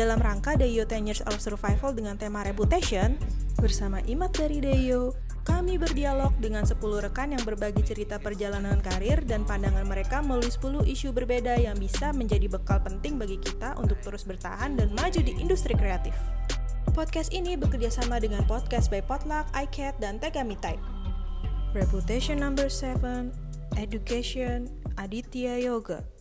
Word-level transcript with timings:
Dalam 0.00 0.16
rangka 0.16 0.56
Deyo 0.56 0.88
10 0.88 1.12
Years 1.12 1.20
of 1.28 1.44
Survival 1.44 1.92
dengan 1.92 2.16
tema 2.16 2.40
Reputation, 2.40 3.20
bersama 3.60 4.00
Imat 4.08 4.32
dari 4.32 4.56
Deyo, 4.56 5.12
kami 5.44 5.76
berdialog 5.76 6.32
dengan 6.40 6.64
10 6.64 6.80
rekan 6.80 7.36
yang 7.36 7.44
berbagi 7.44 7.84
cerita 7.84 8.16
perjalanan 8.16 8.80
karir 8.80 9.20
dan 9.28 9.44
pandangan 9.44 9.84
mereka 9.84 10.24
melalui 10.24 10.48
10 10.48 10.88
isu 10.88 11.12
berbeda 11.12 11.52
yang 11.60 11.76
bisa 11.76 12.16
menjadi 12.16 12.48
bekal 12.48 12.80
penting 12.80 13.20
bagi 13.20 13.36
kita 13.44 13.76
untuk 13.76 14.00
terus 14.00 14.24
bertahan 14.24 14.72
dan 14.72 14.88
maju 14.96 15.20
di 15.20 15.36
industri 15.36 15.76
kreatif. 15.76 16.16
Podcast 16.96 17.36
ini 17.36 17.60
bekerja 17.60 17.92
sama 17.92 18.16
dengan 18.24 18.40
podcast 18.48 18.88
by 18.88 19.04
Potluck, 19.04 19.52
iCat, 19.52 20.00
dan 20.00 20.16
Tegami 20.16 20.56
Type. 20.64 20.80
Reputation 21.76 22.40
number 22.40 22.72
7, 22.72 23.36
Education, 23.76 24.64
Aditya 24.96 25.60
Yoga. 25.60 26.19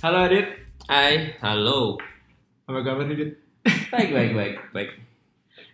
Halo 0.00 0.24
Adit, 0.24 0.48
Hai, 0.88 1.36
halo. 1.44 2.00
apa 2.64 2.80
kabar 2.80 3.04
nih 3.04 3.16
Dit? 3.20 3.32
Baik, 3.92 4.10
baik, 4.16 4.32
baik, 4.32 4.54
baik. 4.72 4.90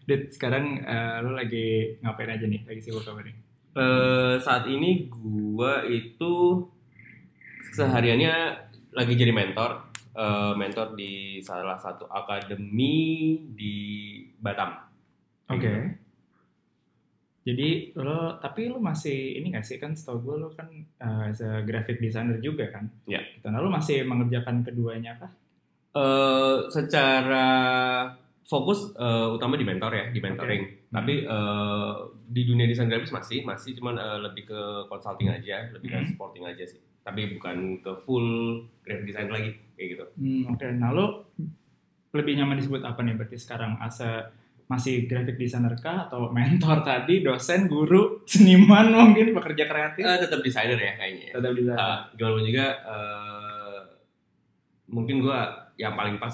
Dit, 0.02 0.34
sekarang 0.34 0.82
eh, 0.82 1.22
lo 1.22 1.30
lagi 1.30 1.94
ngapain 2.02 2.34
aja 2.34 2.42
nih? 2.42 2.66
Lagi 2.66 2.80
sibuk 2.82 3.06
apa 3.06 3.22
nih? 3.22 3.34
Eh, 3.76 4.34
saat 4.42 4.66
ini 4.66 5.06
gua 5.06 5.86
itu 5.86 6.66
sehariannya 7.70 8.34
lagi 8.90 9.14
jadi 9.14 9.30
mentor, 9.30 9.86
Eh, 10.16 10.52
mentor 10.56 10.96
di 10.96 11.44
salah 11.44 11.76
satu 11.76 12.08
akademi 12.08 13.36
di 13.52 13.76
Batam. 14.40 14.72
Oke. 15.52 15.92
Jadi 17.46 17.94
lo, 17.94 18.36
tapi 18.36 18.66
lo 18.66 18.82
masih 18.82 19.38
ini 19.38 19.54
gak 19.54 19.62
sih 19.62 19.78
kan 19.78 19.94
setahu 19.94 20.18
gue 20.20 20.36
lo 20.36 20.48
kan 20.50 20.66
eh, 20.74 21.30
as 21.30 21.38
a 21.38 21.62
graphic 21.62 21.96
designer 21.96 22.42
juga 22.42 22.66
kan? 22.68 22.90
Ya. 23.06 23.22
Gitu. 23.22 23.46
Nah 23.46 23.62
lo 23.62 23.70
masih 23.70 24.02
mengerjakan 24.02 24.66
keduanya 24.66 25.14
kah? 25.14 25.30
Eh, 25.94 26.56
secara 26.68 27.46
fokus 28.42 28.90
eh, 28.92 29.28
utama 29.30 29.54
di 29.54 29.62
mentor 29.62 29.90
ya, 29.90 30.04
di 30.10 30.18
mentoring. 30.18 30.90
Tapi 30.90 31.22
eh, 31.22 31.92
di 32.26 32.42
dunia 32.42 32.66
desain 32.66 32.90
grafis 32.90 33.14
masih, 33.14 33.46
masih 33.46 33.78
cuman 33.78 33.94
eh, 33.94 34.18
lebih 34.20 34.42
ke 34.44 34.60
consulting 34.90 35.30
aja, 35.30 35.70
lebih 35.70 35.86
ke 35.86 35.96
Hmm. 35.96 36.08
supporting 36.10 36.42
aja 36.42 36.66
sih. 36.66 36.82
Tapi 37.00 37.38
bukan 37.38 37.78
ke 37.78 37.92
full 38.02 38.26
graphic 38.82 39.06
design 39.06 39.30
lagi 39.30 39.54
kayak 39.78 39.88
gitu. 39.94 40.04
Hmm, 40.18 40.50
Oke, 40.50 40.66
nah 40.74 40.90
lo 40.90 41.30
lebih 42.10 42.34
nyaman 42.34 42.58
disebut 42.58 42.82
apa 42.82 42.98
nih 43.00 43.14
berarti 43.14 43.38
sekarang? 43.38 43.78
As 43.78 44.02
a- 44.02 44.34
masih 44.66 45.06
graphic 45.06 45.38
designer 45.38 45.78
kah 45.78 46.10
atau 46.10 46.34
mentor 46.34 46.82
tadi, 46.82 47.22
dosen, 47.22 47.70
guru, 47.70 48.26
seniman 48.26 48.90
mungkin 48.90 49.30
pekerja 49.30 49.64
kreatif? 49.70 50.02
Eh, 50.02 50.18
tetap 50.18 50.42
desainer 50.42 50.78
ya 50.78 50.92
kayaknya. 50.98 51.26
ya. 51.30 51.34
Tetap 51.38 51.52
desainer. 51.54 51.78
Ah, 51.78 51.98
gimana 52.18 52.34
pun 52.34 52.44
juga 52.44 52.66
eh, 52.82 53.78
mungkin 54.90 55.16
gua 55.22 55.66
yang 55.76 55.94
paling 55.94 56.16
pas 56.16 56.32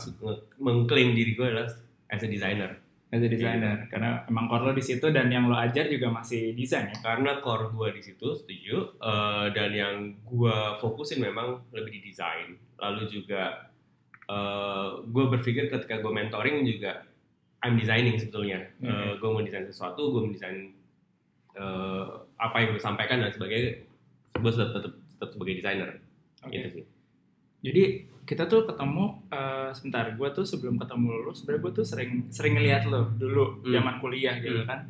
mengklaim 0.63 1.13
diri 1.19 1.35
gue 1.35 1.47
adalah 1.47 1.67
as 2.09 2.23
a 2.23 2.29
designer 2.31 2.71
as 3.13 3.21
a 3.21 3.29
designer 3.29 3.91
karena 3.91 4.25
emang 4.31 4.49
core 4.49 4.71
lo 4.71 4.73
di 4.73 4.85
situ 4.85 5.11
dan 5.11 5.29
yang 5.29 5.51
lo 5.51 5.57
ajar 5.59 5.91
juga 5.91 6.09
masih 6.09 6.57
desain 6.57 6.89
ya 6.89 6.97
karena 7.03 7.43
core 7.43 7.69
gua 7.75 7.91
di 7.93 8.01
situ 8.01 8.33
setuju 8.33 8.97
eh, 9.03 9.47
dan 9.53 9.71
yang 9.75 9.95
gua 10.25 10.79
fokusin 10.79 11.21
memang 11.21 11.61
lebih 11.75 12.01
di 12.01 12.01
desain 12.09 12.55
lalu 12.81 13.03
juga 13.11 13.69
eh, 14.31 14.89
gue 15.05 15.25
berpikir 15.29 15.69
ketika 15.69 16.01
gue 16.01 16.13
mentoring 16.13 16.65
juga 16.65 17.03
I'm 17.63 17.75
designing 17.75 18.17
sebetulnya. 18.17 18.59
Oke. 18.77 19.17
gue 19.17 19.29
mau 19.29 19.41
desain 19.41 19.63
sesuatu 19.63 20.11
gue 20.11 20.23
mendesain 20.25 20.75
eh, 21.53 22.05
apa 22.37 22.57
yang 22.59 22.69
gue 22.71 22.83
sampaikan 22.83 23.21
dan 23.21 23.31
sebagainya 23.31 23.85
gue 24.35 24.51
tetap, 24.51 24.71
tetap, 24.75 24.93
tetap 25.09 25.29
sebagai 25.31 25.55
desainer. 25.57 25.91
Oke. 26.41 26.51
gitu 26.53 26.69
sih. 26.73 26.85
Jadi 27.63 27.83
kita 28.23 28.45
tuh 28.45 28.65
ketemu 28.65 29.05
eh, 29.29 29.71
sebentar. 29.71 30.11
Gue 30.13 30.29
tuh 30.31 30.43
sebelum 30.43 30.75
ketemu 30.77 31.07
lo 31.21 31.31
sebenarnya 31.31 31.61
gue 31.61 31.73
tuh 31.73 31.85
sering 31.85 32.11
sering 32.29 32.55
ngeliat 32.55 32.83
lo 32.85 33.11
dulu 33.13 33.61
Hmm. 33.61 33.73
zaman 33.73 33.95
kuliah 33.99 34.35
gitu 34.37 34.59
Hmm. 34.59 34.69
kan. 34.69 34.81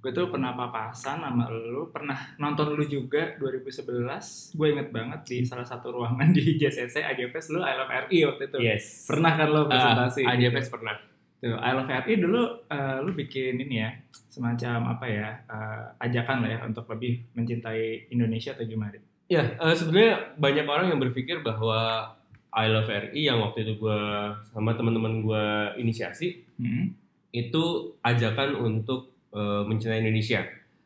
Gue 0.00 0.12
tuh 0.12 0.28
pernah 0.28 0.54
papasan 0.54 1.20
sama 1.20 1.44
lo 1.50 1.88
pernah 1.88 2.16
nonton 2.36 2.72
lo 2.72 2.80
juga 2.82 3.36
2011 3.36 4.54
gue 4.54 4.66
inget 4.70 4.88
banget 4.88 5.20
di 5.24 5.38
salah 5.42 5.62
satu 5.62 5.90
ruangan 5.90 6.30
di 6.32 6.56
JCC 6.56 7.02
AGPS 7.02 7.50
lo 7.50 7.60
I 7.60 7.74
Love 7.74 7.92
RI 8.06 8.18
waktu 8.24 8.42
itu. 8.46 8.58
Yes. 8.60 9.04
Pernah 9.04 9.32
kan 9.34 9.48
lo 9.48 9.66
presentasi? 9.66 10.22
Ah, 10.22 10.32
ADFS 10.32 10.68
pernah 10.68 10.94
Tuh, 11.40 11.56
I 11.56 11.72
Love 11.72 11.88
RI 11.88 12.20
dulu 12.20 12.42
eh, 12.68 12.96
lu 13.00 13.10
bikin 13.12 13.56
ini 13.58 13.80
ya 13.80 13.90
semacam 14.28 14.92
apa 14.92 15.06
ya 15.08 15.28
eh, 15.48 15.82
ajakan 16.04 16.44
lah 16.44 16.50
ya 16.52 16.58
untuk 16.62 16.84
lebih 16.86 17.24
mencintai 17.32 18.12
Indonesia 18.12 18.52
atau 18.52 18.64
gimana? 18.64 19.00
Ya, 19.24 19.56
eh, 19.56 19.72
sebenarnya 19.72 20.36
banyak 20.36 20.66
orang 20.66 20.86
yang 20.88 21.00
berpikir 21.00 21.40
bahwa 21.40 22.12
I 22.52 22.66
Love 22.66 22.90
RI 22.90 23.24
yang 23.24 23.40
waktu 23.40 23.62
itu 23.62 23.78
gue 23.78 24.00
sama 24.44 24.74
teman-teman 24.74 25.22
gue 25.22 25.44
inisiasi 25.78 26.44
Hmm. 26.60 26.92
itu 27.32 27.64
ajakan 28.00 28.52
untuk 28.54 29.08
eh, 29.32 29.62
mencintai 29.64 30.04
Indonesia. 30.04 30.44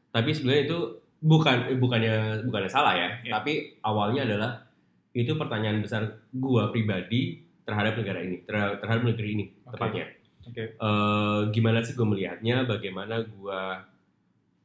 Tapi 0.09 0.31
sebenarnya 0.31 0.71
itu 0.71 0.79
bukan 1.19 1.67
eh, 1.67 1.75
bukannya 1.75 2.15
bukannya 2.47 2.71
salah 2.71 2.95
ya, 2.95 3.11
Ya. 3.25 3.33
tapi 3.35 3.75
awalnya 3.81 4.23
adalah 4.23 4.63
itu 5.11 5.35
pertanyaan 5.35 5.81
besar 5.81 6.05
gue 6.31 6.63
pribadi 6.71 7.43
terhadap 7.65 7.97
negara 7.97 8.21
ini, 8.21 8.45
terhadap, 8.45 8.79
terhadap 8.79 9.03
negeri 9.05 9.29
ini 9.33 9.45
Oke. 9.65 9.75
tepatnya. 9.75 10.07
Oke. 10.49 10.65
Eh, 10.77 11.41
gimana 11.53 11.81
sih 11.81 11.97
gue 11.97 12.07
melihatnya, 12.07 12.69
bagaimana 12.69 13.23
gue 13.25 13.61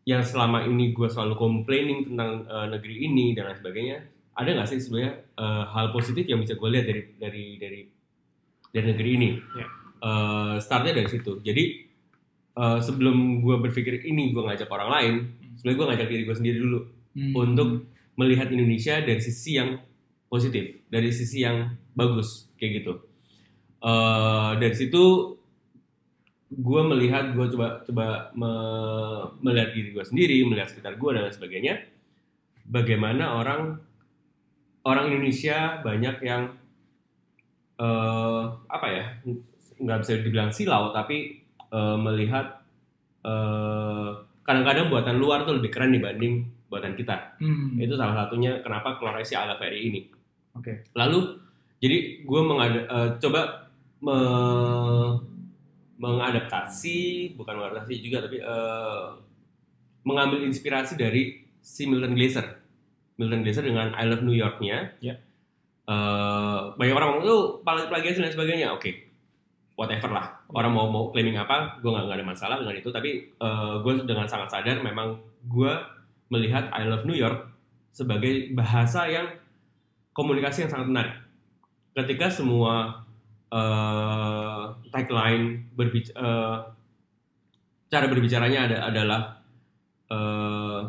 yang 0.07 0.25
selama 0.25 0.66
ini 0.66 0.91
gue 0.91 1.07
selalu 1.07 1.35
complaining 1.38 2.09
tentang 2.12 2.45
eh, 2.47 2.67
negeri 2.73 2.95
ini 3.06 3.38
dan 3.38 3.51
lain 3.51 3.59
sebagainya, 3.59 3.97
ada 4.35 4.50
nggak 4.56 4.67
sih 4.69 4.79
sebenarnya 4.81 5.13
eh, 5.38 5.63
hal 5.69 5.91
positif 5.91 6.25
yang 6.25 6.40
bisa 6.41 6.56
gue 6.57 6.69
lihat 6.69 6.85
dari 6.88 7.01
dari 7.16 7.45
dari 7.59 7.81
dari 8.69 8.85
negeri 8.91 9.09
ini? 9.16 9.29
Ya. 9.57 9.66
Eh, 10.00 10.56
startnya 10.59 10.94
dari 10.95 11.09
situ. 11.12 11.40
Jadi 11.44 11.63
eh, 12.57 12.79
sebelum 12.81 13.44
gue 13.44 13.56
berpikir 13.63 14.03
ini 14.03 14.31
gue 14.34 14.44
ngajak 14.44 14.69
orang 14.69 14.90
lain, 14.91 15.13
sebenarnya 15.59 15.78
gue 15.78 15.88
ngajak 15.94 16.07
diri 16.09 16.23
gue 16.28 16.38
sendiri 16.38 16.59
dulu 16.59 16.81
Hmm. 17.09 17.34
untuk 17.34 17.90
melihat 18.22 18.53
Indonesia 18.53 19.01
dari 19.01 19.17
sisi 19.17 19.57
yang 19.57 19.81
positif, 20.29 20.78
dari 20.94 21.09
sisi 21.09 21.41
yang 21.41 21.73
bagus 21.97 22.53
kayak 22.61 22.85
gitu. 22.85 22.94
Eh, 23.81 24.51
dari 24.61 24.75
situ 24.78 25.03
gue 26.50 26.82
melihat 26.84 27.32
gue 27.32 27.46
coba 27.50 27.86
coba 27.86 28.06
me- 28.34 29.28
melihat 29.44 29.70
diri 29.72 29.90
gue 29.92 30.02
sendiri, 30.02 30.38
melihat 30.44 30.68
sekitar 30.68 30.96
gue 30.96 31.10
dan 31.12 31.24
lain 31.24 31.36
sebagainya. 31.36 31.76
Bagaimana 32.66 33.34
orang 33.36 33.78
orang 34.82 35.06
Indonesia 35.08 35.78
banyak 35.80 36.16
yang 36.22 36.58
eh, 37.78 38.42
apa 38.66 38.88
ya 38.88 39.06
nggak 39.80 40.00
bisa 40.02 40.12
dibilang 40.20 40.52
silau 40.52 40.92
tapi 40.92 41.40
eh, 41.70 41.98
melihat 41.98 42.59
eh, 43.22 44.09
kadang-kadang 44.42 44.90
buatan 44.90 45.18
luar 45.18 45.46
tuh 45.46 45.56
lebih 45.56 45.70
keren 45.70 45.94
dibanding 45.94 46.44
buatan 46.66 46.94
kita 46.94 47.38
Hmm. 47.40 47.78
itu 47.78 47.94
salah 47.94 48.26
satunya 48.26 48.62
kenapa 48.62 48.98
keluar 48.98 49.18
si 49.22 49.34
ala 49.34 49.58
Ferry 49.58 49.90
ini 49.90 50.02
Oke. 50.54 50.86
lalu 50.94 51.38
jadi 51.80 51.98
gue 52.22 52.42
mengada 52.44 52.80
eh, 52.84 53.09
coba 53.18 53.70
me- 54.02 55.28
mengadaptasi 56.00 57.36
bukan 57.36 57.60
mengadaptasi 57.60 58.00
juga 58.00 58.24
tapi 58.24 58.40
eh, 58.40 59.08
mengambil 60.08 60.48
inspirasi 60.48 60.96
dari 60.96 61.44
si 61.60 61.84
Milton 61.86 62.16
Glaser 62.16 62.48
Milton 63.20 63.44
Glaser 63.44 63.68
dengan 63.68 63.92
I 64.00 64.08
Love 64.08 64.24
New 64.24 64.32
York-nya. 64.32 64.96
Ya. 65.04 65.20
Eh, 65.92 66.59
banyak 66.80 66.96
orang 66.96 67.20
ngomong 67.20 67.26
tuh 67.28 67.42
plagiasi 67.64 68.24
dan 68.24 68.32
sebagainya. 68.32 68.72
Oke 68.72 69.12
whatever 69.80 70.12
lah. 70.12 70.44
Orang 70.52 70.76
mau 70.76 70.92
mau 70.92 71.08
claiming 71.12 71.40
apa 71.40 71.79
gue 71.79 71.88
nggak 71.88 72.12
ada 72.12 72.28
masalah 72.28 72.56
dengan 72.59 72.76
itu. 72.76 72.91
Tapi 72.91 73.32
gue 73.79 73.94
dengan 74.03 74.28
sangat 74.28 74.52
sadar 74.52 74.84
memang 74.84 75.20
gue 75.47 75.72
melihat 76.28 76.68
I 76.76 76.84
Love 76.84 77.08
New 77.08 77.16
York 77.16 77.47
sebagai 77.96 78.52
bahasa 78.52 79.08
yang 79.08 79.28
komunikasi 80.14 80.68
yang 80.68 80.72
sangat 80.72 80.88
menarik. 80.91 81.16
Ketika 81.96 82.28
semua 82.28 83.03
eh, 83.49 84.63
tagline 84.93 85.73
berbic- 85.73 86.16
eh, 86.16 86.57
cara 87.90 88.05
berbicaranya 88.05 88.59
ada 88.69 88.78
adalah 88.93 89.22
eh, 90.09 90.81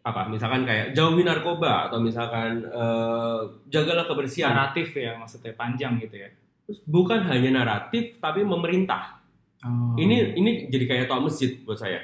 apa? 0.00 0.22
Misalkan 0.32 0.64
kayak 0.64 0.96
jauhi 0.96 1.22
narkoba 1.22 1.90
atau 1.90 2.02
misalkan 2.02 2.64
eh, 2.66 3.40
jagalah 3.70 4.04
kebersihan. 4.06 4.52
Naratif 4.52 4.94
ya 4.96 5.14
maksudnya 5.16 5.54
panjang 5.54 5.98
gitu 6.02 6.18
ya. 6.18 6.28
Terus 6.66 6.80
bukan 6.86 7.26
hanya 7.26 7.62
naratif 7.62 8.18
tapi 8.18 8.42
memerintah. 8.46 9.20
Oh. 9.60 9.92
Ini 9.98 10.40
ini 10.40 10.72
jadi 10.72 10.84
kayak 10.88 11.06
toa 11.10 11.20
masjid 11.20 11.52
buat 11.62 11.76
saya. 11.76 12.00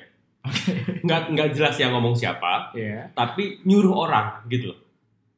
nggak 1.07 1.35
nggak 1.35 1.49
jelas 1.59 1.75
yang 1.75 1.91
ngomong 1.91 2.15
siapa, 2.15 2.71
ya. 2.79 3.11
tapi 3.19 3.59
nyuruh 3.67 4.07
orang 4.07 4.47
gitu 4.47 4.71
loh. 4.71 4.79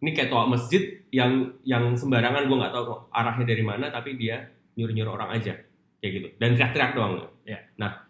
Ini 0.05 0.13
kayak 0.13 0.29
toa 0.29 0.45
masjid 0.45 0.98
yang 1.11 1.53
yang 1.65 1.97
sembarangan 1.97 2.47
gue 2.47 2.57
nggak 2.57 2.75
tahu 2.75 2.85
arahnya 3.13 3.47
dari 3.49 3.65
mana, 3.65 3.89
tapi 3.89 4.17
dia 4.17 4.49
nyuruh 4.79 4.95
nyuruh 4.95 5.13
orang 5.19 5.31
aja 5.41 5.55
kayak 5.99 6.13
gitu 6.15 6.29
dan 6.39 6.55
teriak-teriak 6.55 6.93
doang. 6.95 7.27
Ya. 7.43 7.59
Nah, 7.81 8.07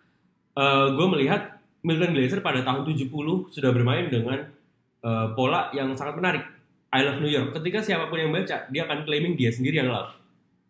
gue 0.92 1.06
melihat 1.16 1.58
Milton 1.86 2.12
Glaser 2.12 2.42
pada 2.42 2.60
tahun 2.66 2.84
70 2.84 3.08
sudah 3.48 3.70
bermain 3.70 4.10
dengan 4.10 4.44
eh, 5.04 5.26
pola 5.32 5.70
yang 5.72 5.94
sangat 5.94 6.18
menarik. 6.18 6.44
I 6.88 7.04
love 7.04 7.20
New 7.20 7.30
York. 7.30 7.52
Ketika 7.52 7.84
siapa 7.84 8.08
pun 8.08 8.16
yang 8.16 8.32
baca, 8.32 8.64
dia 8.72 8.82
akan 8.88 9.04
claiming 9.04 9.36
dia 9.36 9.52
sendiri 9.52 9.84
yang 9.84 9.92
love. 9.92 10.12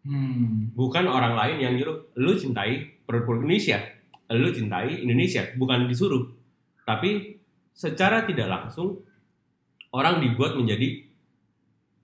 Hmm. 0.03 0.75
Bukan 0.75 1.07
orang 1.07 1.39
lain 1.39 1.57
yang 1.63 1.73
nyuruh, 1.79 2.11
lu 2.19 2.35
cintai 2.35 3.03
produk 3.07 3.39
Indonesia. 3.39 3.79
Lu 4.35 4.51
cintai 4.51 4.99
Indonesia. 5.07 5.47
Bukan 5.55 5.87
disuruh. 5.87 6.27
Tapi 6.83 7.39
secara 7.71 8.27
tidak 8.27 8.51
langsung, 8.51 8.99
orang 9.95 10.19
dibuat 10.19 10.59
menjadi 10.59 11.07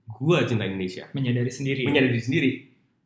gua 0.07 0.45
cinta 0.45 0.65
Indonesia. 0.65 1.09
Menyadari 1.13 1.49
sendiri. 1.49 1.83
Menyadari 1.85 2.21
sendiri. 2.21 2.51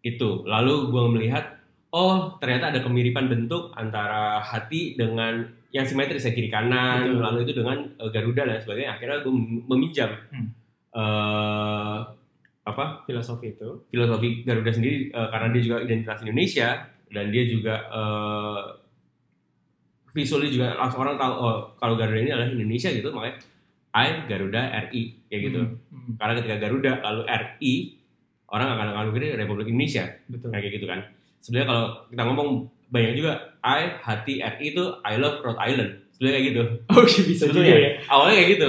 Itu. 0.00 0.42
Lalu 0.44 0.74
gua 0.90 1.06
melihat, 1.08 1.58
oh 1.90 2.36
ternyata 2.38 2.70
ada 2.70 2.80
kemiripan 2.80 3.26
bentuk 3.26 3.70
antara 3.74 4.38
hati 4.40 4.94
dengan 4.94 5.46
yang 5.68 5.84
simetris 5.84 6.24
ya 6.24 6.32
kiri 6.32 6.48
kanan, 6.48 7.12
Betul. 7.12 7.20
lalu 7.20 7.38
itu 7.44 7.52
dengan 7.54 7.78
eh, 7.84 8.08
Garuda 8.08 8.42
dan 8.44 8.58
sebagainya. 8.58 8.96
Akhirnya 8.96 9.20
gue 9.20 9.34
meminjam 9.68 10.10
Hmm. 10.32 10.48
eh, 10.96 11.98
apa 12.64 13.04
Filosofi 13.04 13.52
itu. 13.52 13.84
filosofi 13.88 14.44
Garuda 14.44 14.72
sendiri 14.72 15.08
eh, 15.08 15.28
karena 15.28 15.48
dia 15.52 15.62
juga 15.62 15.76
identitas 15.84 16.20
Indonesia 16.20 16.68
dan 17.08 17.28
dia 17.28 17.44
juga 17.44 17.74
eh, 17.88 18.62
visualnya 20.08 20.50
juga 20.50 20.68
langsung 20.74 21.00
orang 21.00 21.16
tahu 21.16 21.32
oh 21.36 21.56
kalau 21.76 21.94
Garuda 21.94 22.18
ini 22.18 22.32
adalah 22.32 22.48
Indonesia 22.48 22.88
gitu 22.88 23.08
makanya 23.12 23.36
I 23.90 24.08
Garuda 24.24 24.62
RI 24.86 25.02
kayak 25.26 25.42
gitu. 25.44 25.60
Hmm. 25.88 26.12
Karena 26.16 26.32
ketika 26.36 26.56
Garuda 26.58 26.92
lalu 27.00 27.22
RI 27.24 27.74
orang 28.48 28.68
akan 28.70 28.86
akan 28.90 29.04
mikir 29.10 29.34
Republik 29.34 29.68
Indonesia 29.68 30.04
Betul. 30.26 30.48
kayak 30.50 30.72
gitu 30.72 30.86
kan. 30.86 31.00
Sebenarnya 31.38 31.66
kalau 31.66 31.84
kita 32.06 32.22
ngomong 32.24 32.48
banyak 32.88 33.12
juga 33.14 33.32
I 33.60 34.00
hati 34.00 34.40
RI 34.40 34.72
itu 34.72 34.84
I 35.02 35.14
love 35.16 35.40
Rhode 35.40 35.60
Island. 35.60 35.90
Sebenarnya 36.12 36.34
kayak 36.34 36.46
gitu. 36.50 36.62
Oh 36.90 37.04
iya, 37.04 37.22
bisa 37.22 37.44
juga 37.46 37.62
ya. 37.64 37.90
awalnya 38.06 38.34
kayak 38.36 38.50
gitu. 38.56 38.68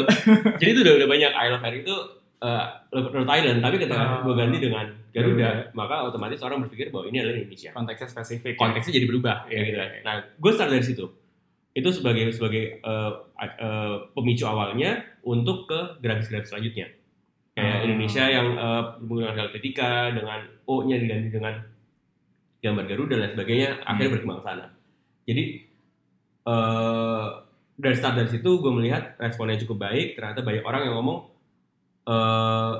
Jadi 0.60 0.70
itu 0.70 0.80
udah 0.84 0.94
udah 1.00 1.08
banyak 1.08 1.32
I 1.32 1.46
love 1.50 1.64
RI 1.64 1.80
itu 1.82 1.96
eh, 2.40 2.64
Rhode 2.92 3.32
Island 3.32 3.60
tapi 3.60 3.76
ketika 3.78 3.98
Oh. 4.00 4.22
gue 4.26 4.36
ganti 4.36 4.58
dengan 4.60 4.86
Garuda, 5.10 5.34
Garuda. 5.34 5.50
maka 5.74 5.96
otomatis 6.06 6.38
orang 6.40 6.62
berpikir 6.62 6.94
bahwa 6.94 7.10
ini 7.10 7.18
adalah 7.20 7.36
Indonesia. 7.36 7.70
Konteksnya 7.74 8.08
spesifik. 8.08 8.54
ya. 8.54 8.60
Konteksnya 8.60 8.94
jadi 8.94 9.08
berubah 9.08 9.36
kayak 9.46 9.64
gitu 9.66 9.78
iya. 9.78 10.00
Nah, 10.06 10.14
gue 10.22 10.52
start 10.54 10.70
dari 10.70 10.86
situ. 10.86 11.06
Itu 11.72 11.90
sebagai 11.94 12.34
sebagai 12.34 12.82
eh, 12.82 13.12
eh, 13.40 13.96
pemicu 14.12 14.44
awalnya 14.44 15.00
untuk 15.22 15.70
ke 15.70 16.02
grafis-grafis 16.02 16.50
selanjutnya. 16.50 16.90
Kayak 17.54 17.76
Ah. 17.76 17.84
Indonesia 17.84 18.24
yang 18.26 18.48
eh, 18.56 18.84
menggunakan 19.04 19.36
Helvetica 19.38 19.92
dengan 20.12 20.40
O-nya 20.66 20.96
diganti 20.98 21.30
dengan 21.30 21.56
gambar 22.60 22.86
Garuda 22.86 23.16
dan 23.18 23.30
sebagainya, 23.32 23.70
akhirnya 23.82 24.06
Hmm. 24.06 24.16
berkembang 24.18 24.40
ke 24.40 24.46
sana. 24.46 24.66
Jadi 25.26 25.44
eh 26.50 27.26
dari 27.80 27.96
start 27.96 28.16
dari 28.20 28.30
situ 28.30 28.50
gue 28.60 28.72
melihat 28.72 29.16
responnya 29.16 29.56
cukup 29.64 29.88
baik. 29.88 30.20
Ternyata 30.20 30.44
banyak 30.44 30.64
orang 30.64 30.82
yang 30.90 30.96
ngomong, 31.00 31.20
eh 32.06 32.74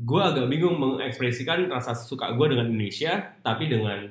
gue 0.00 0.22
agak 0.22 0.46
bingung 0.46 0.78
mengekspresikan 0.78 1.66
rasa 1.68 1.92
suka 1.92 2.32
gue 2.32 2.46
dengan 2.48 2.70
Indonesia, 2.70 3.34
tapi 3.42 3.66
dengan 3.66 4.06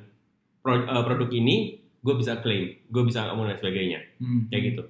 pro- 0.60 0.84
eh, 0.84 1.04
produk 1.04 1.30
ini 1.32 1.79
gue 2.00 2.16
bisa 2.16 2.40
klaim, 2.40 2.80
gue 2.82 3.04
bisa 3.04 3.28
ngomong 3.28 3.48
dan 3.48 3.58
sebagainya, 3.58 4.00
Hmm. 4.18 4.48
kayak 4.48 4.64
gitu. 4.70 4.84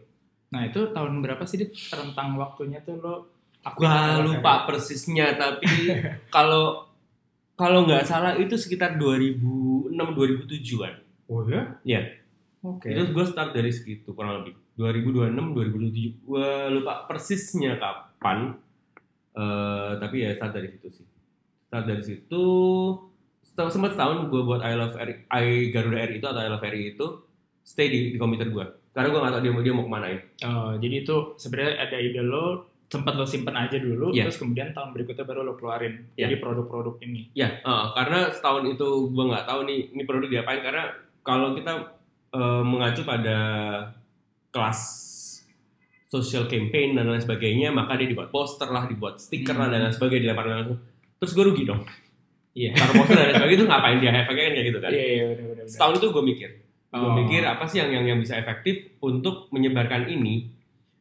Nah 0.50 0.62
itu 0.64 0.80
tahun 0.90 1.20
berapa 1.20 1.44
sih 1.44 1.58
Dit? 1.58 1.72
rentang 1.90 2.34
waktunya 2.36 2.80
tuh 2.80 2.98
lo? 2.98 3.16
aktif 3.60 3.76
Gue 3.78 3.90
dalam 3.90 4.24
lupa 4.26 4.64
persisnya, 4.64 5.36
tapi 5.36 5.68
kalau 6.36 6.88
kalau 7.54 7.84
nggak 7.84 8.04
salah 8.04 8.34
itu 8.34 8.56
sekitar 8.56 8.96
2006-2007 8.96 9.92
kan. 10.78 10.94
karya? 10.96 10.96
Oh 11.28 11.44
ya? 11.44 11.64
Iya. 11.84 12.02
Oke. 12.62 12.88
Itu 12.88 13.10
gue 13.10 13.26
start 13.26 13.52
dari 13.52 13.70
segitu 13.70 14.12
kurang 14.12 14.42
lebih. 14.42 14.56
2026 14.76 15.54
2027 15.54 16.24
gue 16.24 16.48
lupa 16.74 17.04
persisnya 17.04 17.76
kapan 17.76 18.56
Eh, 19.30 19.92
tapi 19.96 20.20
ya 20.20 20.34
start 20.34 20.52
dari 20.52 20.68
situ 20.68 20.88
sih 20.90 21.06
start 21.64 21.86
dari 21.86 22.02
situ 22.02 22.44
sempat 23.52 23.92
setahun 23.92 24.28
gue 24.28 24.42
buat 24.42 24.60
I 24.60 24.74
Love 24.74 24.96
RI, 24.96 25.16
I 25.28 25.46
Garuda 25.70 25.98
RI 26.02 26.16
itu 26.16 26.26
atau 26.26 26.40
I 26.40 26.48
Love 26.48 26.64
RI 26.64 26.84
itu 26.94 27.06
stay 27.62 27.88
di, 27.88 28.00
di 28.12 28.18
komputer 28.18 28.48
gue 28.48 28.66
karena 28.90 29.08
gue 29.08 29.20
gak 29.20 29.32
tau 29.32 29.42
dia 29.42 29.52
mau 29.52 29.62
dia 29.62 29.72
mau 29.72 29.84
ke 29.84 29.92
mana 29.92 30.08
ya 30.08 30.20
Oh, 30.44 30.72
jadi 30.76 30.96
itu 31.02 31.16
sebenarnya 31.36 31.74
ada 31.80 31.98
ide 31.98 32.20
lo 32.20 32.46
sempat 32.86 33.14
lo 33.14 33.22
simpen 33.22 33.54
aja 33.54 33.78
dulu, 33.78 34.10
Iya. 34.10 34.26
terus 34.26 34.42
kemudian 34.42 34.74
tahun 34.74 34.90
berikutnya 34.92 35.22
baru 35.22 35.46
lo 35.46 35.54
keluarin. 35.54 36.10
Iya. 36.18 36.26
Jadi 36.26 36.36
produk-produk 36.42 36.98
ini. 37.04 37.30
ya 37.34 37.62
eh, 37.62 37.86
karena 37.94 38.34
setahun 38.34 38.66
itu 38.66 38.88
gue 39.08 39.24
nggak 39.26 39.46
tahu 39.46 39.60
nih 39.64 39.94
ini 39.94 40.04
produk 40.04 40.26
diapain 40.28 40.58
karena 40.60 40.90
kalau 41.22 41.54
kita 41.54 41.74
eh, 42.34 42.64
mengacu 42.66 43.06
pada 43.06 43.38
kelas 44.50 44.80
social 46.10 46.50
campaign 46.50 46.98
dan 46.98 47.06
lain 47.06 47.22
sebagainya 47.22 47.70
maka 47.70 47.94
dia 47.94 48.10
dibuat 48.10 48.34
poster 48.34 48.66
lah 48.66 48.90
dibuat 48.90 49.22
stiker 49.22 49.54
lah 49.54 49.70
dan 49.70 49.86
lain 49.86 49.94
sebagainya 49.94 50.24
dilempar 50.26 50.50
langsung 50.50 50.82
terus 51.16 51.32
gue 51.32 51.46
rugi 51.46 51.64
dong 51.64 51.86
Iya. 52.60 52.72
taruh 52.76 52.94
poster 52.98 53.16
dan 53.18 53.34
sebagainya 53.34 53.56
itu 53.56 53.66
ngapain 53.66 53.98
dia 53.98 54.12
efeknya 54.14 54.44
kan 54.44 54.54
kayak 54.54 54.68
gitu 54.68 54.80
kan 54.80 54.92
Iya, 54.92 55.06
iya, 55.08 55.24
benar 55.30 55.46
benar. 55.50 55.66
setahun 55.66 55.94
itu 55.96 56.08
gue 56.10 56.24
mikir 56.26 56.50
gue 56.90 57.00
Oh. 57.00 57.14
mikir 57.16 57.42
apa 57.44 57.64
sih 57.64 57.78
yang, 57.78 57.90
yang 57.92 58.06
yang 58.06 58.20
bisa 58.20 58.36
efektif 58.36 58.76
untuk 59.00 59.48
menyebarkan 59.50 60.06
ini 60.08 60.50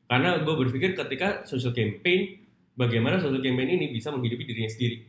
karena 0.05 0.39
gue 0.39 0.55
berpikir 0.55 0.95
ketika 0.95 1.43
social 1.43 1.73
campaign 1.73 2.39
bagaimana 2.75 3.17
social 3.17 3.41
campaign 3.41 3.69
ini 3.73 3.91
bisa 3.91 4.09
menghidupi 4.09 4.45
dirinya 4.45 4.69
sendiri 4.69 5.03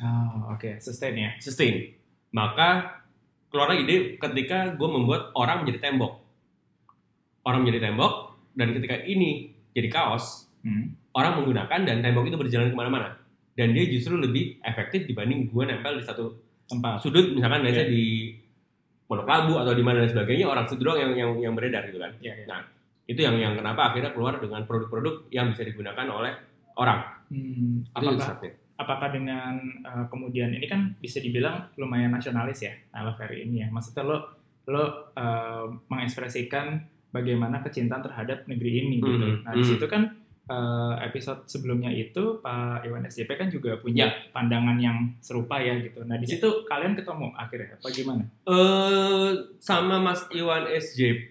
Oh, 0.00 0.50
oke, 0.50 0.78
sustain 0.78 1.12
ya. 1.14 1.30
sustain 1.36 1.92
maka 2.30 3.02
keluarlah 3.48 3.76
ide 3.76 4.16
ketika 4.16 4.72
gue 4.72 4.88
membuat 4.88 5.34
orang 5.34 5.60
menjadi 5.60 5.84
tembok 5.84 6.22
orang 7.42 7.60
menjadi 7.60 7.80
tembok 7.86 8.12
dan 8.52 8.72
ketika 8.72 8.96
ini 9.02 9.30
jadi 9.70 9.88
kaos 9.88 10.48
Hmm. 10.60 10.92
orang 11.10 11.36
menggunakan 11.36 11.80
dan 11.82 12.00
tembok 12.00 12.24
itu 12.24 12.36
berjalan 12.36 12.68
ke 12.68 12.76
mana-mana 12.76 13.16
dan 13.60 13.76
dia 13.76 13.84
justru 13.86 14.16
lebih 14.16 14.56
efektif 14.64 15.04
dibanding 15.04 15.52
gue 15.52 15.64
nempel 15.68 16.00
di 16.00 16.04
satu 16.08 16.32
Tempat. 16.64 17.04
sudut 17.04 17.36
misalkan 17.36 17.60
biasanya 17.60 17.86
Iya. 17.86 17.92
di 17.92 18.04
Pondok 19.04 19.26
Labu 19.26 19.58
atau 19.58 19.74
di 19.74 19.82
mana 19.82 20.06
dan 20.06 20.08
sebagainya 20.08 20.46
orang 20.46 20.64
situ 20.64 20.80
doang 20.80 21.02
yang 21.02 21.12
yang 21.12 21.30
yang 21.50 21.52
beredar 21.52 21.82
gitu 21.84 21.98
kan 21.98 22.14
Iya, 22.22 22.46
iya. 22.46 22.58
itu 23.04 23.20
yang 23.20 23.36
yang 23.36 23.52
kenapa 23.52 23.90
akhirnya 23.92 24.14
keluar 24.14 24.38
dengan 24.38 24.62
produk-produk 24.64 25.26
yang 25.28 25.50
bisa 25.52 25.66
digunakan 25.66 26.06
oleh 26.08 26.32
orang 26.80 27.20
Hmm, 27.30 27.86
Itu 27.94 28.10
apakah 28.10 28.42
apakah 28.74 29.08
dengan 29.14 29.54
uh, 29.86 30.02
kemudian 30.10 30.50
ini 30.50 30.66
kan 30.66 30.98
bisa 30.98 31.22
dibilang 31.22 31.70
lumayan 31.78 32.10
nasionalis 32.10 32.66
ya 32.66 32.74
ala 32.90 33.14
Ferry 33.14 33.46
ini 33.46 33.62
ya 33.62 33.68
maksudnya 33.70 34.02
lo 34.02 34.18
lo 34.66 34.82
uh, 35.14 35.70
mengekspresikan 35.86 36.80
bagaimana 37.10 37.62
kecintaan 37.62 38.02
terhadap 38.02 38.50
negeri 38.50 38.82
ini 38.82 38.98
gitu 38.98 39.14
Mhm, 39.14 39.46
nah 39.46 39.54
di 39.54 39.62
mhm. 39.62 39.68
situ 39.68 39.86
kan 39.86 40.10
uh, 40.50 40.98
episode 41.00 41.46
sebelumnya 41.46 41.88
itu 41.88 42.18
Pak 42.36 42.82
Iwan 42.82 43.04
SJP 43.04 43.30
kan 43.32 43.46
juga 43.46 43.76
punya 43.76 44.04
Ya. 44.04 44.14
pandangan 44.30 44.76
yang 44.76 44.96
serupa 45.18 45.56
ya 45.56 45.78
gitu 45.78 46.02
nah 46.02 46.14
di 46.14 46.26
Ya. 46.26 46.36
situ 46.36 46.48
kalian 46.64 46.92
ketemu 46.92 47.30
akhirnya 47.32 47.70
apa 47.72 47.88
gimana 47.88 48.22
eh 48.44 49.30
sama 49.58 49.96
Mas 49.98 50.26
Iwan 50.30 50.66
SJP 50.66 51.30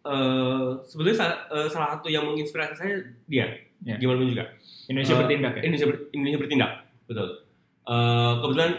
eh 0.00 0.66
sebetulnya 0.82 1.18
sa- 1.18 1.42
eh, 1.48 1.66
salah 1.66 1.88
satu 1.92 2.06
yang 2.06 2.24
menginspirasi 2.24 2.74
saya 2.74 2.94
dia 3.26 3.50
Ya. 3.82 3.96
gimana 3.96 4.16
pun 4.18 4.30
juga 4.30 4.44
Indonesia 4.86 5.12
Eh, 5.12 5.18
bertindak 5.18 5.52
ya 5.54 5.62
Indonesia 5.62 5.86
ber- 5.86 6.04
Indonesia 6.10 6.38
bertindak 6.38 6.72
betul 7.04 7.28
Eh, 7.84 8.32
kebetulan 8.38 8.72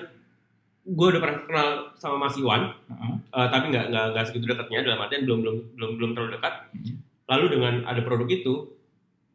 gue 0.84 1.08
udah 1.08 1.17
pernah 1.20 1.38
kenal 1.44 1.70
sama 1.96 2.15
Mas 2.20 2.34
Iwan 2.36 2.74
Heeh. 2.86 3.13
Eh, 3.32 3.48
tapi 3.50 3.65
nggak 3.67 3.86
nggak 3.89 4.25
segitu 4.25 4.46
dekatnya 4.46 4.82
dalam 4.84 4.98
artian 5.00 5.22
belum 5.24 5.39
belum 5.41 5.58
belum 5.75 5.89
belum 5.96 6.10
terlalu 6.13 6.32
dekat 6.32 6.53
Mhm. 6.72 6.96
lalu 7.25 7.46
dengan 7.51 7.74
ada 7.84 8.00
produk 8.00 8.25
itu 8.27 8.53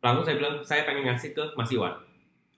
langsung 0.00 0.24
saya 0.24 0.36
bilang 0.40 0.54
saya 0.64 0.82
pengen 0.84 1.04
ngasih 1.06 1.32
ke 1.32 1.44
Mas 1.54 1.70
Iwan. 1.70 1.92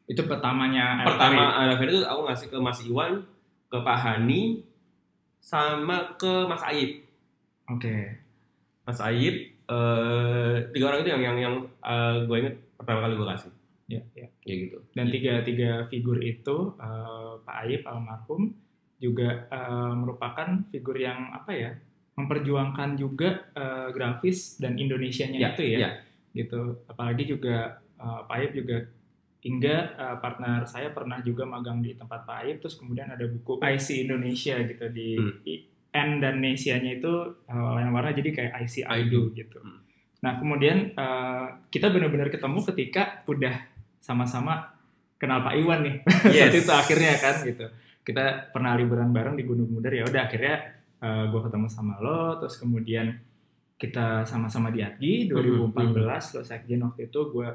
Itu 0.06 0.26
pertamanya 0.26 1.02
pertama 1.06 1.54
ada 1.54 1.74
itu 1.78 2.02
aku 2.02 2.20
ngasih 2.26 2.46
ke 2.50 2.58
Mas 2.58 2.78
Iwan 2.82 3.22
ke 3.66 3.78
Pak 3.78 3.98
Hani 3.98 4.62
sama 5.42 6.14
ke 6.18 6.46
Mas 6.46 6.62
Ferry. 6.62 7.02
oke. 7.66 7.96
Mas 8.82 8.98
Ayib 8.98 9.34
eh, 9.70 10.54
tiga 10.74 10.84
orang 10.90 11.00
itu 11.02 11.10
yang 11.10 11.22
yang 11.22 11.36
yang 11.38 11.54
gue 12.26 12.36
inget 12.38 12.54
pertama 12.78 13.06
kali 13.06 13.14
gue 13.14 13.28
kasih 13.30 13.52
ya 13.88 14.02
ya. 14.14 14.26
Ya 14.42 14.54
gitu. 14.58 14.78
Dan 14.94 15.06
tiga 15.10 15.42
tiga 15.42 15.86
figur 15.86 16.18
itu 16.22 16.56
eh, 16.78 17.32
Pak 17.42 17.56
Ayib 17.66 17.82
almarhum 17.86 18.54
juga 18.98 19.46
eh, 19.50 19.92
merupakan 19.98 20.48
figur 20.70 20.94
yang 20.98 21.30
apa 21.34 21.50
ya 21.54 21.70
memperjuangkan 22.14 22.94
juga 22.94 23.48
eh, 23.54 23.88
grafis 23.90 24.58
dan 24.60 24.76
Indonesianya 24.76 25.38
Ya, 25.40 25.48
itu 25.54 25.62
ya. 25.64 25.78
ya. 25.78 25.90
Gitu 26.32 26.82
apalagi 26.84 27.24
juga 27.24 27.56
eh, 27.96 28.20
Pak 28.24 28.34
Ayib 28.34 28.52
juga 28.54 28.78
hingga 29.42 29.76
eh, 29.92 30.16
partner 30.18 30.64
saya 30.64 30.88
pernah 30.90 31.18
juga 31.20 31.42
magang 31.42 31.78
di 31.78 31.92
tempat 31.92 32.22
Pak 32.22 32.36
Ayib 32.40 32.56
terus 32.58 32.76
kemudian 32.76 33.08
ada 33.08 33.24
buku 33.24 33.58
IC 33.58 34.06
Indonesia 34.06 34.56
gitu 34.62 34.86
di 34.88 35.08
Hmm. 35.14 35.38
N 35.92 36.24
dan 36.24 36.40
Indonesia-nya 36.40 36.98
itu 36.98 37.12
eh, 37.44 37.52
warna-warna 37.52 38.10
jadi 38.12 38.32
kayak 38.32 38.52
IC 38.64 38.74
I 38.82 39.00
do 39.06 39.28
gitu. 39.32 39.60
Hmm. 39.60 39.84
Nah 40.20 40.38
kemudian 40.38 40.92
eh, 40.92 41.44
kita 41.68 41.92
benar-benar 41.92 42.30
ketemu 42.30 42.58
ketika 42.72 43.20
udah 43.26 43.54
sama-sama 43.98 44.72
kenal 45.20 45.44
Pak 45.44 45.54
Iwan 45.54 45.84
nih 45.84 45.96
Yes. 46.32 46.48
saat 46.48 46.54
itu 46.56 46.72
akhirnya 46.72 47.12
kan 47.16 47.34
gitu. 47.44 47.66
Kita 48.02 48.50
pernah 48.50 48.74
liburan 48.74 49.12
bareng 49.12 49.36
di 49.36 49.44
Gunung 49.44 49.68
Bunder 49.68 49.92
ya 49.92 50.02
udah 50.02 50.26
akhirnya 50.26 50.56
gue 51.02 51.40
ketemu 51.42 51.66
sama 51.66 51.98
lo 51.98 52.38
terus 52.38 52.54
kemudian 52.56 53.10
kita 53.82 54.22
sama-sama 54.22 54.70
di 54.70 54.78
ATGI 54.78 55.26
2014 55.26 56.38
lo 56.38 56.42
sekjen 56.46 56.86
waktu 56.86 57.10
itu 57.10 57.20
gue 57.34 57.48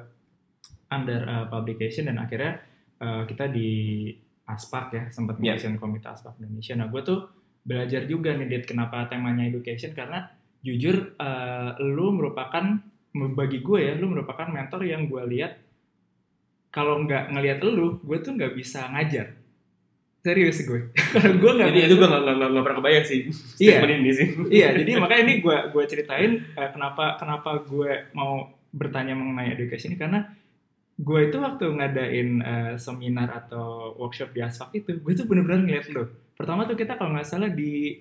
under 0.91 1.21
uh, 1.23 1.45
publication 1.47 2.11
dan 2.11 2.19
akhirnya 2.19 2.59
uh, 2.99 3.23
kita 3.23 3.47
di 3.47 3.69
Aspak 4.47 4.85
ya 4.91 5.03
sempat 5.11 5.39
Yeah. 5.39 5.55
mention 5.55 5.79
komite 5.79 6.07
Aspak 6.07 6.35
Indonesia. 6.39 6.75
Nah 6.75 6.87
gue 6.91 7.01
tuh 7.03 7.19
belajar 7.63 8.07
juga 8.07 8.35
nih 8.35 8.47
Dit 8.47 8.63
kenapa 8.67 9.07
temanya 9.07 9.47
education 9.47 9.91
karena 9.95 10.27
jujur 10.63 11.15
uh, 11.19 11.79
lu 11.79 12.15
merupakan 12.15 12.79
bagi 13.15 13.63
gue 13.63 13.79
ya 13.79 13.93
lu 13.95 14.11
merupakan 14.11 14.47
mentor 14.51 14.83
yang 14.83 15.07
gue 15.07 15.23
lihat 15.31 15.59
kalau 16.71 17.03
nggak 17.07 17.33
ngelihat 17.33 17.59
lu 17.63 17.99
gue 18.03 18.17
tuh 18.19 18.35
nggak 18.35 18.53
bisa 18.55 18.87
ngajar 18.91 19.35
serius 20.27 20.59
gue 20.61 20.91
gue 21.41 21.51
nggak 21.55 21.69
Jadi 21.71 21.79
itu 21.85 21.95
gue 21.95 22.07
nggak 22.07 22.61
pernah 22.61 22.77
kebayang 22.77 23.05
sih 23.05 23.19
Iya. 23.57 23.79
ini 23.87 24.11
sih. 24.11 24.27
iya 24.49 24.67
jadi 24.79 24.91
makanya 24.97 25.21
ini 25.23 25.33
gue 25.39 25.57
gue 25.71 25.83
ceritain 25.85 26.31
eh, 26.51 26.69
kenapa 26.69 27.15
kenapa 27.15 27.63
gue 27.63 28.11
mau 28.11 28.45
bertanya 28.69 29.15
mengenai 29.15 29.55
education 29.55 29.91
ini 29.91 29.97
karena 29.97 30.19
gue 30.93 31.19
itu 31.23 31.37
waktu 31.37 31.65
ngadain 31.69 32.29
eh, 32.41 32.73
seminar 32.75 33.31
atau 33.31 33.95
workshop 33.95 34.29
di 34.31 34.41
Asfak 34.41 34.73
itu 34.73 34.97
gue 34.97 35.13
tuh 35.13 35.23
bener-bener 35.23 35.63
ngeliat 35.63 35.87
lo 35.89 36.03
pertama 36.33 36.63
tuh 36.63 36.75
kita 36.75 36.93
kalau 36.93 37.13
nggak 37.13 37.25
salah 37.25 37.47
di 37.47 37.95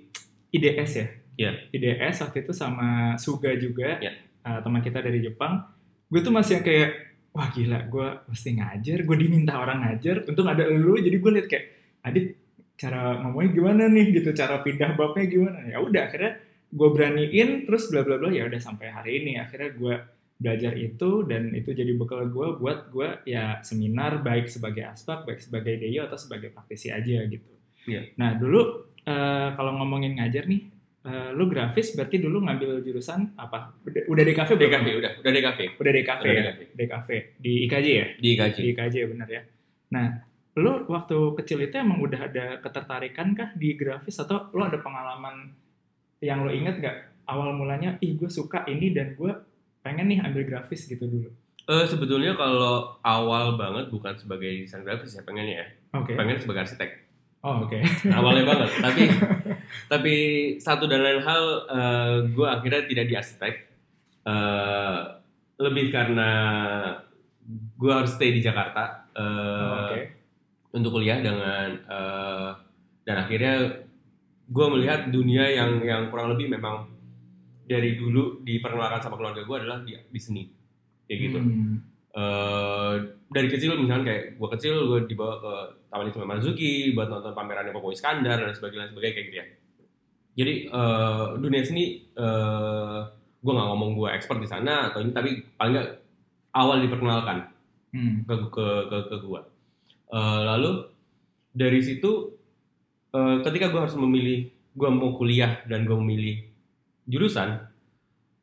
IDS 0.51 0.93
ya 0.95 1.09
Iya. 1.37 1.53
IDS 1.69 2.25
waktu 2.25 2.41
itu 2.41 2.51
sama 2.51 3.13
Suga 3.17 3.53
juga 3.55 4.01
Iya. 4.01 4.13
eh, 4.43 4.59
teman 4.61 4.81
kita 4.81 4.99
dari 4.99 5.21
Jepang 5.21 5.63
gue 6.07 6.21
tuh 6.21 6.31
masih 6.31 6.59
yang 6.59 6.65
kayak 6.65 6.91
wah 7.31 7.49
gila 7.49 7.85
gue 7.85 8.09
mesti 8.27 8.49
ngajar 8.55 8.99
gue 9.03 9.17
diminta 9.19 9.53
orang 9.55 9.85
ngajar 9.85 10.25
untung 10.25 10.49
ada 10.49 10.65
lu 10.65 10.97
jadi 10.97 11.13
gue 11.15 11.31
liat 11.31 11.47
kayak 11.47 11.65
Adit 12.07 12.39
cara 12.77 13.19
ngomongnya 13.25 13.51
gimana 13.51 13.83
nih 13.89 14.07
gitu 14.15 14.31
cara 14.31 14.61
pindah 14.61 14.95
babnya 14.95 15.25
gimana 15.27 15.59
ya 15.67 15.81
udah 15.81 16.03
akhirnya 16.07 16.33
gue 16.69 16.89
beraniin 16.93 17.65
terus 17.65 17.89
bla 17.89 18.05
bla 18.05 18.17
bla 18.17 18.29
ya 18.31 18.45
udah 18.45 18.61
sampai 18.61 18.93
hari 18.93 19.25
ini 19.25 19.41
akhirnya 19.41 19.73
gue 19.73 19.95
belajar 20.37 20.77
itu 20.77 21.25
dan 21.25 21.49
itu 21.51 21.73
jadi 21.73 21.97
bekal 21.97 22.29
gue 22.29 22.61
buat 22.61 22.93
gue 22.93 23.09
ya 23.25 23.65
seminar 23.65 24.21
baik 24.21 24.47
sebagai 24.47 24.85
aspek 24.85 25.25
baik 25.25 25.41
sebagai 25.41 25.81
deyo 25.81 26.05
atau 26.05 26.15
sebagai 26.15 26.53
praktisi 26.53 26.93
aja 26.93 27.25
gitu 27.25 27.49
Iya. 27.87 28.13
nah 28.15 28.35
dulu 28.35 28.83
eh, 29.01 29.49
kalau 29.55 29.79
ngomongin 29.79 30.19
ngajar 30.21 30.45
nih 30.45 30.61
eh, 31.07 31.31
lu 31.33 31.47
grafis 31.47 31.95
berarti 31.95 32.19
dulu 32.19 32.45
ngambil 32.45 32.83
jurusan 32.83 33.33
apa 33.39 33.73
udah, 33.81 34.03
udah 34.05 34.23
DKV 34.27 34.51
belum? 34.53 34.63
DKV 34.69 34.87
udah 35.01 35.13
udah 35.23 35.33
DKV 35.33 35.59
udah 35.81 35.93
DKV 35.95 36.21
Udah 36.21 36.33
ya 36.35 36.43
DKV. 36.53 36.61
DKV 36.77 37.09
di 37.41 37.53
IKJ 37.65 37.87
ya 37.89 38.07
di 38.19 38.31
gaji. 38.35 38.61
di 38.61 38.69
IKJ 38.75 38.97
bener 39.09 39.29
ya. 39.31 39.43
Nah, 39.89 40.07
lu 40.57 40.89
waktu 40.89 41.17
kecil 41.37 41.61
itu 41.61 41.77
emang 41.77 42.01
udah 42.01 42.21
ada 42.27 42.47
ketertarikan 42.59 43.37
kah 43.37 43.53
di 43.53 43.77
grafis 43.77 44.17
atau 44.17 44.49
lu 44.51 44.65
ada 44.65 44.81
pengalaman 44.81 45.53
yang 46.19 46.43
lu 46.43 46.51
inget 46.51 46.81
gak 46.81 46.97
awal 47.29 47.53
mulanya, 47.53 48.01
ih 48.01 48.17
gue 48.17 48.31
suka 48.31 48.65
ini 48.65 48.91
dan 48.91 49.13
gue 49.13 49.29
pengen 49.83 50.09
nih 50.09 50.25
ambil 50.25 50.49
grafis 50.49 50.89
gitu 50.89 51.05
dulu. 51.05 51.29
Eh, 51.67 51.85
sebetulnya 51.85 52.39
kalau 52.39 52.97
awal 53.03 53.59
banget 53.59 53.91
bukan 53.91 54.15
sebagai 54.15 54.49
desain 54.65 54.81
grafis 54.81 55.13
ya 55.13 55.27
pengennya 55.27 55.61
ya. 55.61 55.67
Oke. 55.99 56.15
Pengen 56.15 56.39
sebagai 56.39 56.65
arsitek. 56.65 56.91
Oh 57.43 57.63
oke. 57.63 57.79
Awalnya 58.07 58.45
banget. 58.47 58.71
Tapi 58.81 59.03
tapi 59.93 60.15
satu 60.57 60.87
dan 60.87 61.03
lain 61.03 61.21
hal 61.21 61.45
gue 62.31 62.47
akhirnya 62.49 62.87
tidak 62.87 63.07
di 63.07 63.15
arsitek. 63.15 63.55
Eh, 64.25 64.99
lebih 65.59 65.91
karena 65.91 66.31
gue 67.77 67.93
harus 67.93 68.15
stay 68.15 68.33
di 68.33 68.41
Jakarta. 68.41 69.05
eh, 69.13 69.25
Oh. 69.27 70.16
Untuk 70.77 71.01
kuliah 71.01 71.19
dengan 71.25 71.69
eh, 71.73 72.51
dan 73.09 73.17
akhirnya 73.25 73.55
gue 74.47 74.67
melihat 74.77 75.09
dunia 75.09 75.49
yang 75.49 75.81
yang 75.83 76.13
kurang 76.13 76.37
lebih 76.37 76.53
memang 76.53 76.87
dari 77.67 77.99
dulu 77.99 78.45
diperkenalkan 78.47 79.03
sama 79.03 79.19
keluarga 79.19 79.43
gue 79.43 79.57
adalah 79.57 79.83
di, 79.83 79.97
di 79.97 80.21
seni 80.21 80.45
kayak 81.09 81.19
gitu. 81.19 81.39
Hmm. 81.41 81.75
Eh, 82.17 82.95
dari 83.27 83.49
kecil 83.51 83.75
misalnya 83.81 84.07
kayak 84.07 84.25
gue 84.39 84.49
kecil 84.55 84.75
gue 84.87 85.01
dibawa 85.11 85.35
ke 85.41 85.53
Taman 85.91 86.13
Ismail 86.13 86.29
Marzuki 86.29 86.93
buat 86.95 87.09
nonton 87.11 87.33
pamerannya 87.33 87.75
Popo 87.75 87.91
Iskandar 87.91 88.39
dan 88.39 88.53
sebagainya 88.53 88.87
dan 88.87 88.91
sebagainya 88.93 89.15
kayak 89.17 89.27
gitu 89.27 89.37
ya. 89.41 89.47
Jadi 90.37 90.55
eh, 90.69 91.25
dunia 91.41 91.63
seni 91.65 91.85
eh 92.15 93.01
gue 93.41 93.53
nggak 93.55 93.69
ngomong 93.73 93.91
gue 93.97 94.09
expert 94.13 94.39
di 94.43 94.49
sana 94.51 94.91
atau 94.91 95.01
ini 95.01 95.15
tapi 95.15 95.41
paling 95.57 95.73
nggak 95.75 95.91
awal 96.53 96.79
diperkenalkan 96.85 97.57
Hmm. 97.97 98.29
ke 98.29 98.35
ke 98.53 98.67
ke, 98.93 98.97
ke 99.09 99.17
gue. 99.25 99.41
Eh, 100.17 100.41
lalu 100.49 100.81
dari 101.53 101.81
situ 101.85 102.33
eh, 103.13 103.37
ketika 103.45 103.69
gue 103.69 103.81
harus 103.85 103.97
memilih 104.01 104.49
gue 104.73 104.89
mau 104.89 105.13
kuliah 105.13 105.61
dan 105.69 105.85
gue 105.85 105.93
memilih 105.93 106.41
jurusan 107.05 107.61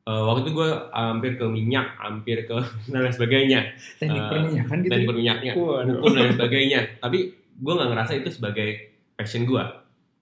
eh, 0.05 0.23
waktu 0.29 0.45
itu 0.45 0.51
gue 0.53 0.69
hampir 0.93 1.41
ke 1.41 1.45
minyak 1.49 1.97
hampir 1.97 2.45
ke 2.45 2.53
dan 2.93 3.09
lain 3.09 3.13
sebagainya 3.13 3.73
Teknik 3.97 4.21
perminyakan 4.29 4.77
gitu. 4.85 4.91
teknik 4.93 5.53
Waduh. 5.57 5.93
hukum 5.97 6.11
dan 6.13 6.21
lain 6.29 6.35
sebagainya 6.37 6.79
tapi 7.01 7.19
gue 7.33 7.73
nggak 7.73 7.89
ngerasa 7.89 8.13
itu 8.21 8.29
sebagai 8.29 8.69
passion 9.17 9.49
gue 9.49 9.63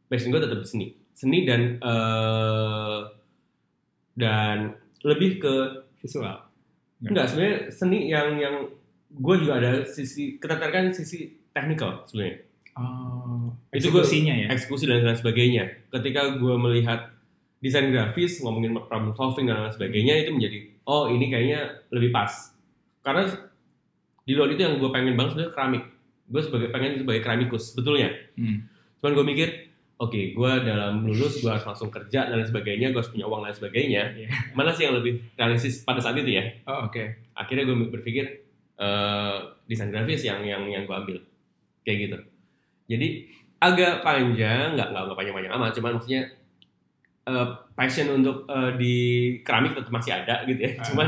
passion 0.08 0.31
gue 0.31 0.39
tetap 0.39 0.63
seni 0.63 0.96
seni 1.12 1.43
dan 1.43 1.84
eh, 1.84 3.00
dan 4.15 4.72
lebih 5.03 5.41
ke 5.41 5.55
Visual. 6.01 6.34
Enggak, 7.05 7.29
sebenarnya 7.29 7.58
seni 7.70 8.10
yang 8.10 8.34
yang 8.41 8.65
gue 9.13 9.36
juga 9.38 9.62
ada 9.62 9.86
sisi 9.86 10.41
ketertarikan 10.41 10.89
sisi 10.89 11.40
technical 11.51 12.03
sebenarnya 12.03 12.48
Oh. 12.72 13.51
Itu 13.70 13.89
gua- 13.89 14.00
eksekusinya 14.00 14.31
ya. 14.34 14.48
eksekusi 14.48 14.86
dan 14.86 15.03
lain 15.03 15.13
sebagainya 15.13 15.63
ketika 15.91 16.34
gue 16.34 16.55
melihat 16.58 17.12
desain 17.60 17.84
grafis 17.86 18.39
ngomongin 18.39 18.72
problem 18.81 19.12
solving 19.12 19.43
dan 19.46 19.60
lain 19.62 19.70
sebagainya 19.70 20.13
itu 20.17 20.31
menjadi 20.31 20.58
oh 20.86 21.05
ini 21.05 21.27
kayaknya 21.27 21.62
lebih 21.89 22.10
pas 22.10 22.31
karena 23.01 23.27
di 24.22 24.31
luar 24.31 24.50
itu 24.50 24.62
yang 24.62 24.77
gue 24.77 24.88
pengen 24.88 25.13
banget 25.13 25.36
sebenarnya 25.36 25.51
keramik 25.51 25.84
gue 26.25 26.41
sebagai 26.41 26.67
pengen 26.70 26.91
sebagai 26.98 27.22
keramikus 27.22 27.63
sebetulnya 27.70 28.08
Hmm. 28.34 28.63
cuman 28.98 29.12
gue 29.13 29.25
mikir 29.27 29.50
oke 29.98 30.22
gue 30.31 30.51
dalam 30.63 31.03
lulus 31.03 31.38
gue 31.38 31.51
harus 31.51 31.67
langsung 31.67 31.89
kerja 31.89 32.24
dan 32.25 32.39
lain 32.39 32.48
sebagainya 32.48 32.88
gue 32.89 32.98
harus 32.98 33.12
punya 33.12 33.27
uang 33.27 33.41
dan 33.41 33.51
lain 33.51 33.58
sebagainya 33.58 34.03
Iya. 34.15 34.27
mana 34.53 34.72
sih 34.72 34.88
yang 34.88 34.96
lebih 34.96 35.20
realistis 35.34 35.84
pada 35.84 36.00
saat 36.00 36.15
itu 36.15 36.31
ya 36.31 36.48
Oh 36.65 36.88
oke. 36.88 37.03
akhirnya 37.34 37.63
gue 37.65 37.77
berpikir 37.91 38.25
eh, 38.77 39.38
desain 39.65 39.91
grafis 39.91 40.24
yang 40.24 40.39
yang 40.41 40.63
yang 40.65 40.81
gue 40.81 40.96
ambil 40.96 41.17
kayak 41.81 41.97
gitu 42.01 42.17
jadi 42.88 43.07
agak 43.59 44.01
panjang 44.01 44.73
nggak 44.73 44.88
nggak 44.88 45.03
nggak 45.03 45.17
panjang-panjang 45.17 45.53
amat 45.53 45.71
cuman 45.73 45.91
maksudnya 45.95 46.21
eh, 47.23 47.47
passion 47.71 48.07
untuk 48.11 48.45
eh, 48.45 48.71
di 48.75 48.95
keramik 49.41 49.73
tetap 49.73 49.89
masih 49.89 50.11
ada 50.15 50.41
gitu 50.43 50.59
ya 50.59 50.71
Ah. 50.73 50.83
cuman 50.83 51.07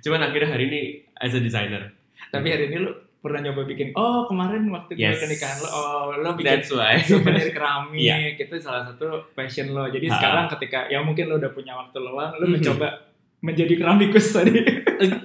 cuman 0.00 0.20
akhirnya 0.22 0.48
hari 0.50 0.64
ini 0.66 0.80
as 1.14 1.32
a 1.32 1.40
designer 1.40 1.92
Tapi 2.30 2.46
hari 2.46 2.68
ini 2.68 2.78
lu 2.80 2.92
pernah 3.20 3.42
nyoba 3.42 3.66
bikin 3.66 3.92
oh 3.92 4.24
kemarin 4.24 4.64
waktu 4.68 4.94
gue 4.94 5.02
Yes. 5.02 5.18
ke 5.18 5.28
nikahan 5.28 5.56
lo 5.58 5.68
oh 5.68 6.04
lo 6.14 6.30
bikin 6.32 6.46
that's 6.46 6.70
why 6.70 6.96
souvenir 6.98 7.52
keramik 7.56 8.00
Iya. 8.00 8.16
itu 8.34 8.56
salah 8.56 8.86
satu 8.86 9.28
passion 9.30 9.68
lo 9.70 9.84
jadi 9.86 10.08
Ha. 10.08 10.14
sekarang 10.14 10.46
ketika 10.50 10.88
ya 10.88 11.00
mungkin 11.00 11.26
lo 11.26 11.36
udah 11.36 11.50
punya 11.50 11.74
waktu 11.74 11.98
luang 11.98 12.32
lo 12.32 12.46
mencoba 12.46 12.88
menjadi 13.40 13.72
keramikus 13.74 14.26
tadi 14.30 14.52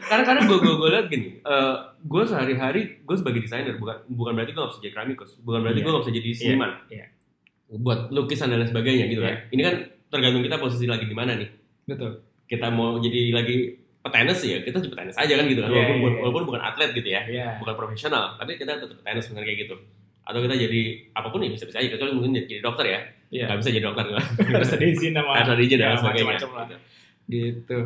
karena 0.01 0.23
karena 0.23 0.41
gue 0.43 0.57
gue 0.57 0.73
gue 0.73 0.89
lihat 0.89 1.07
gini 1.07 1.27
eh, 1.37 1.75
gue 1.99 2.21
sehari-hari 2.23 2.81
gue 3.03 3.15
sebagai 3.15 3.43
desainer 3.43 3.75
bukan 3.75 4.07
bukan 4.07 4.31
berarti 4.33 4.51
gue 4.51 4.61
gak 4.61 4.71
bisa 4.71 4.81
jadi 4.81 4.93
keramikus 4.93 5.31
bukan 5.39 5.59
berarti 5.61 5.79
Iya. 5.79 5.85
gue 5.85 5.91
gak 5.91 6.03
bisa 6.03 6.13
jadi 6.13 6.29
seniman 6.31 6.71
iya. 6.87 7.05
buat 7.75 7.99
lukisan 8.09 8.47
dan 8.47 8.63
lain 8.63 8.69
sebagainya 8.69 9.05
gitu 9.07 9.19
Iya. 9.19 9.27
kan 9.27 9.35
ini 9.49 9.61
kan 9.61 9.75
tergantung 10.07 10.41
kita 10.41 10.55
posisi 10.55 10.85
lagi 10.85 11.03
di 11.03 11.11
mana 11.11 11.35
nih 11.35 11.49
betul 11.83 12.11
kita 12.45 12.67
mau 12.69 12.95
jadi 12.97 13.21
lagi 13.29 13.55
petenis 13.99 14.39
ya 14.41 14.57
kita 14.61 14.77
jadi 14.79 14.91
petenis 14.91 15.15
aja 15.17 15.33
kan 15.33 15.45
gitu 15.45 15.59
kan 15.59 15.69
Iya, 15.69 15.75
walaupun, 15.75 15.99
iya, 15.99 16.07
iya. 16.07 16.21
walaupun 16.23 16.43
bukan 16.45 16.61
atlet 16.63 16.89
gitu 16.93 17.09
ya 17.09 17.21
Iya. 17.27 17.47
bukan 17.59 17.75
profesional 17.75 18.23
tapi 18.37 18.55
kita 18.55 18.79
tetap 18.79 18.95
petenis 18.95 19.27
benar 19.27 19.43
kayak 19.43 19.59
gitu 19.67 19.75
atau 20.25 20.39
kita 20.39 20.55
jadi 20.55 20.81
apa 21.11 21.27
pun 21.27 21.37
ya 21.37 21.51
bisa 21.51 21.65
bisa 21.65 21.77
aja 21.77 21.89
kecuali 21.91 22.11
mungkin 22.15 22.31
jadi 22.39 22.63
dokter 22.63 22.85
ya 22.87 22.99
Iya. 23.27 23.45
nggak 23.51 23.59
bisa 23.59 23.69
jadi 23.73 23.83
dokter 23.83 24.03
Harus 24.55 24.71
ada 24.71 24.85
izin 24.87 25.11
sama 25.11 25.31
harus 25.35 25.51
ada 25.51 25.59
izin 25.59 25.77
dan 25.77 25.89
ya, 25.89 25.97
sebagainya 25.99 26.33
lah. 26.39 26.67
gitu 27.27 27.79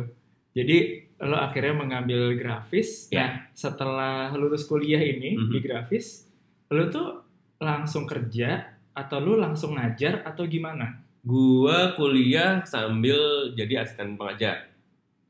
jadi 0.60 0.76
lo 1.20 1.36
akhirnya 1.36 1.74
mengambil 1.74 2.32
grafis. 2.34 3.08
Ya. 3.08 3.20
nah 3.20 3.30
setelah 3.52 4.32
lulus 4.32 4.64
kuliah 4.64 4.98
ini 4.98 5.36
Mhm. 5.36 5.50
di 5.50 5.58
grafis 5.60 6.24
lo 6.68 6.88
tuh 6.88 7.20
langsung 7.58 8.04
kerja 8.04 8.64
atau 8.90 9.18
lo 9.18 9.36
langsung 9.36 9.74
ngajar 9.74 10.22
atau 10.22 10.44
gimana? 10.44 11.00
Gua 11.20 11.92
kuliah 11.92 12.64
sambil 12.64 13.16
jadi 13.52 13.84
asisten 13.84 14.16
pengajar 14.16 14.72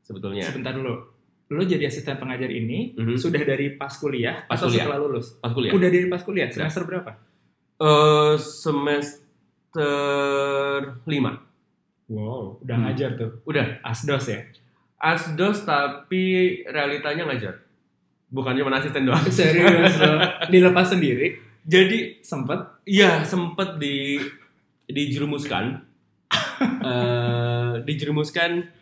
sebetulnya. 0.01 0.47
Sebentar 0.47 0.71
dulu. 0.71 0.95
Lo 1.49 1.61
jadi 1.61 1.83
asisten 1.83 2.15
pengajar 2.15 2.47
ini 2.47 2.95
Mhm. 2.95 3.19
sudah 3.19 3.43
dari 3.43 3.75
pas 3.75 3.91
kuliah 3.91 4.47
Pas 4.47 4.55
atau 4.55 4.67
kuliah. 4.67 4.87
setelah 4.87 4.99
lulus? 5.01 5.35
Pas 5.37 5.51
kuliah. 5.51 5.71
Udah 5.71 5.89
dari 5.89 6.07
pas 6.07 6.21
kuliah? 6.21 6.47
Semester 6.47 6.83
berapa? 6.85 7.11
Eh, 7.77 8.35
semester 8.39 9.91
lima. 11.03 11.31
Wow 12.07 12.59
udah 12.61 12.75
Hmm. 12.75 12.83
ngajar 12.85 13.09
tuh? 13.15 13.31
Udah. 13.43 13.79
Asdos 13.81 14.27
ya 14.27 14.39
asdos 15.01 15.65
tapi 15.65 16.61
realitanya 16.69 17.25
ngajar 17.25 17.57
bukan 18.29 18.53
cuma 18.55 18.77
asisten 18.77 19.03
doang 19.09 19.25
serius 19.33 19.97
lo 19.97 20.13
dilepas 20.47 20.93
sendiri 20.93 21.51
jadi 21.65 22.21
sempet 22.25 22.71
Iya, 22.85 23.21
sempet 23.21 23.77
di 23.77 24.17
dijerumuskan. 24.89 25.65
eh 26.87 27.73
dijerumuskan 27.85 28.81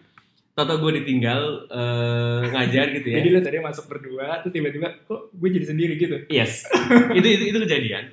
Toto 0.55 0.75
gue 0.83 0.99
ditinggal 0.99 1.71
eh, 1.71 2.43
ngajar 2.51 2.91
gitu 2.91 3.07
ya. 3.15 3.23
Jadi 3.23 3.29
lo 3.31 3.39
tadi 3.39 3.63
masuk 3.63 3.87
berdua, 3.87 4.43
terus 4.43 4.51
tiba-tiba 4.51 4.91
kok 5.07 5.31
gue 5.31 5.49
jadi 5.55 5.65
sendiri 5.71 5.93
gitu. 5.95 6.19
Yes, 6.27 6.67
itu 7.17 7.27
itu, 7.27 7.43
itu 7.55 7.59
kejadian. 7.63 8.11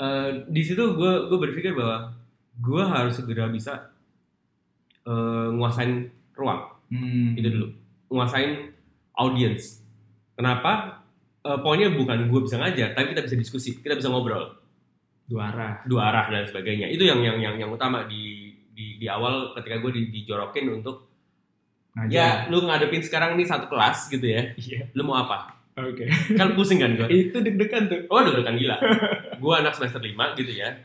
Eh, 0.00 0.30
di 0.48 0.62
situ 0.64 0.80
gue 0.96 1.12
gue 1.28 1.38
berpikir 1.40 1.76
bahwa 1.76 2.16
gue 2.56 2.82
harus 2.84 3.20
segera 3.20 3.52
bisa 3.52 3.92
eh, 5.04 5.48
nguasain 5.52 6.08
ruang 6.32 6.75
Hmm. 6.86 7.34
itu 7.34 7.48
dulu, 7.50 7.68
nguasain 8.08 8.70
audience. 9.14 9.82
Kenapa? 10.34 11.02
Eh, 11.40 11.58
poinnya 11.62 11.90
bukan 11.90 12.26
gue 12.26 12.40
bisa 12.42 12.56
ngajar, 12.56 12.92
tapi 12.92 13.10
kita 13.10 13.22
bisa 13.24 13.36
diskusi, 13.36 13.78
kita 13.78 13.94
bisa 13.94 14.06
ngobrol 14.06 14.58
Dua 15.26 15.50
arah. 15.50 15.82
dua 15.82 16.06
arah 16.06 16.30
dan 16.30 16.46
sebagainya. 16.46 16.86
Itu 16.86 17.02
yang 17.02 17.18
yang 17.18 17.38
yang 17.38 17.54
yang 17.58 17.70
utama 17.70 18.06
di 18.06 18.54
di, 18.70 18.94
di 18.96 19.06
awal 19.08 19.56
ketika 19.56 19.80
gue 19.80 19.90
di, 19.90 20.02
dijorokin 20.12 20.68
untuk 20.70 21.08
Ngajar. 21.96 22.12
ya 22.12 22.28
lu 22.46 22.60
ngadepin 22.62 23.00
sekarang 23.00 23.34
nih 23.34 23.48
satu 23.48 23.66
kelas 23.66 24.06
gitu 24.06 24.22
ya, 24.22 24.52
Iya. 24.54 24.92
lu 24.92 25.02
mau 25.02 25.16
apa? 25.16 25.56
Oke. 25.76 26.06
Kan 26.36 26.52
pusing 26.54 26.78
kan 26.78 26.92
gue. 26.92 27.08
Itu 27.08 27.40
deg-degan 27.40 27.88
tuh. 27.88 28.04
Oh, 28.06 28.20
kan 28.20 28.54
gila. 28.54 28.76
gue 29.34 29.52
anak 29.56 29.72
semester 29.74 29.98
5 29.98 30.12
gitu 30.36 30.52
ya. 30.52 30.76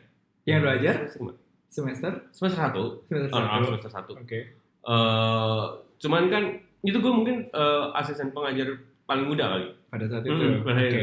Yang 0.43 0.60
belajar 0.63 0.93
Semester 1.05 1.22
lima. 1.22 1.34
semester 1.70 2.12
semester 2.31 2.60
1 2.60 3.08
semester 3.08 3.38
oh, 3.38 3.43
satu. 3.46 3.63
semester 3.77 3.91
1 4.17 4.24
Oke. 4.25 4.39
Eh, 4.81 5.61
cuman 5.97 6.23
kan 6.27 6.43
itu 6.81 6.97
gue 6.97 7.13
mungkin 7.13 7.45
eh, 7.47 7.83
asisten 7.93 8.29
pengajar 8.29 8.65
paling 9.03 9.25
muda 9.25 9.45
kali 9.51 9.67
Pada 9.88 10.05
saat 10.05 10.23
itu. 10.23 10.33
Hmm, 10.33 10.61
pada 10.61 10.81
itu. 10.81 10.97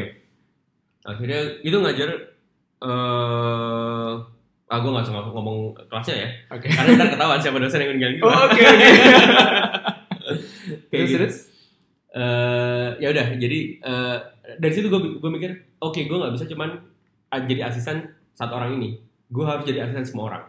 akhirnya 1.05 1.41
itu 1.61 1.77
ngajar 1.77 2.11
eh 2.79 4.13
ah 4.69 4.77
gue 4.77 4.91
nggak 4.91 5.01
usah 5.03 5.15
ngomong, 5.25 5.73
kelasnya 5.89 6.17
ya 6.19 6.29
Oke. 6.51 6.69
karena 6.69 6.93
ntar 6.95 7.09
ketahuan 7.11 7.41
siapa 7.41 7.57
dosen 7.57 7.81
yang 7.81 7.91
ninggalin 7.95 8.17
gue 8.17 8.27
Oh, 8.27 8.41
Oke 8.45 8.61
oke. 8.61 8.89
Kayak 10.89 10.91
Terus 10.91 11.09
gitu. 11.09 11.17
terus. 11.17 11.37
Eh, 12.11 12.89
ya 12.99 13.09
udah 13.09 13.27
jadi 13.35 13.59
eh, 13.79 14.17
dari 14.59 14.73
situ 14.73 14.89
gue 14.89 15.01
gue 15.17 15.31
mikir 15.31 15.51
oke 15.79 15.97
gue 15.99 16.19
nggak 16.19 16.35
bisa 16.35 16.45
cuman 16.47 16.77
ah, 17.29 17.41
jadi 17.41 17.69
asisten 17.69 18.05
satu 18.33 18.53
orang 18.55 18.75
ini 18.75 18.99
gue 19.29 19.45
harus 19.45 19.63
jadi 19.63 19.85
asisten 19.85 20.05
semua 20.05 20.25
orang 20.27 20.45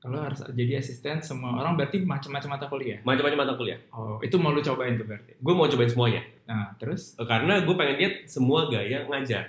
Kalau 0.00 0.16
harus 0.18 0.40
jadi 0.50 0.76
asisten 0.76 1.20
semua 1.20 1.54
orang 1.54 1.76
berarti 1.76 2.00
macam-macam 2.00 2.50
mata 2.50 2.66
kuliah. 2.66 2.98
macam-macam 3.00 3.38
mata 3.38 3.54
kuliah 3.54 3.76
Oh, 3.90 4.16
itu 4.18 4.32
mau 4.34 4.48
lu 4.48 4.58
cobain 4.58 4.94
tuh 4.94 5.04
berarti. 5.04 5.36
gue 5.36 5.52
mau 5.52 5.66
cobain 5.66 5.86
semuanya 5.86 6.22
Nah, 6.44 6.72
terus? 6.74 7.14
Eh, 7.14 7.24
karena 7.24 7.60
gue 7.60 7.74
pengen 7.74 7.96
lihat 7.96 8.14
semua 8.24 8.66
gaya 8.66 9.04
ngajar 9.06 9.44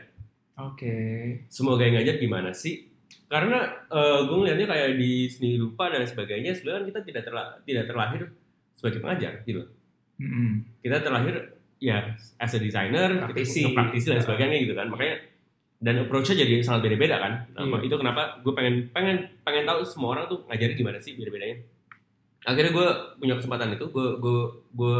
Oke. 0.57 0.93
semua 1.47 1.73
gaya 1.75 1.95
ngajar 1.95 2.15
gimana 2.17 2.51
sih 2.51 2.83
karena 3.25 3.57
eh, 3.87 4.19
gue 4.21 4.37
ngeliatnya 4.37 4.67
kayak 4.67 4.89
di 4.93 5.11
seni 5.25 5.55
rupa 5.55 5.87
dan 5.87 6.03
sebagainya 6.03 6.51
sebenarnya 6.51 6.79
kan 6.81 6.85
kita 6.85 6.99
tidak 7.01 7.23
terla- 7.23 7.51
tidak 7.63 7.85
terlahir 7.85 8.21
sebagai 8.73 8.99
pengajar 8.99 9.33
gitu 9.41 9.63
Mm-mm. 10.17 10.67
kita 10.79 10.99
terlahir 10.99 11.35
ya 11.77 12.11
as 12.37 12.51
a 12.51 12.59
designer 12.59 13.09
Praktisi. 13.23 13.63
kita 13.63 13.73
praktisi 13.73 14.07
dan 14.07 14.19
sebagainya 14.19 14.57
gitu 14.59 14.73
kan 14.73 14.85
makanya 14.85 15.15
dan 15.81 15.97
approach-nya 15.99 16.37
jadi 16.37 16.61
sangat 16.61 16.85
beda-beda 16.85 17.17
kan 17.17 17.33
nah, 17.51 17.65
Iya. 17.65 17.83
itu 17.83 17.95
kenapa 17.95 18.37
gue 18.39 18.53
pengen 18.53 18.87
pengen 18.89 19.17
pengen 19.41 19.65
tahu 19.65 19.81
semua 19.81 20.13
orang 20.13 20.25
tuh 20.27 20.45
ngajarin 20.45 20.77
gimana 20.77 20.97
sih 20.97 21.17
beda-bedanya 21.17 21.57
akhirnya 22.41 22.71
gue 22.71 22.87
punya 23.17 23.35
kesempatan 23.35 23.73
itu 23.73 23.85
gue 23.87 24.07
gue 24.17 24.39
gue 24.71 24.99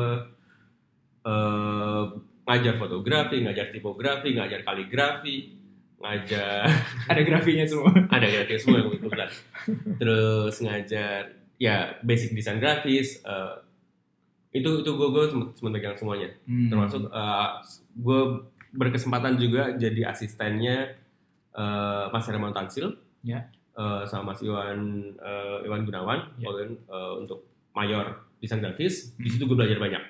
eh, 1.24 2.04
ngajar 2.42 2.76
fotografi 2.76 3.38
ngajar 3.40 3.70
tipografi 3.70 4.34
ngajar 4.34 4.62
kaligrafi 4.62 5.54
ngajar 6.02 6.66
Ada 7.14 7.22
grafinya 7.22 7.62
semua. 7.64 7.94
ada 8.10 8.26
gratis 8.26 8.66
semua 8.66 8.82
yang 8.82 8.90
kebetulan 8.90 9.30
terus 9.96 10.56
ngajar 10.58 11.30
ya 11.56 11.94
basic 12.02 12.34
design 12.34 12.58
grafis 12.58 13.22
eh, 13.22 13.56
itu 14.52 14.82
itu 14.82 14.92
gue 14.92 15.08
gue 15.08 15.26
pegang 15.70 15.94
semuanya 15.94 16.28
Hmm. 16.44 16.68
termasuk 16.68 17.06
gue 17.94 18.20
berkesempatan 18.72 19.36
juga 19.36 19.76
jadi 19.76 20.08
asistennya 20.08 20.96
eh, 21.52 22.06
Mas 22.08 22.26
Herman 22.26 22.52
Tansil 22.52 22.96
Ya. 23.22 23.46
eh, 23.74 24.04
sama 24.06 24.32
Mas 24.32 24.40
Iwan 24.40 24.80
eh, 25.14 25.58
Iwan 25.64 25.84
Gunawan 25.84 26.20
Ya. 26.38 26.48
eh, 26.48 27.14
untuk 27.16 27.44
mayor 27.72 28.12
desain 28.38 28.60
grafis 28.60 29.14
di 29.16 29.26
Hmm. 29.26 29.32
situ 29.32 29.44
gue 29.46 29.56
belajar 29.56 29.78
banyak 29.78 30.04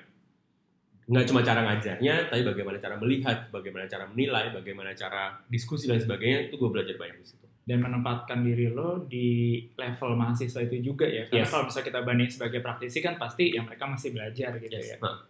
nggak 1.02 1.26
cuma 1.26 1.42
cara 1.42 1.60
ngajarnya 1.62 2.30
tapi 2.30 2.42
bagaimana 2.42 2.78
cara 2.78 2.94
melihat 2.96 3.50
bagaimana 3.50 3.84
cara 3.84 4.06
menilai 4.06 4.50
bagaimana 4.50 4.90
cara 4.92 5.34
diskusi 5.46 5.84
dan 5.84 5.98
sebagainya 5.98 6.46
itu 6.46 6.54
gue 6.54 6.70
belajar 6.70 6.94
banyak 6.94 7.18
di 7.18 7.26
situ 7.26 7.46
dan 7.62 7.78
menempatkan 7.78 8.40
diri 8.40 8.66
lo 8.68 9.02
di 9.04 9.26
level 9.72 10.14
mahasiswa 10.16 10.58
itu 10.60 10.82
juga 10.84 11.06
ya. 11.06 11.22
Karena 11.24 11.42
Yes. 11.42 11.50
kalau 11.52 11.64
bisa 11.64 11.78
kita 11.80 12.02
banding 12.02 12.26
sebagai 12.26 12.58
praktisi 12.58 12.98
kan 12.98 13.14
pasti 13.14 13.54
ya 13.54 13.62
mereka 13.62 13.86
masih 13.86 14.10
belajar 14.10 14.50
gitu 14.58 14.74
ya. 14.74 14.98
Nah, 14.98 15.22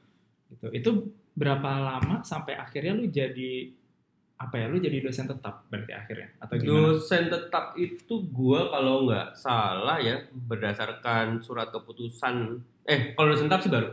Gitu. 0.49 0.67
Itu 0.71 0.91
berapa 1.33 1.71
lama 1.81 2.21
sampai 2.21 2.55
akhirnya 2.55 2.93
lu 2.93 3.07
jadi 3.07 3.73
apa 4.37 4.55
ya? 4.57 4.67
Lu 4.67 4.77
jadi 4.77 4.99
dosen 4.99 5.25
tetap 5.25 5.65
berarti 5.67 5.93
akhirnya 5.93 6.29
atau 6.37 6.55
gimana? 6.57 6.77
Dosen 6.91 7.23
tetap 7.27 7.65
itu 7.75 8.15
gua 8.29 8.69
kalau 8.69 9.07
nggak 9.07 9.33
salah 9.33 9.97
ya 9.97 10.19
berdasarkan 10.31 11.39
surat 11.39 11.69
keputusan 11.69 12.59
eh 12.83 13.13
kalau 13.13 13.31
dosen 13.31 13.47
tetap 13.47 13.61
sih 13.61 13.71
baru 13.71 13.89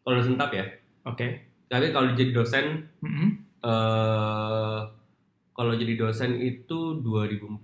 kalau 0.00 0.14
dosen 0.16 0.34
tetap 0.34 0.50
ya 0.50 0.66
Oke. 1.04 1.26
tapi 1.64 1.88
kalau 1.88 2.10
jadi 2.10 2.30
dosen 2.30 2.90
Mm-mm. 2.98 3.28
eh 3.62 4.80
kalau 5.52 5.72
jadi 5.72 5.94
dosen 5.96 6.36
itu 6.36 6.98
2004 6.98 7.62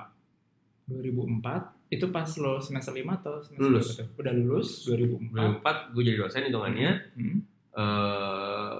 2004 0.88 1.91
itu 1.91 2.07
pas 2.09 2.29
lo 2.37 2.57
semester 2.59 2.93
5 2.93 3.03
atau 3.19 3.35
semester 3.41 3.64
Lulus. 3.67 3.88
tuh? 3.95 4.07
Udah 4.14 4.33
lulus 4.33 4.69
2004. 4.85 5.35
2004 5.59 5.93
gue 5.93 6.03
jadi 6.05 6.19
dosen 6.19 6.43
hitungannya 6.47 6.91
Hmm. 7.12 7.38
eh 7.75 8.79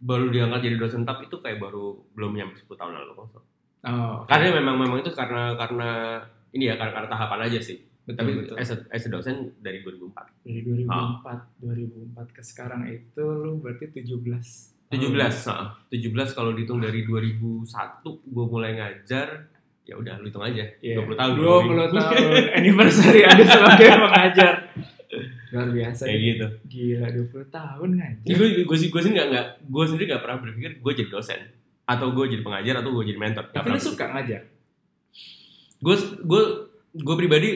baru 0.00 0.32
diangkat 0.32 0.64
jadi 0.64 0.76
dosen 0.80 1.04
tetap 1.04 1.20
itu 1.20 1.36
kayak 1.38 1.60
baru 1.60 1.92
belum 2.16 2.32
nyampe 2.32 2.56
10 2.56 2.72
tahun 2.72 2.92
lalu 2.96 3.12
salah. 3.28 3.44
Oh, 3.78 4.24
oke. 4.24 4.26
karena 4.26 4.58
memang 4.58 4.74
memang 4.74 4.98
itu 4.98 5.14
karena 5.14 5.54
karena 5.54 6.18
ini 6.50 6.66
ya 6.66 6.74
karena, 6.74 6.98
karena 6.98 7.08
tahapan 7.14 7.46
aja 7.46 7.60
sih 7.62 7.78
betul, 8.02 8.16
tapi 8.18 8.30
betul. 8.42 8.56
as 8.58 8.70
a, 8.74 8.76
as 8.90 9.06
a 9.06 9.10
dosen 9.12 9.54
dari 9.62 9.84
2004 9.86 10.42
Dari 10.42 10.60
2004, 10.66 11.62
2004 11.62 12.36
ke 12.36 12.42
sekarang 12.42 12.82
itu 12.88 13.22
lu 13.22 13.60
berarti 13.62 13.86
17. 13.92 14.18
17, 14.88 15.52
nah, 15.52 15.76
17 15.92 16.32
kalau 16.32 16.56
dihitung 16.56 16.80
dari 16.80 17.04
2001 17.04 17.68
gue 18.08 18.44
mulai 18.48 18.72
ngajar, 18.72 19.28
ya 19.84 19.94
udah 19.94 20.16
lu 20.16 20.32
hitung 20.32 20.40
aja, 20.42 20.64
Iya. 20.80 20.96
20 21.04 21.12
tahun. 21.12 21.32
20 21.36 21.92
tahun 21.92 22.44
anniversary 22.58 23.20
ada 23.22 23.44
sebagai 23.44 23.88
pengajar. 23.94 24.54
Luar 25.48 25.68
biasa. 25.68 26.02
Kayak 26.04 26.20
gitu. 26.22 26.46
Gila 26.68 27.06
20 27.08 27.48
tahun 27.48 27.88
ngajar. 27.96 28.28
Gue 28.30 28.48
gue 28.62 28.76
sih 28.76 28.88
gue 28.88 29.00
sih 29.00 29.10
nggak 29.10 29.26
nggak 29.28 29.46
gue 29.64 29.84
sendiri 29.84 30.04
nggak 30.06 30.22
pernah 30.22 30.38
berpikir 30.38 30.70
gue 30.76 30.92
jadi 30.94 31.08
dosen 31.08 31.40
atau 31.82 32.12
gue 32.12 32.24
jadi 32.28 32.42
pengajar 32.42 32.74
atau 32.78 32.90
gue 32.90 33.04
jadi 33.06 33.16
mentor. 33.16 33.44
Tapi 33.48 33.66
lu 33.66 33.78
suka 33.78 34.04
ngajar? 34.06 34.42
Gue 35.78 35.94
gue 36.20 36.42
gue 36.94 37.16
pribadi 37.16 37.50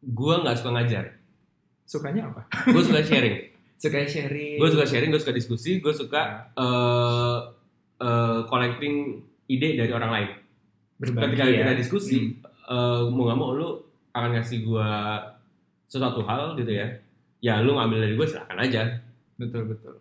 gue 0.00 0.34
nggak 0.36 0.56
suka 0.56 0.70
ngajar. 0.72 1.04
Sukanya 1.82 2.22
apa? 2.26 2.42
Gue 2.66 2.82
suka 2.82 3.00
sharing. 3.00 3.36
Suka 3.76 4.00
sharing. 4.02 4.56
gue 4.56 4.68
suka 4.72 4.88
sharing, 4.88 5.12
gue 5.12 5.20
suka 5.20 5.36
diskusi, 5.36 5.78
gue 5.78 5.92
suka 5.92 6.48
eh 6.56 7.38
eh, 7.98 8.40
collecting 8.44 9.20
ide 9.46 9.76
dari 9.76 9.92
orang 9.92 10.10
lain. 10.10 10.28
berbagi 10.96 11.36
ketika 11.36 11.44
ya. 11.44 11.56
kita 11.60 11.72
diskusi 11.76 12.16
Hmm. 12.16 12.40
eh, 12.66 13.02
mau 13.06 13.28
nggak 13.28 13.36
mau 13.36 13.52
lu 13.52 13.68
akan 14.10 14.30
ngasih 14.32 14.64
gua 14.64 15.20
sesuatu 15.86 16.22
hal 16.22 16.54
gitu 16.54 16.70
ya 16.70 16.86
ya 17.38 17.62
lu 17.62 17.74
ngambil 17.74 17.98
dari 18.02 18.14
gue 18.14 18.26
silahkan 18.26 18.58
aja 18.58 18.82
Betul 19.36 19.68
betul. 19.68 19.94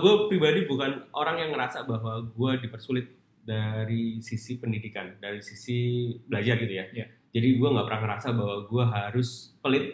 gue 0.00 0.14
pribadi 0.28 0.64
bukan 0.64 1.08
orang 1.12 1.36
yang 1.38 1.50
ngerasa 1.52 1.84
bahwa 1.84 2.20
gue 2.24 2.50
dipersulit 2.60 3.06
dari 3.44 4.18
sisi 4.20 4.56
pendidikan 4.56 5.16
dari 5.20 5.40
sisi 5.40 6.08
belajar 6.24 6.56
gitu 6.56 6.72
ya 6.72 6.84
Iya. 6.90 7.06
jadi 7.30 7.48
gue 7.54 7.68
nggak 7.68 7.86
pernah 7.86 8.00
ngerasa 8.08 8.28
bahwa 8.32 8.56
gue 8.64 8.84
harus 8.84 9.28
pelit 9.60 9.86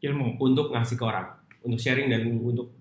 Ilmu. 0.00 0.36
untuk 0.38 0.72
ngasih 0.72 0.96
ke 0.96 1.04
orang 1.04 1.28
untuk 1.60 1.80
sharing 1.80 2.08
dan 2.08 2.24
untuk 2.28 2.72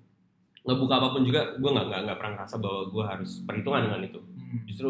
ngebuka 0.63 0.93
apa 0.97 1.07
pun 1.11 1.23
juga 1.23 1.55
gue 1.55 1.69
nggak 1.69 1.85
nggak 1.87 2.01
nggak 2.07 2.17
pernah 2.17 2.33
ngerasa 2.39 2.55
bahwa 2.57 2.81
gue 2.87 3.03
harus 3.05 3.31
perhitungan 3.43 3.81
dengan 3.85 4.01
itu 4.03 4.19
Hmm. 4.45 4.61
justru 4.69 4.89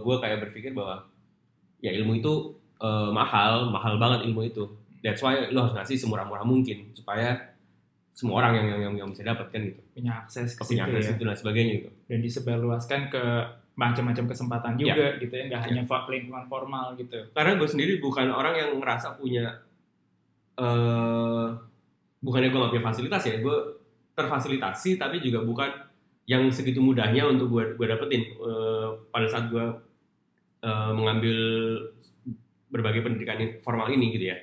gue 0.00 0.16
kayak 0.22 0.38
berpikir 0.46 0.70
bahwa 0.72 1.04
ya 1.82 1.90
ilmu 1.92 2.16
itu 2.16 2.32
eh, 2.78 3.10
mahal 3.10 3.68
mahal 3.68 3.98
banget 3.98 4.30
ilmu 4.30 4.46
itu 4.46 4.64
that's 5.06 5.20
why 5.20 5.46
lo 5.46 5.62
harus 5.62 5.74
ngasih 5.76 5.96
semurah-murah 5.96 6.42
mungkin 6.42 6.90
supaya 6.90 7.54
semua 8.10 8.40
orang 8.40 8.52
yang 8.54 8.66
yang 8.66 8.80
yang, 8.82 8.94
yang 8.96 9.08
bisa 9.08 9.22
dapat 9.22 9.46
kan 9.48 9.60
gitu 9.62 9.80
Punya 9.92 10.12
akses 10.18 10.50
ke 10.50 10.62
punya 10.62 10.82
situ 10.82 10.90
akses 10.90 11.04
ya. 11.04 11.12
itu 11.12 11.22
dan 11.22 11.36
sebagainya 11.36 11.72
gitu 11.76 11.88
Dan 12.06 12.18
disebarluaskan 12.20 13.00
ke 13.08 13.22
macam-macam 13.76 14.24
kesempatan 14.26 14.72
Ya. 14.74 14.90
juga 14.90 15.06
gitu 15.18 15.32
ya. 15.32 15.44
Nggak 15.46 15.62
hanya 15.62 15.82
fa- 15.84 16.06
lingkungan 16.06 16.44
formal 16.46 16.96
gitu. 16.96 17.18
karena 17.30 17.52
gue 17.54 17.68
sendiri 17.68 17.92
bukan 17.98 18.26
orang 18.28 18.54
yang 18.54 18.70
ngerasa 18.74 19.14
punya 19.14 19.60
eh 20.56 21.46
bukannya 22.18 22.48
gue 22.48 22.58
gak 22.58 22.72
punya 22.72 22.84
fasilitas 22.84 23.22
ya 23.22 23.36
gue 23.36 23.56
terfasilitasi 24.12 24.96
tapi 24.96 25.20
juga 25.20 25.44
bukan 25.44 25.68
yang 26.24 26.48
segitu 26.48 26.80
mudahnya 26.80 27.28
untuk 27.28 27.52
gue 27.52 27.64
gue 27.74 27.86
dapetin 27.86 28.22
Eh, 28.32 28.88
pada 29.06 29.26
saat 29.26 29.46
gue 29.46 29.60
eh, 30.62 30.90
mengambil 30.90 31.36
berbagai 32.66 33.00
pendidikan 33.00 33.36
formal 33.60 33.86
ini 33.88 34.10
gitu 34.10 34.32
ya 34.32 34.36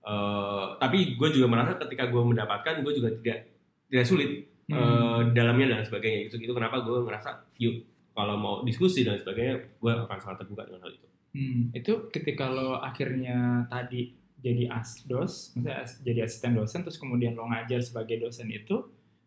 Eh, 0.00 0.66
tapi 0.78 1.12
gue 1.12 1.28
juga 1.28 1.46
merasa 1.46 1.76
ketika 1.76 2.08
gue 2.08 2.22
mendapatkan 2.24 2.80
gue 2.80 2.92
juga 2.94 3.12
tidak 3.20 3.38
tidak 3.86 4.06
sulit 4.06 4.30
Hmm. 4.64 4.78
eh, 4.78 5.20
dalamnya 5.32 5.66
dan 5.68 5.82
sebagainya 5.82 6.20
itu 6.24 6.38
itu 6.38 6.52
kenapa 6.52 6.80
gue 6.80 7.02
ngerasa 7.02 7.30
yuk 7.58 7.82
kalau 8.10 8.34
mau 8.34 8.54
diskusi 8.62 9.02
dan 9.02 9.18
sebagainya 9.18 9.60
gue 9.76 9.92
akan 9.92 10.16
sangat 10.16 10.40
terbuka 10.40 10.64
dengan 10.64 10.82
hal 10.82 10.94
itu 10.94 11.06
Hmm, 11.30 11.60
itu 11.70 11.92
ketika 12.08 12.48
lo 12.48 12.74
akhirnya 12.76 13.36
tadi 13.66 14.10
jadi 14.36 14.66
asdos, 14.68 15.52
maksudnya 15.52 15.76
as- 15.78 16.00
jadi 16.00 16.24
asisten 16.24 16.54
dosen, 16.54 16.80
terus 16.80 16.96
kemudian 16.96 17.34
lo 17.34 17.46
ngajar 17.46 17.78
sebagai 17.78 18.18
dosen 18.18 18.48
itu, 18.48 18.82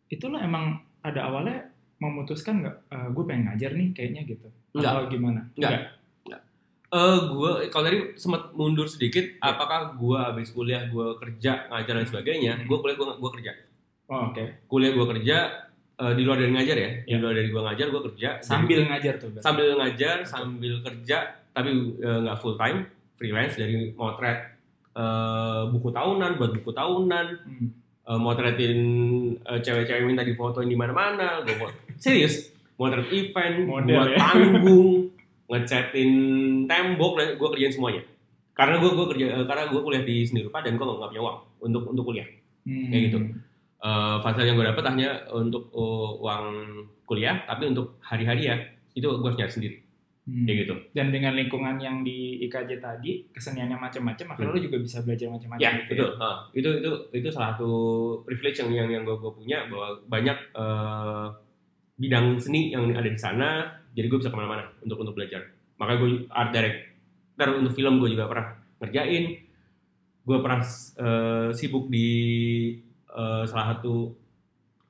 itu 0.07 0.25
lo 0.25 0.35
emang 0.35 0.83
ada 0.99 1.23
awalnya 1.23 1.69
memutuskan 1.97 2.59
nggak, 2.59 2.75
"Eh, 2.89 3.07
gue 3.09 3.23
pengen 3.23 3.43
ngajar 3.45 3.71
nih 3.71 3.87
kayaknya 3.91 4.21
gitu, 4.25 4.47
Nggak. 4.73 4.89
atau 4.89 5.03
gimana? 5.07 5.41
Nggak. 5.53 5.79
Eh 6.93 7.17
gue 7.27 7.51
kalau 7.67 7.83
tadi 7.83 7.97
sempat 8.13 8.53
mundur 8.53 8.85
sedikit, 8.85 9.25
apakah 9.39 9.79
gue 9.93 10.13
habis 10.15 10.47
kuliah 10.47 10.85
gue 10.85 11.17
kerja 11.17 11.65
ngajar 11.67 11.93
dan 11.95 12.05
sebagainya, 12.05 12.53
Hmm. 12.55 12.65
gue 12.65 12.77
kuliah 12.77 12.93
gue 12.95 13.07
gue 13.17 13.31
kerja, 13.33 13.51
Oh, 14.05 14.29
Oke, 14.29 14.43
kuliah 14.67 14.91
gue 14.91 15.05
kerja 15.09 15.37
eh, 15.95 16.13
di 16.13 16.21
luar 16.21 16.37
dari 16.37 16.51
ngajar 16.51 16.75
ya, 16.75 16.89
di 17.01 17.09
Ya. 17.09 17.17
luar 17.17 17.33
dari 17.33 17.47
gue 17.47 17.57
ngajar 17.59 17.87
gue 17.87 18.01
kerja 18.07 18.29
sambil 18.39 18.79
ngajar 18.83 19.13
tuh. 19.15 19.27
berarti? 19.27 19.41
sambil 19.41 19.67
ngajar 19.75 20.17
sambil 20.23 20.73
kerja 20.81 21.17
tapi 21.49 21.69
eh, 21.95 22.17
nggak 22.19 22.37
full 22.37 22.53
time 22.55 22.85
freelance 23.15 23.55
dari 23.55 23.75
motret 23.91 24.53
eh, 24.91 25.61
buku 25.67 25.89
tahunan 25.89 26.31
buat 26.35 26.51
buku 26.51 26.71
tahunan 26.71 27.25
Hmm. 27.39 27.67
eh, 28.03 28.19
motretin 28.19 28.73
eh, 29.39 29.59
cewek-cewek 29.59 30.03
minta 30.03 30.21
difotoin 30.21 30.65
di 30.65 30.75
mana-mana 30.75 31.41
gue 31.41 31.57
serius 31.95 32.49
motret 32.75 33.09
event 33.09 33.55
Model 33.63 33.87
buat 33.87 34.09
ya. 34.09 34.17
panggung 34.19 34.91
ngecatin 35.47 36.11
tembok 36.65 37.13
dan 37.19 37.27
gue 37.35 37.49
kerjain 37.49 37.71
semuanya 37.71 38.01
karena 38.53 38.77
gue 38.77 38.91
gue 38.91 39.05
kerja 39.11 39.25
eh, 39.33 39.45
karena 39.45 39.63
gue 39.67 39.81
kuliah 39.81 40.03
di 40.03 40.21
seni 40.21 40.41
rupa 40.41 40.61
dan 40.61 40.75
gue 40.75 40.85
nggak 40.85 41.09
punya 41.09 41.21
uang 41.21 41.37
untuk 41.61 41.83
untuk 41.89 42.05
kuliah 42.05 42.27
Hmm. 42.63 42.87
kayak 42.87 43.03
gitu. 43.11 43.19
Eh 43.83 44.15
fasilitas 44.23 44.47
yang 44.47 44.55
gue 44.55 44.67
dapat 44.71 44.83
hanya 44.87 45.09
untuk 45.29 45.67
eh, 45.69 46.11
uang 46.23 46.43
kuliah 47.03 47.43
tapi 47.43 47.67
untuk 47.67 47.99
hari-hari 47.99 48.47
ya 48.47 48.55
itu 48.91 49.03
gue 49.03 49.19
harus 49.21 49.35
nyari 49.35 49.51
sendiri 49.51 49.77
Hmm. 50.23 50.47
kayak 50.47 50.63
gitu 50.63 50.75
Dan 50.95 51.11
dengan 51.11 51.35
lingkungan 51.35 51.75
yang 51.75 51.99
di 51.99 52.39
IKJ 52.47 52.79
tadi, 52.79 53.27
keseniannya 53.35 53.75
macam-macam, 53.75 54.31
akhirnya 54.31 54.55
lo 54.55 54.61
juga 54.63 54.79
bisa 54.79 55.03
belajar 55.03 55.27
macam-macam. 55.27 55.59
Ya, 55.59 55.71
gitu 55.83 55.91
betul. 55.99 56.09
Ha, 56.15 56.27
itu 56.55 56.69
itu 56.79 56.91
itu 57.11 57.27
salah 57.27 57.51
satu 57.51 57.71
privilege 58.23 58.63
yang 58.63 58.71
yang 58.71 58.87
yang 58.87 59.03
gue, 59.03 59.19
punya 59.19 59.67
bahwa 59.67 59.99
banyak 60.07 60.37
eh, 60.55 61.27
bidang 61.99 62.39
seni 62.39 62.71
yang 62.71 62.87
ada 62.89 63.03
di 63.03 63.19
sana, 63.19 63.67
jadi 63.93 64.05
gue 64.09 64.19
bisa 64.19 64.33
ke 64.33 64.37
mana-mana 64.37 64.73
untuk 64.81 64.97
untuk 64.97 65.13
belajar. 65.13 65.53
Makanya 65.77 65.97
gue 66.01 66.09
art 66.33 66.49
director 66.49 67.49
untuk 67.53 67.73
film 67.77 68.01
gue 68.01 68.09
juga 68.17 68.25
pernah 68.25 68.47
ngerjain. 68.81 69.23
Gue 70.23 70.37
pernah 70.41 70.59
eh, 70.65 71.49
sibuk 71.53 71.87
di 71.93 72.09
eh, 73.13 73.43
salah 73.45 73.77
satu 73.77 74.17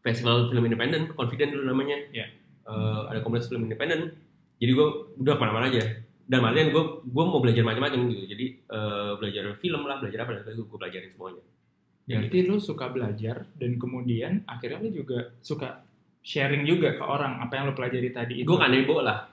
festival 0.04 0.48
film 0.48 0.64
independen, 0.68 1.12
Confident 1.12 1.52
dulu 1.52 1.64
namanya. 1.68 2.00
Ya. 2.16 2.32
Eh, 2.64 3.02
ada 3.12 3.20
komunitas 3.20 3.52
film 3.52 3.68
independen. 3.68 4.16
Jadi 4.58 4.72
gue 4.72 4.88
udah 5.20 5.36
ke 5.36 5.42
mana-mana 5.44 5.68
aja. 5.68 5.84
Dan 6.24 6.40
artian 6.48 6.72
gue 6.72 6.84
gue 7.04 7.24
mau 7.28 7.44
belajar 7.44 7.68
macam-macam 7.68 8.08
gitu. 8.08 8.24
Jadi 8.32 8.46
eh, 8.64 9.12
belajar 9.20 9.44
film 9.60 9.84
lah, 9.84 10.00
belajar 10.00 10.24
apa 10.24 10.40
dan 10.40 10.48
sebagainya 10.48 10.64
gue 10.64 10.80
pelajarin 10.80 11.12
semuanya. 11.12 11.44
Berarti 12.04 12.38
lo 12.44 12.60
suka 12.60 12.92
belajar 12.92 13.48
dan 13.56 13.80
kemudian 13.80 14.44
akhirnya 14.44 14.84
lo 14.84 14.92
juga 14.92 15.32
suka 15.40 15.88
sharing 16.24 16.64
juga 16.64 16.96
ke 16.96 17.04
orang 17.04 17.38
apa 17.38 17.54
yang 17.54 17.68
lo 17.68 17.74
pelajari 17.74 18.10
tadi 18.10 18.34
itu. 18.40 18.46
Gue 18.46 18.56
kan 18.56 18.72
nebo 18.72 19.00
lah. 19.00 19.28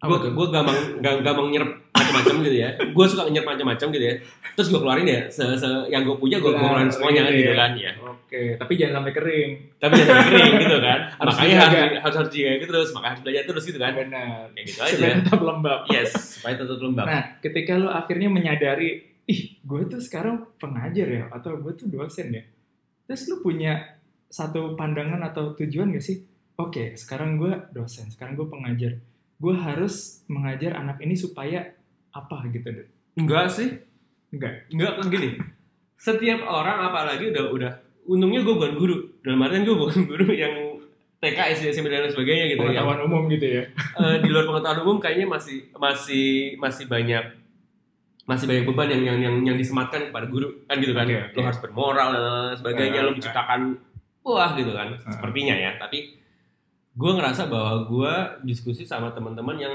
Gue 0.00 0.20
gue 0.20 0.46
gampang 0.48 0.76
gam- 0.98 1.20
gampang 1.20 1.48
nyerap 1.48 1.70
macam-macam 1.90 2.34
gitu 2.42 2.56
ya. 2.58 2.68
Gue 2.96 3.06
suka 3.08 3.24
nyerap 3.24 3.48
macam-macam 3.50 3.86
gitu 3.88 4.04
ya. 4.04 4.14
Terus 4.52 4.68
gue 4.68 4.76
keluarin 4.76 5.06
ya, 5.06 5.20
se, 5.26 5.40
se- 5.56 5.86
yang 5.88 6.04
gue 6.04 6.12
punya 6.14 6.36
gue 6.36 6.52
Keluar, 6.52 6.76
keluarin 6.76 6.90
semuanya 6.92 7.22
kan 7.22 7.30
gitu 7.30 7.40
gitu 7.40 7.48
ya. 7.48 7.56
kan 7.56 7.72
ya. 7.74 7.92
Oke, 8.04 8.42
tapi 8.54 8.72
jangan 8.74 8.94
sampai 9.00 9.12
kering. 9.14 9.50
Tapi 9.74 9.92
jangan 9.96 10.12
sampai 10.12 10.28
kering 10.28 10.52
gitu 10.60 10.78
kan. 10.78 10.98
Harus 11.24 11.34
Makanya 11.34 11.56
harus 11.56 11.76
harus 11.96 12.16
harus 12.20 12.30
dijaga 12.30 12.52
gitu 12.54 12.66
terus, 12.68 12.90
makanya 12.92 13.10
harus 13.10 13.22
belajar 13.24 13.42
terus 13.46 13.64
gitu 13.64 13.78
kan. 13.78 13.92
Benar. 13.94 14.44
Kayak 14.50 14.64
gitu 14.66 14.76
Supaya 14.76 14.92
aja. 14.92 15.08
tetap 15.22 15.40
lembab. 15.40 15.78
Yes, 15.88 16.10
supaya 16.36 16.54
tetap 16.54 16.78
lembab. 16.78 17.06
Nah, 17.06 17.22
ketika 17.40 17.72
lo 17.74 17.88
akhirnya 17.88 18.28
menyadari, 18.28 18.88
ih, 19.24 19.40
gue 19.56 19.80
tuh 19.86 20.00
sekarang 20.02 20.36
pengajar 20.58 21.06
ya, 21.08 21.24
atau 21.30 21.56
gue 21.56 21.72
tuh 21.72 21.88
dosen 21.88 22.28
ya. 22.30 22.44
Terus 23.06 23.24
lo 23.26 23.40
punya 23.40 23.80
satu 24.34 24.74
pandangan 24.74 25.22
atau 25.22 25.54
tujuan 25.54 25.94
gak 25.94 26.02
sih? 26.02 26.26
Oke, 26.58 26.98
sekarang 26.98 27.38
gue 27.38 27.54
dosen, 27.70 28.10
sekarang 28.10 28.34
gue 28.34 28.50
pengajar. 28.50 28.98
Gue 29.38 29.54
harus 29.54 30.26
mengajar 30.26 30.74
anak 30.74 30.98
ini 30.98 31.14
supaya 31.14 31.70
apa 32.10 32.42
gitu 32.50 32.66
deh. 32.66 32.86
Enggak 33.14 33.46
sih. 33.50 33.78
Enggak. 34.34 34.66
Enggak 34.74 34.92
kan 34.98 35.06
gini. 35.06 35.38
Setiap 35.94 36.42
orang 36.42 36.90
apalagi 36.90 37.30
udah 37.30 37.44
udah 37.54 37.72
untungnya 38.06 38.42
gue 38.42 38.54
bukan 38.54 38.74
guru. 38.74 38.96
Dalam 39.22 39.38
artian 39.38 39.62
gue 39.62 39.76
bukan 39.78 40.02
guru 40.10 40.30
yang 40.30 40.54
TK, 41.18 41.38
SD, 41.56 41.64
SMP 41.70 41.88
dan 41.88 42.04
lain 42.04 42.12
sebagainya 42.12 42.44
gitu. 42.50 42.62
Yang, 42.62 42.74
Pengetahuan 42.74 43.00
umum 43.06 43.22
gitu 43.30 43.46
ya. 43.48 43.62
eh, 43.70 44.16
di 44.18 44.28
luar 44.28 44.44
pengetahuan 44.44 44.80
umum 44.82 44.96
kayaknya 44.98 45.26
masih 45.26 45.58
masih 45.74 46.26
masih 46.58 46.84
banyak 46.84 47.24
masih 48.24 48.48
banyak 48.48 48.64
beban 48.64 48.88
yang 48.88 49.02
yang 49.04 49.18
yang, 49.20 49.36
yang 49.44 49.56
disematkan 49.56 50.08
kepada 50.08 50.26
guru 50.26 50.64
kan 50.64 50.80
gitu 50.80 50.96
kan 50.96 51.04
Oke, 51.04 51.12
lo 51.12 51.28
oke. 51.28 51.40
harus 51.44 51.60
bermoral 51.60 52.08
dan 52.08 52.22
lain 52.24 52.56
sebagainya 52.56 52.98
Oke. 53.00 53.04
lo 53.04 53.10
menciptakan 53.12 53.60
wah 54.24 54.56
gitu 54.56 54.72
kan 54.72 54.96
sepertinya 54.98 55.54
ya. 55.54 55.76
Tapi 55.76 56.16
gue 56.94 57.10
ngerasa 57.12 57.46
bahwa 57.46 57.84
gue 57.84 58.12
diskusi 58.44 58.82
sama 58.82 59.12
teman-teman 59.12 59.56
yang 59.56 59.74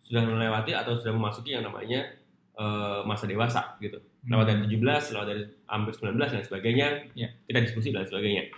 sudah 0.00 0.24
melewati 0.24 0.72
atau 0.72 0.96
sudah 0.96 1.12
memasuki 1.12 1.52
yang 1.52 1.62
namanya 1.62 2.08
eh, 2.56 3.00
masa 3.04 3.28
dewasa 3.28 3.76
gitu. 3.78 4.00
Lewat 4.24 4.46
dari 4.48 4.58
17 4.66 5.14
lewat 5.14 5.26
dari 5.26 5.42
hampir 5.66 5.92
19 5.94 6.16
dan 6.18 6.42
sebagainya 6.42 6.88
Ya. 7.14 7.28
kita 7.44 7.60
diskusi 7.60 7.92
dan 7.92 8.04
sebagainya. 8.04 8.48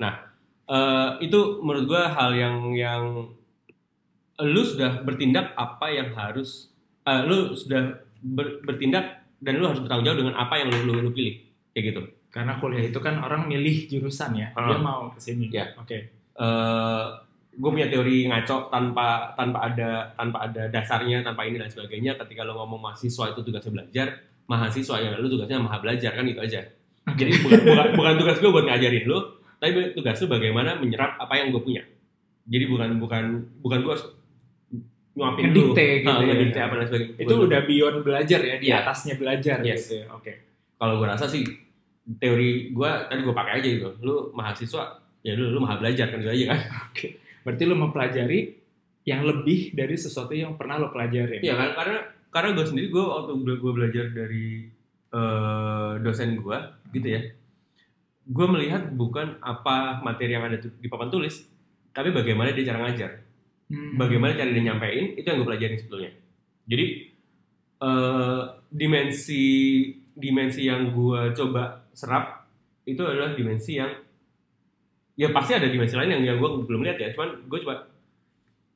Nah 0.00 0.12
eh, 0.66 1.10
itu 1.22 1.60
menurut 1.60 1.84
gue 1.86 2.02
hal 2.02 2.30
yang 2.32 2.56
yang 2.72 3.02
lu 4.36 4.62
sudah 4.62 5.00
bertindak 5.00 5.56
apa 5.56 5.86
yang 5.88 6.12
harus 6.12 6.68
eh, 7.02 7.20
lu 7.24 7.52
sudah 7.52 7.96
ber- 8.20 8.60
bertindak 8.62 9.24
dan 9.40 9.56
lu 9.56 9.68
harus 9.68 9.80
bertanggung 9.80 10.06
jawab 10.06 10.20
dengan 10.24 10.36
apa 10.36 10.54
yang 10.56 10.68
lu, 10.68 10.92
lu, 10.92 11.08
lu 11.08 11.10
pilih 11.12 11.40
kayak 11.72 11.84
gitu 11.92 12.02
Karena 12.36 12.52
kuliah 12.56 12.84
itu 12.84 13.00
kan 13.00 13.16
orang 13.18 13.48
milih 13.48 13.88
jurusan 13.88 14.36
ya, 14.36 14.52
Ah. 14.52 14.68
dia 14.68 14.76
mau 14.78 15.08
ke 15.08 15.18
sini. 15.18 15.48
Ya. 15.48 15.72
Oke. 15.74 16.12
gue 17.56 17.70
punya 17.72 17.88
teori 17.88 18.28
ngaco 18.28 18.68
tanpa 18.68 19.32
tanpa 19.32 19.64
ada 19.64 20.12
tanpa 20.12 20.44
ada 20.44 20.68
dasarnya 20.68 21.24
tanpa 21.24 21.40
ini 21.42 21.56
dan 21.56 21.72
sebagainya 21.72 22.12
ketika 22.20 22.44
lo 22.44 22.52
ngomong 22.54 22.84
mahasiswa 22.84 23.32
itu 23.32 23.40
tugasnya 23.40 23.72
belajar 23.72 24.06
mahasiswa 24.44 24.96
yang 25.00 25.16
lu 25.16 25.24
tugasnya 25.26 25.56
maha 25.56 25.80
belajar 25.80 26.12
kan 26.12 26.28
gitu 26.28 26.36
aja 26.36 26.60
jadi 27.16 27.32
bukan, 27.40 27.60
bukan, 27.64 27.86
bukan 27.96 28.14
tugas 28.20 28.36
gue 28.36 28.50
buat 28.52 28.66
ngajarin 28.68 29.04
lu 29.08 29.18
tapi 29.56 29.72
tugas 29.96 30.20
lu 30.20 30.28
bagaimana 30.28 30.76
menyerap 30.76 31.16
apa 31.16 31.32
yang 31.32 31.48
gue 31.48 31.62
punya 31.64 31.80
jadi 32.44 32.68
bukan 32.68 33.00
bukan 33.00 33.24
bukan 33.64 33.78
gue 33.80 33.96
nyuapin 35.16 35.44
lu 35.48 35.72
Ngedikte 35.72 35.84
gitu 35.96 36.10
Ah, 36.12 36.20
ya. 36.20 36.24
ngedikte 36.28 36.58
apa 36.60 36.74
dan 36.76 36.86
sebagainya 36.86 37.14
Itu 37.16 37.34
udah 37.40 37.60
beyond 37.64 37.96
belajar 38.04 38.40
ya, 38.42 38.54
di 38.60 38.66
Iya. 38.68 38.76
atasnya 38.84 39.14
belajar 39.16 39.56
Yes. 39.64 39.80
gitu 39.80 40.04
ya. 40.04 40.06
Oke. 40.12 40.32
kalau 40.76 41.00
gue 41.00 41.08
rasa 41.08 41.24
sih 41.24 41.40
teori 42.06 42.70
gue 42.70 42.90
tadi 43.10 43.20
gue 43.26 43.34
pakai 43.34 43.52
aja 43.58 43.68
gitu. 43.68 43.88
Lu 44.00 44.30
mahasiswa 44.30 45.02
ya 45.26 45.34
lu 45.34 45.50
lu 45.50 45.58
maha 45.58 45.82
belajar 45.82 46.06
kan 46.14 46.22
gitu 46.22 46.30
aja 46.30 46.44
kan? 46.54 46.60
Berarti 47.44 47.62
lo 47.66 47.74
mempelajari 47.74 48.40
yang 49.06 49.22
lebih 49.22 49.74
dari 49.74 49.94
sesuatu 49.98 50.34
yang 50.34 50.54
pernah 50.54 50.78
lo 50.78 50.94
pelajari. 50.94 51.42
Iya 51.42 51.54
kan? 51.58 51.70
Karena 51.74 51.98
karena 52.30 52.48
gue 52.54 52.64
sendiri 52.66 52.86
gue 52.90 53.04
waktu 53.04 53.32
gue 53.58 53.72
belajar 53.74 54.06
dari 54.14 54.70
eh, 55.10 55.92
dosen 56.02 56.38
gue 56.38 56.58
gitu 56.94 57.08
ya. 57.10 57.22
Gue 58.26 58.46
melihat 58.50 58.90
bukan 58.90 59.38
apa 59.42 60.02
materi 60.02 60.34
yang 60.34 60.46
ada 60.46 60.58
di 60.58 60.86
papan 60.90 61.10
tulis 61.10 61.46
tapi 61.90 62.14
bagaimana 62.14 62.54
dia 62.54 62.70
cara 62.70 62.86
ngajar. 62.86 63.12
Hmm. 63.66 63.98
bagaimana 63.98 64.38
cara 64.38 64.54
dia 64.54 64.62
nyampein 64.62 65.18
itu 65.18 65.26
yang 65.26 65.42
gue 65.42 65.48
pelajarin 65.50 65.78
sebetulnya. 65.78 66.12
Jadi 66.70 66.86
eh, 67.82 68.42
dimensi 68.70 69.44
dimensi 70.14 70.70
yang 70.70 70.94
gue 70.94 71.34
coba 71.34 71.85
serap 71.96 72.44
itu 72.84 73.00
adalah 73.00 73.32
dimensi 73.32 73.80
yang 73.80 73.88
ya 75.16 75.32
pasti 75.32 75.56
ada 75.56 75.72
dimensi 75.72 75.96
lain 75.96 76.20
yang 76.20 76.22
yang 76.22 76.36
gue 76.36 76.50
belum 76.68 76.84
lihat 76.84 77.00
ya 77.00 77.08
cuman 77.16 77.48
gue 77.48 77.58
coba 77.64 77.88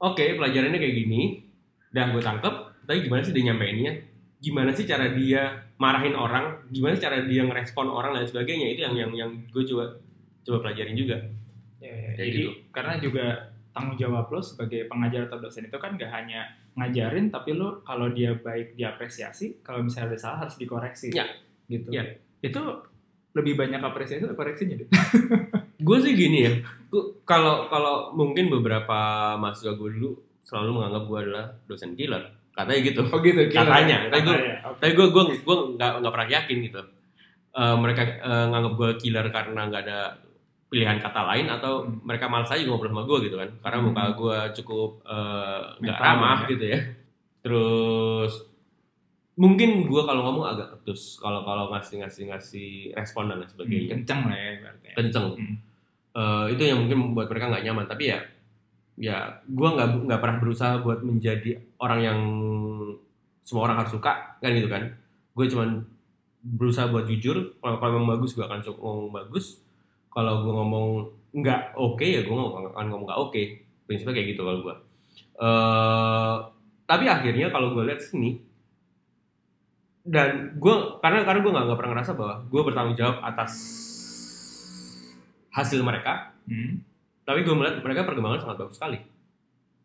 oke 0.01 0.25
pelajarannya 0.41 0.81
kayak 0.81 0.97
gini 0.97 1.45
dah 1.93 2.09
gue 2.09 2.23
tangkep 2.25 2.55
tapi 2.89 3.05
gimana 3.05 3.21
sih 3.21 3.37
dia 3.37 3.53
nyampeinnya 3.53 3.93
gimana 4.41 4.73
sih 4.73 4.89
cara 4.89 5.13
dia 5.13 5.69
marahin 5.77 6.17
orang 6.17 6.65
gimana 6.73 6.97
sih 6.97 7.05
cara 7.05 7.21
dia 7.29 7.45
ngerespon 7.45 7.93
orang 7.93 8.17
dan 8.17 8.25
sebagainya 8.25 8.73
itu 8.73 8.81
yang 8.89 8.97
yang 8.97 9.13
yang 9.13 9.31
gue 9.53 9.63
coba 9.69 10.01
coba 10.49 10.65
pelajarin 10.65 10.97
juga 10.97 11.21
Ya, 11.81 11.93
ya. 11.97 12.11
Kayak 12.15 12.29
Jadi 12.29 12.43
gitu. 12.45 12.53
karena 12.71 12.95
juga 13.01 13.25
tanggung 13.73 13.97
jawab 13.97 14.27
lo 14.29 14.41
sebagai 14.45 14.85
pengajar 14.87 15.27
atau 15.27 15.41
dosen 15.41 15.67
itu 15.67 15.79
kan 15.81 15.97
gak 15.97 16.13
hanya 16.13 16.45
ngajarin, 16.77 17.33
tapi 17.33 17.57
lo 17.57 17.81
kalau 17.83 18.13
dia 18.13 18.37
baik 18.37 18.77
diapresiasi, 18.77 19.65
kalau 19.65 19.81
misalnya 19.83 20.15
ada 20.15 20.19
salah 20.21 20.39
harus 20.47 20.61
dikoreksi. 20.61 21.11
Ya. 21.17 21.27
Gitu. 21.67 21.89
Ya. 21.89 22.21
Itu 22.45 22.85
lebih 23.33 23.55
banyak 23.55 23.79
apresiasi 23.79 24.23
atau 24.23 24.35
koreksinya 24.35 24.75
deh? 24.77 24.89
gue 25.81 25.99
sih 25.99 26.13
gini 26.13 26.39
ya 26.41 26.53
kalau 27.23 27.67
kalau 27.67 28.13
mungkin 28.13 28.51
beberapa 28.51 28.99
mahasiswa 29.35 29.73
gue 29.73 29.91
dulu 29.93 30.11
selalu 30.43 30.71
menganggap 30.77 31.05
gue 31.05 31.19
adalah 31.21 31.47
dosen 31.65 31.95
killer 31.95 32.21
katanya 32.51 32.81
gitu 32.83 33.01
Oh 33.07 33.19
gitu. 33.19 33.41
kira. 33.47 33.65
Katanya. 33.65 33.97
Tapi. 34.11 34.29
Oke. 34.29 34.77
tapi 34.77 34.93
gue 34.93 35.07
gue 35.09 35.25
gue 35.39 35.57
nggak 35.75 35.93
nggak 35.99 36.13
pernah 36.13 36.29
yakin 36.31 36.57
gitu 36.61 36.81
eh, 37.51 37.77
mereka 37.77 38.03
eh, 38.05 38.45
nganggap 38.47 38.73
gue 38.75 38.91
killer 38.99 39.27
karena 39.27 39.61
nggak 39.67 39.83
ada 39.85 40.01
pilihan 40.67 40.99
kata 40.99 41.21
lain 41.27 41.47
atau 41.49 41.73
Hmm. 41.81 41.99
mereka 42.05 42.27
malas 42.27 42.47
aja 42.49 42.63
ngobrol 42.63 42.91
sama 42.91 43.03
gue 43.03 43.19
gitu 43.25 43.37
kan 43.37 43.51
karena 43.61 43.79
Hmm. 43.79 43.87
muka 43.89 44.05
gue 44.13 44.39
cukup 44.55 44.91
eh, 45.03 45.61
nggak 45.81 45.97
Mental 45.97 46.07
ramah 46.13 46.39
ya. 46.39 46.49
gitu 46.49 46.65
ya 46.67 46.79
terus 47.41 48.33
mungkin 49.41 49.89
gue 49.89 50.03
kalau 50.05 50.21
ngomong 50.29 50.45
agak 50.53 50.69
ketus 50.77 51.17
kalau 51.17 51.41
kalau 51.49 51.73
ngasih 51.73 52.05
ngasih 52.05 52.23
ngasih 52.29 52.69
respon 52.93 53.33
dan 53.33 53.41
lain 53.41 53.49
Hmm, 53.49 53.53
sebagainya 53.57 53.89
kenceng 53.97 54.21
lah 54.29 54.37
ya 54.37 54.51
berarti. 54.61 54.89
kenceng. 54.93 55.27
Hmm. 55.33 55.57
Eh, 56.13 56.45
itu 56.53 56.63
yang 56.69 56.79
mungkin 56.85 56.99
membuat 57.01 57.27
mereka 57.33 57.49
nggak 57.49 57.65
nyaman. 57.65 57.87
Tapi 57.89 58.05
ya 58.13 58.19
ya 59.01 59.17
gue 59.49 59.69
nggak 59.73 59.89
nggak 60.05 60.21
pernah 60.21 60.37
berusaha 60.37 60.73
buat 60.85 61.01
menjadi 61.01 61.51
orang 61.81 62.01
yang 62.05 62.19
semua 63.41 63.65
orang 63.67 63.81
harus 63.81 63.93
suka 63.97 64.37
kan 64.39 64.51
gitu 64.53 64.69
kan. 64.69 64.93
Gue 65.33 65.49
cuman 65.49 65.89
berusaha 66.41 66.89
buat 66.89 67.05
jujur 67.05 67.37
kalau 67.61 67.77
kalau 67.81 67.93
memang 67.97 68.21
bagus 68.21 68.37
gue 68.37 68.45
akan 68.45 68.61
ngomong 68.77 69.11
bagus. 69.11 69.65
Kalau 70.13 70.45
gue 70.45 70.53
ngomong 70.53 70.87
nggak 71.33 71.79
oke 71.79 72.03
ya 72.05 72.21
gue 72.27 72.35
ngomong 72.35 72.75
akan 72.77 72.87
ngomong 72.93 73.07
nggak 73.09 73.21
oke. 73.21 73.43
Prinsipnya 73.89 74.15
kayak 74.15 74.29
gitu 74.37 74.43
kalau 74.45 74.61
gue 74.61 74.75
eh 75.41 76.37
tapi 76.85 77.07
akhirnya 77.09 77.49
kalau 77.49 77.73
gue 77.73 77.89
lihat 77.89 78.03
sini 78.03 78.37
dan 80.11 80.59
gue 80.59 80.75
karena 80.99 81.23
karena 81.23 81.39
gue 81.39 81.53
nggak 81.55 81.79
pernah 81.79 81.93
ngerasa 81.95 82.13
bahwa 82.19 82.35
gue 82.51 82.63
bertanggung 82.67 82.99
jawab 82.99 83.23
atas 83.23 83.53
hasil 85.55 85.81
mereka. 85.87 86.35
Hmm. 86.51 86.83
tapi 87.23 87.47
gue 87.47 87.55
melihat 87.55 87.79
mereka 87.79 88.03
perkembangan 88.11 88.43
sangat 88.43 88.59
bagus 88.67 88.75
sekali. 88.75 88.99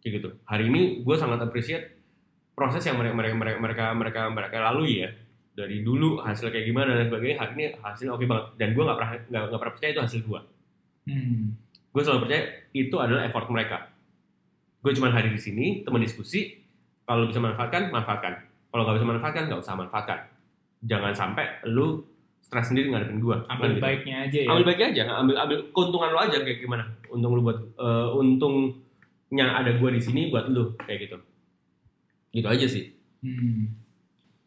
Kayak 0.02 0.14
gitu. 0.18 0.30
Hari 0.50 0.66
ini 0.66 1.06
gue 1.06 1.14
sangat 1.14 1.46
appreciate 1.46 1.94
proses 2.58 2.82
yang 2.82 2.98
mereka 2.98 3.14
mereka 3.14 3.38
mereka 3.38 3.54
mereka 3.62 3.84
mereka, 3.94 4.22
mereka 4.34 4.56
lalui 4.66 5.06
ya. 5.06 5.14
Dari 5.54 5.86
dulu 5.86 6.26
hasil 6.26 6.50
kayak 6.50 6.66
gimana 6.66 6.98
dan 6.98 7.06
sebagainya 7.06 7.38
hari 7.38 7.52
ini 7.54 7.66
hasil 7.86 8.10
oke 8.10 8.26
banget. 8.26 8.46
Dan 8.58 8.74
gue 8.74 8.82
nggak 8.82 8.98
pernah 8.98 9.12
nggak 9.30 9.44
nggak 9.46 9.62
pernah 9.62 9.74
percaya 9.78 9.92
itu 9.94 10.02
hasil 10.02 10.22
gue 10.26 10.42
Hmm. 11.06 11.54
gue 11.94 12.02
selalu 12.02 12.26
percaya 12.26 12.44
itu 12.74 12.96
adalah 12.98 13.30
effort 13.30 13.46
mereka. 13.54 13.94
Gue 14.82 14.90
cuma 14.98 15.14
hadir 15.14 15.30
di 15.30 15.38
sini 15.38 15.86
teman 15.86 16.02
diskusi. 16.02 16.66
Kalau 17.06 17.30
bisa 17.30 17.38
manfaatkan 17.38 17.94
manfaatkan 17.94 18.55
kalau 18.76 18.84
nggak 18.84 19.00
bisa 19.00 19.08
manfaatkan 19.08 19.44
nggak 19.48 19.62
usah 19.62 19.74
manfaatkan 19.74 20.20
jangan 20.84 21.16
sampai 21.16 21.64
lu 21.66 22.04
stres 22.44 22.68
sendiri 22.68 22.92
ngadepin 22.92 23.18
gue 23.18 23.38
Ambil 23.48 23.80
baiknya 23.80 24.28
aja 24.28 24.38
ya. 24.38 24.48
ambil 24.52 24.64
baiknya 24.68 24.88
aja 24.92 25.02
ambil 25.16 25.36
ambil 25.40 25.58
keuntungan 25.72 26.12
lo 26.12 26.20
aja 26.20 26.38
kayak 26.38 26.60
gimana 26.60 26.84
untung 27.08 27.32
lu 27.32 27.42
buat 27.42 27.58
eh, 27.58 28.08
untungnya 28.12 29.48
ada 29.56 29.72
gue 29.74 29.90
di 29.90 30.02
sini 30.04 30.28
buat 30.28 30.46
lu 30.48 30.76
kayak 30.78 31.00
gitu 31.02 31.18
gitu 32.34 32.48
aja 32.48 32.68
sih 32.68 32.86
Hmm. 33.26 33.74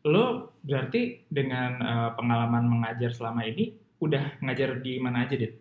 Lo 0.07 0.55
berarti 0.63 1.27
dengan 1.27 1.71
eh, 1.81 2.11
pengalaman 2.15 2.63
mengajar 2.63 3.11
selama 3.11 3.43
ini 3.43 3.75
udah 3.99 4.39
ngajar 4.39 4.79
di 4.79 5.03
mana 5.03 5.27
aja, 5.27 5.35
Dit? 5.35 5.59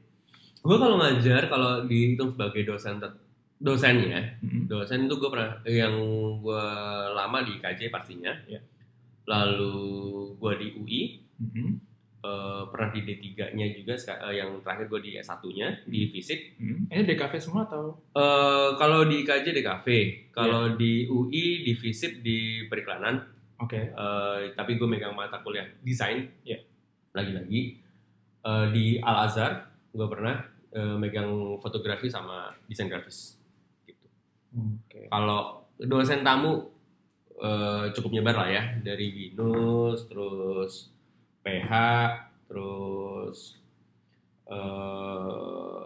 gue 0.59 0.77
kalau 0.77 1.01
ngajar 1.01 1.49
kalau 1.49 1.81
dihitung 1.81 2.29
sebagai 2.29 2.61
dosen 2.61 3.01
tet- 3.01 3.17
dosennya 3.57 4.37
Hmm. 4.37 4.65
dosen 4.65 5.05
itu 5.05 5.15
gue 5.15 5.29
pernah 5.29 5.57
yang 5.63 5.93
gue 6.37 6.65
lama 7.11 7.41
di 7.41 7.57
KJ 7.57 7.89
pastinya 7.89 8.29
Ya. 8.45 8.61
lalu 9.25 9.73
gue 10.35 10.53
di 10.55 10.67
UI 10.73 11.01
Hmm. 11.37 11.77
eh, 12.19 12.63
pernah 12.67 12.89
di 12.89 13.01
D3 13.01 13.53
nya 13.53 13.65
juga 13.67 13.93
eh, 13.93 14.33
yang 14.35 14.61
terakhir 14.61 14.85
gue 14.87 14.99
di 14.99 15.11
S1 15.15 15.41
nya 15.51 15.67
di 15.83 16.07
fisik 16.07 16.57
Hmm. 16.57 16.85
Ini 16.87 17.01
DKV 17.03 17.33
semua 17.37 17.63
atau? 17.63 17.97
Eh, 18.11 18.69
kalau 18.75 19.03
di 19.03 19.21
KJ 19.21 19.51
di 19.51 19.61
kafe 19.61 19.97
kalau 20.31 20.67
Ya. 20.67 20.75
di 20.75 21.05
UI 21.05 21.61
di 21.63 21.73
fisip 21.73 22.21
di 22.21 22.65
periklanan 22.65 23.21
Oke. 23.57 23.89
Eh, 23.89 24.37
tapi 24.53 24.77
gue 24.77 24.85
megang 24.85 25.13
mata 25.13 25.41
kuliah 25.41 25.65
desain 25.81 26.29
Ya. 26.43 26.57
lagi-lagi 27.11 27.81
Eh, 28.39 28.65
di 28.71 28.95
Al 28.97 29.27
Azhar 29.27 29.65
gue 29.89 30.07
pernah 30.07 30.39
eh, 30.69 30.95
megang 30.95 31.27
fotografi 31.57 32.07
sama 32.07 32.49
desain 32.63 32.87
grafis 32.87 33.36
Oke. 34.55 35.11
kalau 35.11 35.67
dosen 35.77 36.23
tamu 36.23 36.67
eh, 37.37 37.91
cukup 37.93 38.09
nyebar 38.17 38.35
lah 38.45 38.49
ya 38.49 38.63
dari 38.81 39.11
Binus 39.13 40.07
terus 40.07 40.89
PH 41.43 41.71
terus 42.47 43.59
eh 44.47 45.81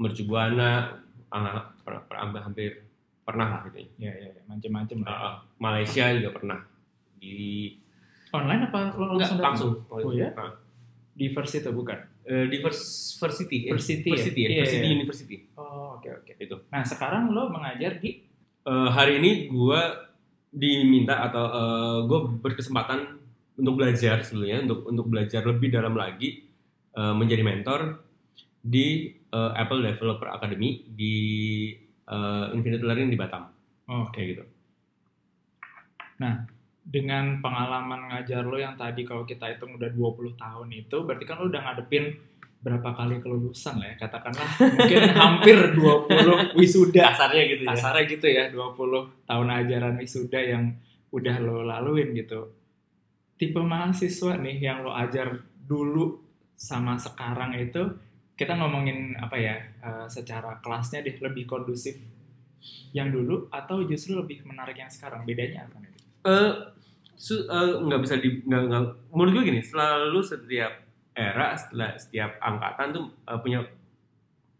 Mercubuana 0.00 0.96
ah, 1.28 1.60
pernah, 1.84 2.00
pernah- 2.08 2.22
hampir, 2.24 2.40
hampir 2.40 2.70
pernah 3.20 3.46
lah 3.46 3.60
gitu 3.68 3.78
ya. 4.00 4.10
Ya, 4.10 4.12
ya, 4.16 4.28
ya. 4.32 4.42
macem-macem 4.48 4.96
lah. 5.04 5.08
Ah, 5.12 5.20
ah. 5.20 5.34
Malaysia 5.60 6.04
juga 6.16 6.30
pernah 6.34 6.58
di 7.20 7.68
Online 8.32 8.62
apa 8.70 8.94
lo 8.96 9.18
Enggak, 9.18 9.42
langsung? 9.42 9.82
langsung 9.84 10.08
Oh 10.08 10.14
ya? 10.14 10.32
Ah. 10.34 10.56
Di 11.12 11.28
Versi 11.30 11.60
itu 11.60 11.70
bukan? 11.70 11.98
Eh, 12.20 12.46
di 12.46 12.56
vers- 12.60 13.16
Versity 13.16 13.66
eh, 13.66 13.72
Versity 13.72 14.08
ya? 14.08 14.16
Ya, 14.16 14.48
Iya, 14.48 14.60
Versity 14.60 14.86
iya. 14.86 14.94
University 14.94 15.36
Oh, 15.56 15.96
oke 15.96 16.08
oke. 16.20 16.32
itu 16.36 16.56
Nah, 16.68 16.82
sekarang 16.84 17.32
lo 17.32 17.48
mengajar 17.48 17.96
di 17.96 18.28
Eh, 18.60 18.88
hari 18.92 19.24
ini 19.24 19.48
gue 19.48 19.80
diminta 20.52 21.24
atau 21.24 21.44
gue 22.04 22.20
berkesempatan 22.44 23.16
untuk 23.56 23.80
belajar 23.80 24.20
sebelumnya 24.20 24.68
untuk 24.68 24.84
untuk 24.84 25.06
belajar 25.08 25.40
lebih 25.48 25.72
dalam 25.72 25.96
lagi 25.96 26.44
eh, 26.92 27.14
menjadi 27.16 27.40
mentor 27.40 28.04
di 28.60 29.16
eh, 29.16 29.52
Apple 29.56 29.80
Developer 29.80 30.28
Academy 30.28 30.84
di 30.86 31.16
eh, 32.04 32.44
Infinite 32.52 32.84
Learning 32.84 33.08
di 33.08 33.16
Batam 33.16 33.48
Oh, 33.88 34.06
kayak 34.12 34.26
gitu. 34.36 34.44
Dengan 36.90 37.38
pengalaman 37.38 38.10
ngajar 38.10 38.42
lo 38.42 38.58
yang 38.58 38.74
tadi 38.74 39.06
kalau 39.06 39.22
kita 39.22 39.46
hitung 39.46 39.78
udah 39.78 39.94
20 39.94 40.34
tahun 40.34 40.68
itu 40.74 40.96
berarti 41.06 41.24
kan 41.24 41.38
lo 41.38 41.46
udah 41.46 41.62
ngadepin 41.62 42.18
berapa 42.60 42.92
kali 42.92 43.22
kelulusan 43.24 43.80
lah 43.80 43.88
ya 43.88 43.96
katakanlah 43.96 44.44
mungkin 44.58 45.00
hampir 45.22 45.56
20 45.78 46.58
wisuda 46.60 47.14
Kasarnya 47.14 47.42
gitu 47.46 47.62
ya. 47.64 47.70
kasarnya 47.72 48.04
gitu 48.04 48.26
ya 48.28 48.44
20 48.52 49.24
tahun 49.24 49.48
ajaran 49.64 49.94
wisuda 49.96 50.40
yang 50.42 50.64
udah 51.14 51.36
lo 51.40 51.64
laluin 51.64 52.12
gitu 52.12 52.52
tipe 53.40 53.62
mahasiswa 53.62 54.36
nih 54.36 54.60
yang 54.60 54.84
lo 54.84 54.92
ajar 54.92 55.40
dulu 55.64 56.20
sama 56.58 57.00
sekarang 57.00 57.56
itu 57.56 57.80
kita 58.36 58.58
ngomongin 58.58 59.16
apa 59.16 59.36
ya 59.38 59.56
eh, 59.80 60.06
secara 60.10 60.60
kelasnya 60.60 61.00
deh 61.00 61.16
lebih 61.22 61.48
kondusif 61.48 61.96
yang 62.92 63.08
dulu 63.08 63.48
atau 63.48 63.84
justru 63.88 64.20
lebih 64.20 64.44
menarik 64.44 64.76
yang 64.76 64.92
sekarang 64.92 65.24
bedanya 65.24 65.64
apa 65.64 65.76
nih? 65.80 65.92
Eh, 66.20 66.52
su- 67.20 67.44
eh, 67.44 67.70
nggak 67.78 68.00
bisa 68.00 68.16
di 68.16 68.40
nggak 68.40 68.62
nggak 68.64 68.82
menurut 69.12 69.32
gue 69.34 69.44
gini 69.46 69.60
selalu 69.60 70.20
setiap 70.22 70.72
era 71.12 71.52
setelah 71.52 71.92
setiap 71.94 72.40
angkatan 72.40 72.86
tuh 72.90 73.04
eh, 73.22 73.38
punya 73.38 73.60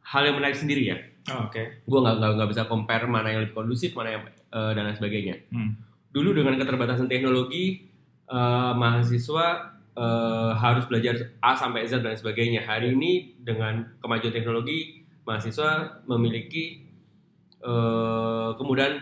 hal 0.03 0.23
yang 0.23 0.37
menarik 0.37 0.55
sendiri 0.55 0.85
ya 0.87 0.99
Oh, 1.29 1.47
Oke. 1.47 1.85
gue 1.85 1.99
nggak 2.01 2.17
nggak 2.17 2.49
bisa 2.49 2.65
compare 2.65 3.05
mana 3.05 3.29
yang 3.29 3.45
lebih 3.45 3.55
kondusif 3.55 3.93
mana 3.93 4.09
yang 4.11 4.23
eh, 4.27 4.73
dan 4.73 4.83
lain 4.83 4.97
sebagainya 4.97 5.37
Hmm. 5.49 5.77
dulu 6.11 6.33
dengan 6.33 6.57
keterbatasan 6.57 7.07
teknologi 7.07 7.87
eh, 8.27 8.73
mahasiswa 8.75 9.47
eh, 9.95 10.53
harus 10.55 10.85
belajar 10.85 11.15
A 11.39 11.53
sampai 11.55 11.85
Z 11.85 12.01
dan 12.01 12.13
sebagainya 12.13 12.63
hari 12.63 12.93
ini 12.93 13.37
dengan 13.37 13.85
kemajuan 13.99 14.33
teknologi 14.33 15.01
mahasiswa 15.23 16.01
memiliki 16.05 16.89
eh, 17.61 18.51
kemudahan 18.55 18.95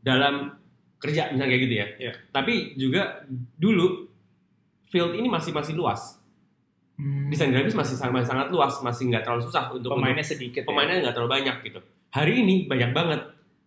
dalam 0.00 0.54
kerja 1.00 1.32
misalnya 1.32 1.48
kayak 1.48 1.62
gitu 1.64 1.74
ya 1.74 1.86
Iya. 1.98 2.12
tapi 2.30 2.54
juga 2.76 3.24
dulu 3.56 4.06
field 4.86 5.16
ini 5.16 5.26
masih 5.26 5.50
masih 5.50 5.74
luas 5.74 6.20
Hmm. 6.94 7.32
desain 7.32 7.48
grafis 7.48 7.72
masih 7.72 7.96
sangat 7.96 8.28
sangat 8.28 8.52
luas 8.52 8.76
masih 8.84 9.08
nggak 9.08 9.24
terlalu 9.24 9.40
susah 9.40 9.72
untuk 9.72 9.88
pemainnya 9.90 10.20
sedikit. 10.20 10.60
ya? 10.60 10.68
pemainnya 10.68 11.00
nggak 11.00 11.16
terlalu 11.16 11.32
banyak 11.32 11.56
gitu. 11.64 11.80
Hari 12.12 12.32
ini 12.36 12.68
banyak 12.68 12.92
banget, 12.92 13.20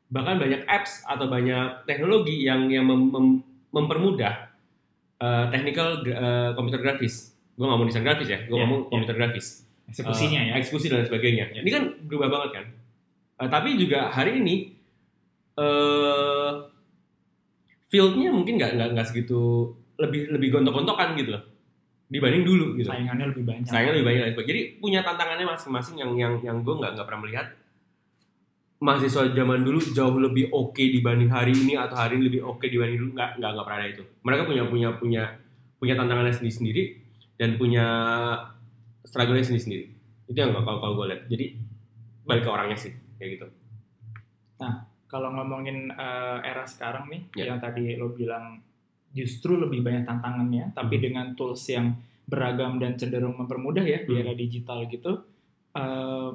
bahkan 0.07 0.37
banyak 0.37 0.61
apps 0.69 1.01
atau 1.01 1.25
banyak 1.25 1.81
teknologi 1.83 2.45
yang 2.45 2.69
yang 2.69 2.85
mem- 2.85 3.09
mem- 3.09 3.41
mempermudah 3.73 4.53
uh, 5.17 5.49
technical 5.49 6.05
uh, 6.05 6.53
computer 6.53 6.77
grafis. 6.77 7.33
Gue 7.57 7.65
nggak 7.65 7.73
mau 7.73 7.87
desain 7.89 8.05
grafis 8.05 8.29
ya, 8.29 8.37
gue 8.37 8.53
Iya, 8.53 8.61
ngomong 8.61 8.79
iya. 8.79 8.89
computer 8.93 9.15
grafis. 9.17 9.47
eksekusinya 9.83 10.39
Uh, 10.39 10.45
ya. 10.45 10.53
Eksekusi 10.61 10.85
dan 10.87 11.01
sebagainya. 11.01 11.45
Iya. 11.49 11.59
Ini 11.65 11.69
kan 11.73 11.83
berubah 12.05 12.29
banget 12.29 12.49
kan. 12.53 12.65
Uh, 13.41 13.49
tapi 13.49 13.81
juga 13.81 14.13
hari 14.13 14.37
ini 14.37 14.77
uh, 15.57 16.69
fieldnya 17.93 18.33
mungkin 18.33 18.57
nggak 18.57 18.73
nggak 18.73 18.89
nggak 18.97 19.05
segitu 19.05 19.69
lebih 20.01 20.33
lebih 20.33 20.49
gontok-gontokan 20.49 21.13
gitu 21.13 21.37
loh 21.37 21.43
dibanding 22.13 22.45
dulu 22.45 22.77
gitu. 22.77 22.89
Saingannya 22.89 23.25
lebih 23.33 23.43
banyak. 23.45 23.65
sayangnya 23.65 23.93
lebih 23.97 24.07
banyak 24.09 24.21
lagi. 24.33 24.45
Jadi 24.45 24.61
punya 24.77 24.99
tantangannya 25.01 25.45
masing-masing 25.49 25.95
yang 25.97 26.11
yang 26.13 26.33
yang 26.45 26.57
gue 26.61 26.73
nggak 26.77 26.93
nggak 26.93 27.05
pernah 27.09 27.21
melihat 27.25 27.47
mahasiswa 28.83 29.31
zaman 29.31 29.63
dulu 29.63 29.79
jauh 29.79 30.17
lebih 30.19 30.51
oke 30.51 30.83
dibanding 30.83 31.31
hari 31.31 31.55
ini 31.55 31.73
atau 31.79 31.95
hari 31.95 32.19
ini 32.19 32.27
lebih 32.29 32.41
oke 32.43 32.67
dibanding 32.67 32.99
dulu 32.99 33.11
nggak 33.15 33.29
nggak 33.41 33.51
nggak 33.55 33.65
pernah 33.65 33.79
ada 33.81 33.89
itu. 33.89 34.03
Mereka 34.21 34.41
punya 34.45 34.63
punya 34.69 34.89
punya 34.97 35.23
punya 35.81 35.93
tantangannya 35.97 36.33
sendiri 36.35 36.53
sendiri 36.53 36.83
dan 37.39 37.49
punya 37.57 37.85
struggle-nya 39.05 39.45
sendiri 39.45 39.63
sendiri. 39.63 39.85
Itu 40.29 40.37
yang 40.37 40.53
kalau 40.53 40.81
kalau 40.81 40.93
gue 41.01 41.05
lihat. 41.13 41.21
Jadi 41.29 41.45
balik 42.29 42.45
ke 42.45 42.49
orangnya 42.49 42.77
sih 42.77 42.93
kayak 43.17 43.29
gitu. 43.41 43.47
Kalau 45.13 45.29
ngomongin 45.29 45.93
eh, 45.93 46.37
era 46.41 46.65
sekarang 46.65 47.05
nih, 47.05 47.21
Ya. 47.37 47.53
yang 47.53 47.61
tadi 47.61 47.93
lo 47.93 48.09
bilang 48.09 48.57
justru 49.13 49.53
lebih 49.55 49.85
banyak 49.85 50.09
tantangannya, 50.09 50.73
tapi 50.73 50.97
Hmm. 50.97 51.03
dengan 51.05 51.25
tools 51.37 51.61
yang 51.69 51.93
beragam 52.25 52.81
dan 52.81 52.97
cenderung 52.97 53.37
mempermudah 53.37 53.85
ya 53.85 54.01
di 54.01 54.09
Hmm. 54.09 54.21
era 54.25 54.33
digital 54.33 54.89
gitu. 54.89 55.21
Eh, 55.71 56.29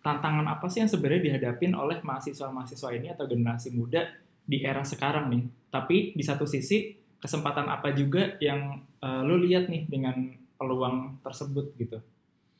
tantangan 0.00 0.46
apa 0.46 0.70
sih 0.70 0.80
yang 0.80 0.88
sebenarnya 0.88 1.26
dihadapin 1.26 1.74
oleh 1.74 1.98
mahasiswa-mahasiswa 2.00 2.90
ini 2.94 3.10
atau 3.10 3.26
generasi 3.26 3.74
muda 3.74 4.06
di 4.40 4.62
era 4.62 4.86
sekarang 4.86 5.26
nih? 5.28 5.42
Tapi 5.68 6.14
di 6.14 6.22
satu 6.22 6.46
sisi 6.46 6.94
kesempatan 7.18 7.66
apa 7.66 7.90
juga 7.92 8.38
yang 8.38 8.78
eh, 9.00 9.22
lo 9.24 9.34
lihat 9.36 9.66
nih 9.66 9.88
dengan 9.88 10.14
peluang 10.54 11.18
tersebut 11.20 11.74
gitu? 11.76 11.98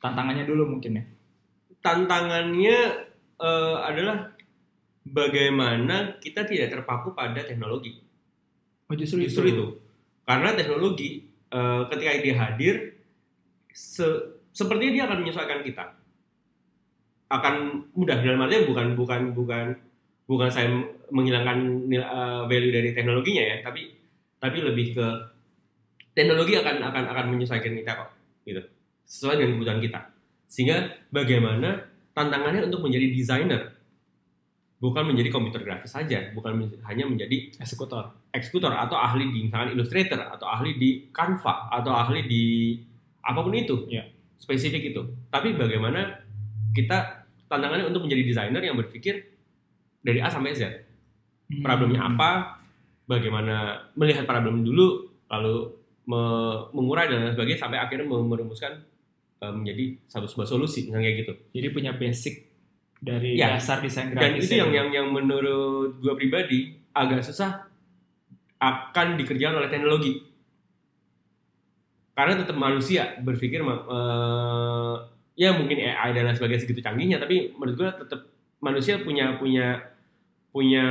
Tantangannya 0.00 0.42
dulu 0.44 0.66
mungkin 0.66 0.98
ya. 0.98 1.04
tantangannya 1.80 2.76
eh, 3.40 3.76
adalah 3.80 4.29
bagaimana 5.10 6.16
kita 6.22 6.46
tidak 6.46 6.70
terpaku 6.72 7.12
pada 7.12 7.42
teknologi. 7.42 7.98
Oh 8.86 8.94
justru, 8.94 9.22
Justru 9.26 9.44
itu. 9.50 9.66
Karena 10.26 10.54
teknologi 10.54 11.26
eh, 11.50 11.82
ketika 11.90 12.10
dia 12.22 12.34
hadir, 12.38 12.74
se- 13.74 14.38
sepertinya 14.54 14.92
dia 14.94 15.04
akan 15.10 15.18
menyesuaikan 15.26 15.60
kita. 15.66 15.84
Akan 17.30 17.86
mudah 17.94 18.18
dalam 18.22 18.42
artinya 18.42 18.66
bukan 18.66 18.86
bukan 18.98 19.20
bukan 19.34 19.64
bukan 20.26 20.48
saya 20.50 20.70
menghilangkan 21.10 21.86
nil- 21.90 22.06
eh, 22.06 22.42
value 22.46 22.74
dari 22.74 22.90
teknologinya 22.94 23.42
ya, 23.42 23.56
tapi 23.66 23.90
tapi 24.38 24.58
lebih 24.62 24.94
ke 24.94 25.06
teknologi 26.14 26.58
akan 26.58 26.82
akan 26.90 27.04
akan 27.10 27.24
menyesuaikan 27.30 27.74
kita 27.74 27.92
kok, 27.94 28.10
gitu. 28.46 28.62
Sesuai 29.06 29.42
dengan 29.42 29.58
kebutuhan 29.58 29.80
kita. 29.82 30.00
Sehingga 30.50 30.76
bagaimana 31.14 31.86
tantangannya 32.14 32.66
untuk 32.66 32.82
menjadi 32.82 33.06
desainer 33.14 33.79
bukan 34.80 35.04
menjadi 35.06 35.28
komputer 35.28 35.60
grafis 35.60 35.92
saja, 35.92 36.32
bukan 36.32 36.56
men- 36.56 36.80
hanya 36.82 37.04
menjadi 37.04 37.52
eksekutor. 37.54 38.16
eksekutor 38.30 38.72
atau 38.72 38.96
ahli 38.96 39.28
di 39.28 39.38
misalkan 39.44 39.74
Illustrator 39.74 40.20
atau 40.24 40.46
ahli 40.46 40.74
di 40.74 40.90
Canva 41.10 41.68
atau 41.68 41.92
ahli 41.92 42.24
di 42.24 42.44
apa 43.20 43.38
pun 43.38 43.52
itu 43.52 43.84
Iya. 43.86 44.08
spesifik 44.36 44.90
itu 44.90 45.02
tapi 45.26 45.52
bagaimana 45.52 46.24
kita 46.70 47.26
tantangannya 47.44 47.84
untuk 47.84 48.06
menjadi 48.06 48.22
desainer 48.24 48.62
yang 48.62 48.74
berpikir 48.74 49.20
dari 50.00 50.18
A 50.18 50.26
sampai 50.26 50.54
Z 50.54 50.62
Hmm. 51.46 51.60
problemnya 51.60 52.00
apa 52.00 52.62
bagaimana 53.04 53.56
melihat 53.92 54.22
problem 54.22 54.62
dulu 54.62 55.10
lalu 55.26 55.74
me- 56.04 56.62
mengurai 56.70 57.06
dan 57.06 57.20
lain 57.20 57.34
sebagainya 57.34 57.60
sampai 57.60 57.78
akhirnya 57.78 58.06
merumuskan 58.06 58.78
eh, 59.36 59.50
menjadi 59.50 59.98
satu 60.06 60.24
sebuah 60.24 60.46
solusi 60.46 60.86
misalnya 60.86 61.04
kayak 61.04 61.18
gitu 61.18 61.32
Jadi 61.52 61.66
punya 61.68 61.90
basic 61.92 62.49
dari 63.00 63.34
Ya. 63.40 63.56
dasar 63.56 63.80
desain 63.80 64.12
dan 64.12 64.36
grafis. 64.36 64.46
itu 64.52 64.60
yang 64.60 64.70
yang 64.70 64.88
yang 64.92 65.06
menurut 65.08 65.96
gue 65.98 66.14
pribadi 66.20 66.76
agak 66.92 67.24
susah 67.24 67.64
akan 68.60 69.16
dikerjakan 69.16 69.56
oleh 69.64 69.72
teknologi 69.72 70.20
karena 72.12 72.36
tetap 72.36 72.56
manusia 72.60 73.16
berpikir 73.24 73.64
eh, 73.64 74.94
ya 75.40 75.56
mungkin 75.56 75.80
AI 75.80 76.12
dan 76.12 76.28
lain 76.28 76.36
sebagainya 76.36 76.68
segitu 76.68 76.84
canggihnya 76.84 77.16
tapi 77.16 77.56
menurut 77.56 77.76
gue 77.80 77.90
tetap 78.04 78.20
manusia 78.60 79.00
punya 79.00 79.40
punya 79.40 79.80
punya 80.52 80.84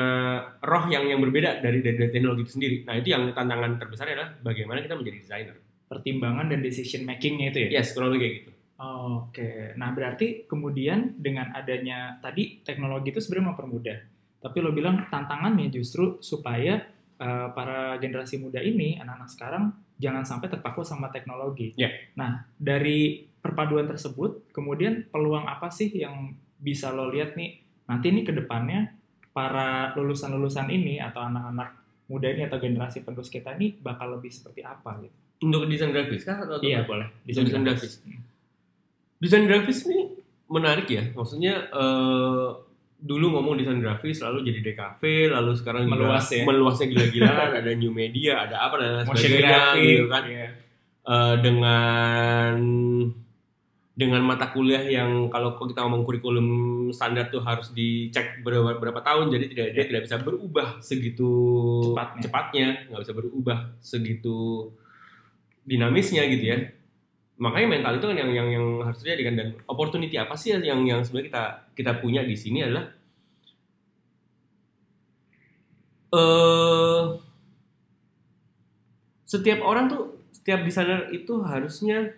roh 0.65 0.89
yang 0.89 1.05
yang 1.05 1.21
berbeda 1.21 1.61
dari 1.61 1.85
dari, 1.85 2.01
dari 2.01 2.09
teknologi 2.09 2.49
itu 2.49 2.53
sendiri 2.57 2.77
nah 2.89 2.97
itu 2.97 3.13
yang 3.13 3.29
tantangan 3.35 3.77
terbesar 3.77 4.09
adalah 4.09 4.33
bagaimana 4.41 4.81
kita 4.81 4.97
menjadi 4.97 5.17
desainer 5.21 5.57
pertimbangan 5.85 6.49
dan 6.49 6.65
decision 6.65 7.05
makingnya 7.05 7.53
itu 7.53 7.69
ya. 7.69 7.77
yes 7.77 7.93
kurang 7.93 8.15
lebih 8.15 8.21
kayak 8.25 8.35
gitu 8.41 8.51
Oke, 8.79 9.75
nah 9.75 9.91
berarti 9.91 10.47
kemudian 10.47 11.19
dengan 11.19 11.51
adanya 11.51 12.15
tadi 12.23 12.63
teknologi 12.63 13.11
itu 13.11 13.19
sebenarnya 13.19 13.47
mempermudah. 13.51 13.97
Tapi 14.39 14.57
lo 14.63 14.71
bilang 14.71 15.03
tantangannya 15.11 15.67
justru 15.67 16.15
supaya 16.23 16.79
eh, 17.19 17.47
para 17.51 17.99
generasi 17.99 18.39
muda 18.39 18.63
ini, 18.63 18.95
anak-anak 18.95 19.29
sekarang 19.35 19.63
jangan 19.99 20.23
sampai 20.23 20.47
terpaku 20.47 20.87
sama 20.87 21.11
teknologi. 21.11 21.75
Ya. 21.75 21.91
Nah 22.15 22.47
dari 22.55 23.27
perpaduan 23.43 23.83
tersebut, 23.83 24.47
kemudian 24.55 25.11
peluang 25.11 25.43
apa 25.43 25.67
sih 25.67 25.91
yang 25.91 26.31
bisa 26.55 26.95
lo 26.95 27.11
lihat 27.11 27.35
nih 27.35 27.59
nanti 27.91 28.15
nih 28.15 28.23
ke 28.23 28.31
depannya 28.31 28.95
para 29.35 29.91
lulusan-lulusan 29.99 30.71
ini 30.71 31.03
atau 31.03 31.27
anak-anak 31.27 31.75
muda 32.07 32.31
ini 32.31 32.47
atau 32.47 32.59
generasi 32.63 33.03
penerus 33.03 33.27
kita 33.27 33.59
ini 33.59 33.75
bakal 33.75 34.15
lebih 34.15 34.31
seperti 34.31 34.63
apa 34.63 35.03
gitu? 35.03 35.15
untuk 35.39 35.71
desain 35.71 35.91
grafis 35.95 36.27
kah 36.27 36.43
atau 36.43 36.59
Iya 36.59 36.83
boleh. 36.83 37.07
Desain 37.23 37.47
grafis. 37.47 38.03
Desain 39.19 39.45
grafis 39.45 39.85
ini 39.85 40.15
menarik 40.49 40.87
ya 40.89 41.03
maksudnya 41.13 41.69
eh, 41.69 42.47
dulu 42.99 43.31
ngomong 43.37 43.55
desain 43.59 43.79
grafis 43.79 44.19
lalu 44.19 44.51
jadi 44.51 44.59
DKV 44.71 45.01
lalu 45.31 45.51
sekarang 45.55 45.87
juga 45.87 45.95
Meluas 45.95 46.27
ya. 46.31 46.43
meluasnya 46.43 46.87
gila-gilaan 46.91 47.51
ada 47.59 47.71
new 47.75 47.91
media 47.93 48.43
ada 48.47 48.55
apa 48.67 48.75
dan 48.79 48.91
sebagainya 49.07 49.59
gitu 49.79 50.07
kan 50.11 50.23
iya. 50.27 50.47
Eh, 51.09 51.35
dengan 51.41 52.55
dengan 53.99 54.21
mata 54.23 54.47
kuliah 54.55 54.79
yang 54.79 55.27
kalau 55.27 55.59
kita 55.59 55.83
ngomong 55.83 56.07
kurikulum 56.07 56.47
standar 56.95 57.27
tuh 57.27 57.43
harus 57.43 57.75
dicek 57.75 58.39
berapa, 58.45 58.79
berapa 58.79 59.03
tahun 59.03 59.27
jadi 59.27 59.45
tidak 59.51 59.67
dia 59.75 59.83
tidak 59.91 60.03
bisa 60.07 60.17
berubah 60.23 60.79
segitu 60.79 61.31
Cepatnya. 61.91 62.21
cepatnya 62.23 62.67
nggak 62.87 63.01
bisa 63.03 63.13
berubah 63.17 63.57
segitu 63.83 64.71
dinamisnya 65.67 66.23
gitu 66.31 66.45
ya 66.45 66.57
makanya 67.39 67.67
mental 67.79 67.93
itu 67.97 68.05
kan 68.11 68.17
yang 68.19 68.31
yang 68.35 68.47
yang 68.51 68.65
harus 68.83 68.99
terjadi 68.99 69.21
kan. 69.31 69.35
Dan 69.39 69.47
opportunity 69.65 70.15
apa 70.19 70.35
sih 70.35 70.53
yang 70.53 70.83
yang 70.83 70.99
sebenarnya 71.01 71.27
kita 71.31 71.43
kita 71.73 71.91
punya 72.03 72.21
di 72.21 72.35
sini 72.35 72.59
adalah 72.67 72.85
eh 76.09 77.03
setiap 79.29 79.59
orang 79.63 79.85
tuh 79.87 80.03
setiap 80.35 80.65
desainer 80.65 81.13
itu 81.15 81.39
harusnya 81.45 82.17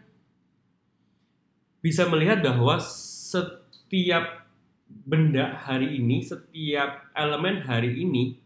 bisa 1.81 2.05
melihat 2.07 2.39
bahwa 2.45 2.77
setiap 2.79 4.45
benda 4.87 5.57
hari 5.65 5.97
ini, 5.97 6.21
setiap 6.21 7.09
elemen 7.17 7.65
hari 7.65 8.05
ini 8.05 8.37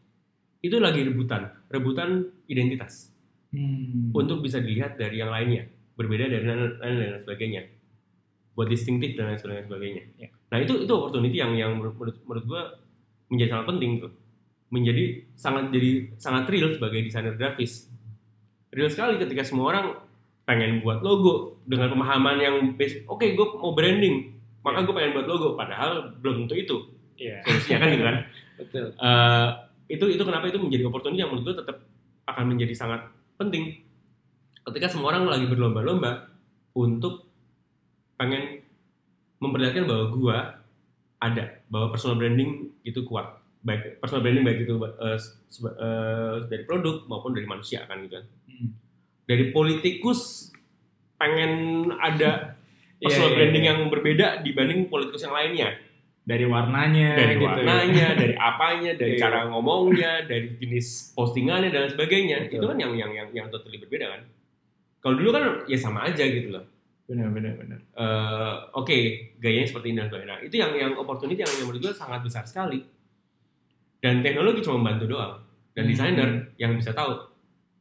itu 0.64 0.78
lagi 0.82 1.06
rebutan, 1.06 1.52
rebutan 1.70 2.32
identitas. 2.50 3.16
Hmm. 3.56 4.12
untuk 4.12 4.44
bisa 4.44 4.60
dilihat 4.60 5.00
dari 5.00 5.24
yang 5.24 5.32
lainnya, 5.32 5.72
berbeda 5.96 6.28
dari 6.28 6.44
lain 6.44 6.76
dan 6.80 6.94
lain 7.00 7.22
sebagainya, 7.24 7.62
buat 8.54 8.68
distintif 8.68 9.16
dan 9.16 9.32
lain 9.32 9.40
sebagainya. 9.40 9.66
sebagainya. 9.68 10.04
Ya. 10.20 10.30
Nah 10.52 10.58
itu 10.60 10.74
itu 10.84 10.92
opportunity 10.92 11.36
yang 11.40 11.56
yang 11.56 11.72
menurut 11.80 11.96
menurut, 11.98 12.44
gue 12.46 12.62
menjadi 13.32 13.50
sangat 13.58 13.68
penting 13.72 13.92
tuh, 14.04 14.12
menjadi 14.70 15.04
sangat 15.36 15.72
jadi 15.72 15.90
sangat 16.20 16.44
real 16.52 16.70
sebagai 16.72 17.00
desainer 17.02 17.36
grafis. 17.40 17.88
Real 18.76 18.92
sekali 18.92 19.16
ketika 19.16 19.42
semua 19.48 19.72
orang 19.72 19.86
pengen 20.46 20.84
buat 20.84 21.02
logo 21.02 21.58
dengan 21.66 21.90
pemahaman 21.96 22.38
yang 22.38 22.56
basic. 22.78 23.08
Oke, 23.10 23.34
gue 23.34 23.48
mau 23.58 23.74
branding, 23.74 24.36
maka 24.62 24.86
gue 24.86 24.94
pengen 24.94 25.16
buat 25.16 25.28
logo. 25.28 25.56
Padahal 25.58 26.14
belum 26.22 26.46
tentu 26.46 26.56
itu 26.60 26.78
Iya. 27.16 27.40
solusinya 27.48 27.78
kan 27.80 27.88
gitu 27.96 28.04
kan. 28.04 28.16
Betul. 28.60 28.86
Eh, 28.92 29.48
itu 29.96 30.06
itu 30.20 30.24
kenapa 30.28 30.46
itu 30.52 30.60
menjadi 30.60 30.84
opportunity 30.92 31.24
yang 31.24 31.32
menurut 31.32 31.56
gue 31.56 31.56
tetap 31.64 31.78
akan 32.28 32.46
menjadi 32.52 32.74
sangat 32.76 33.02
penting 33.40 33.85
ketika 34.66 34.88
semua 34.88 35.14
orang 35.14 35.28
lagi 35.28 35.46
berlomba-lomba 35.46 36.30
untuk 36.74 37.26
pengen 38.16 38.64
memperlihatkan 39.38 39.86
bahwa 39.86 40.06
gua 40.10 40.38
ada 41.18 41.62
bahwa 41.68 41.90
personal 41.90 42.16
branding 42.16 42.72
itu 42.82 43.02
kuat 43.04 43.26
baik 43.62 43.98
personal 43.98 44.22
branding 44.22 44.44
baik 44.44 44.60
itu 44.62 44.74
seba- 45.48 45.76
eh, 45.76 46.36
dari 46.46 46.64
produk 46.64 47.06
maupun 47.06 47.34
dari 47.34 47.46
manusia 47.46 47.84
kan 47.84 48.02
gitu 48.02 48.18
kan 48.18 48.26
Hmm. 48.46 48.70
dari 49.26 49.50
politikus 49.50 50.52
pengen 51.16 51.52
ada 51.94 52.32
Iya, 52.96 53.04
personal 53.04 53.28
iya, 53.28 53.36
branding 53.36 53.64
iya. 53.64 53.70
yang 53.70 53.80
berbeda 53.90 54.28
dibanding 54.40 54.88
politikus 54.88 55.24
yang 55.24 55.36
lainnya 55.36 55.70
dari 56.24 56.42
warnanya 56.44 57.10
dari 57.14 57.34
gitu 57.36 57.44
ya. 57.44 57.50
warnanya, 57.54 58.08
dari 58.16 58.34
apanya, 58.34 58.92
dari 58.96 59.14
Iya. 59.14 59.22
cara 59.22 59.40
ngomongnya, 59.46 60.26
dari 60.26 60.58
jenis 60.58 61.14
postingannya 61.14 61.70
dan 61.70 61.86
sebagainya. 61.86 62.50
Betul. 62.50 62.58
Itu 62.58 62.66
kan 62.66 62.78
yang 62.80 62.94
yang 62.96 63.12
yang 63.14 63.28
yang 63.30 63.48
totally 63.54 63.78
berbeda 63.78 64.10
kan. 64.10 64.22
Kalau 65.06 65.16
dulu 65.16 65.30
kan 65.30 65.44
ya 65.70 65.78
sama 65.78 66.10
aja 66.10 66.26
gitu 66.26 66.50
loh. 66.50 66.66
benar 67.06 67.30
benar 67.30 67.54
benar 67.54 67.78
Eh, 67.94 68.54
Oke, 68.74 68.98
gayanya 69.38 69.70
seperti 69.70 69.94
ini 69.94 70.02
dan 70.02 70.10
sebagainya. 70.10 70.32
Nah, 70.34 70.42
itu 70.42 70.56
yang 70.58 70.74
yang 70.74 70.92
opportunity 70.98 71.38
yang, 71.38 71.54
yang 71.54 71.68
menurut 71.70 71.82
gue 71.86 71.94
sangat 71.94 72.26
besar 72.26 72.42
sekali. 72.50 72.82
Dan 74.02 74.22
teknologi 74.22 74.66
cuma 74.66 74.82
membantu 74.82 75.06
doang. 75.14 75.38
Dan 75.78 75.86
Hmm. 75.86 75.92
desainer 75.94 76.30
yang 76.58 76.74
bisa 76.74 76.90
tahu 76.92 77.14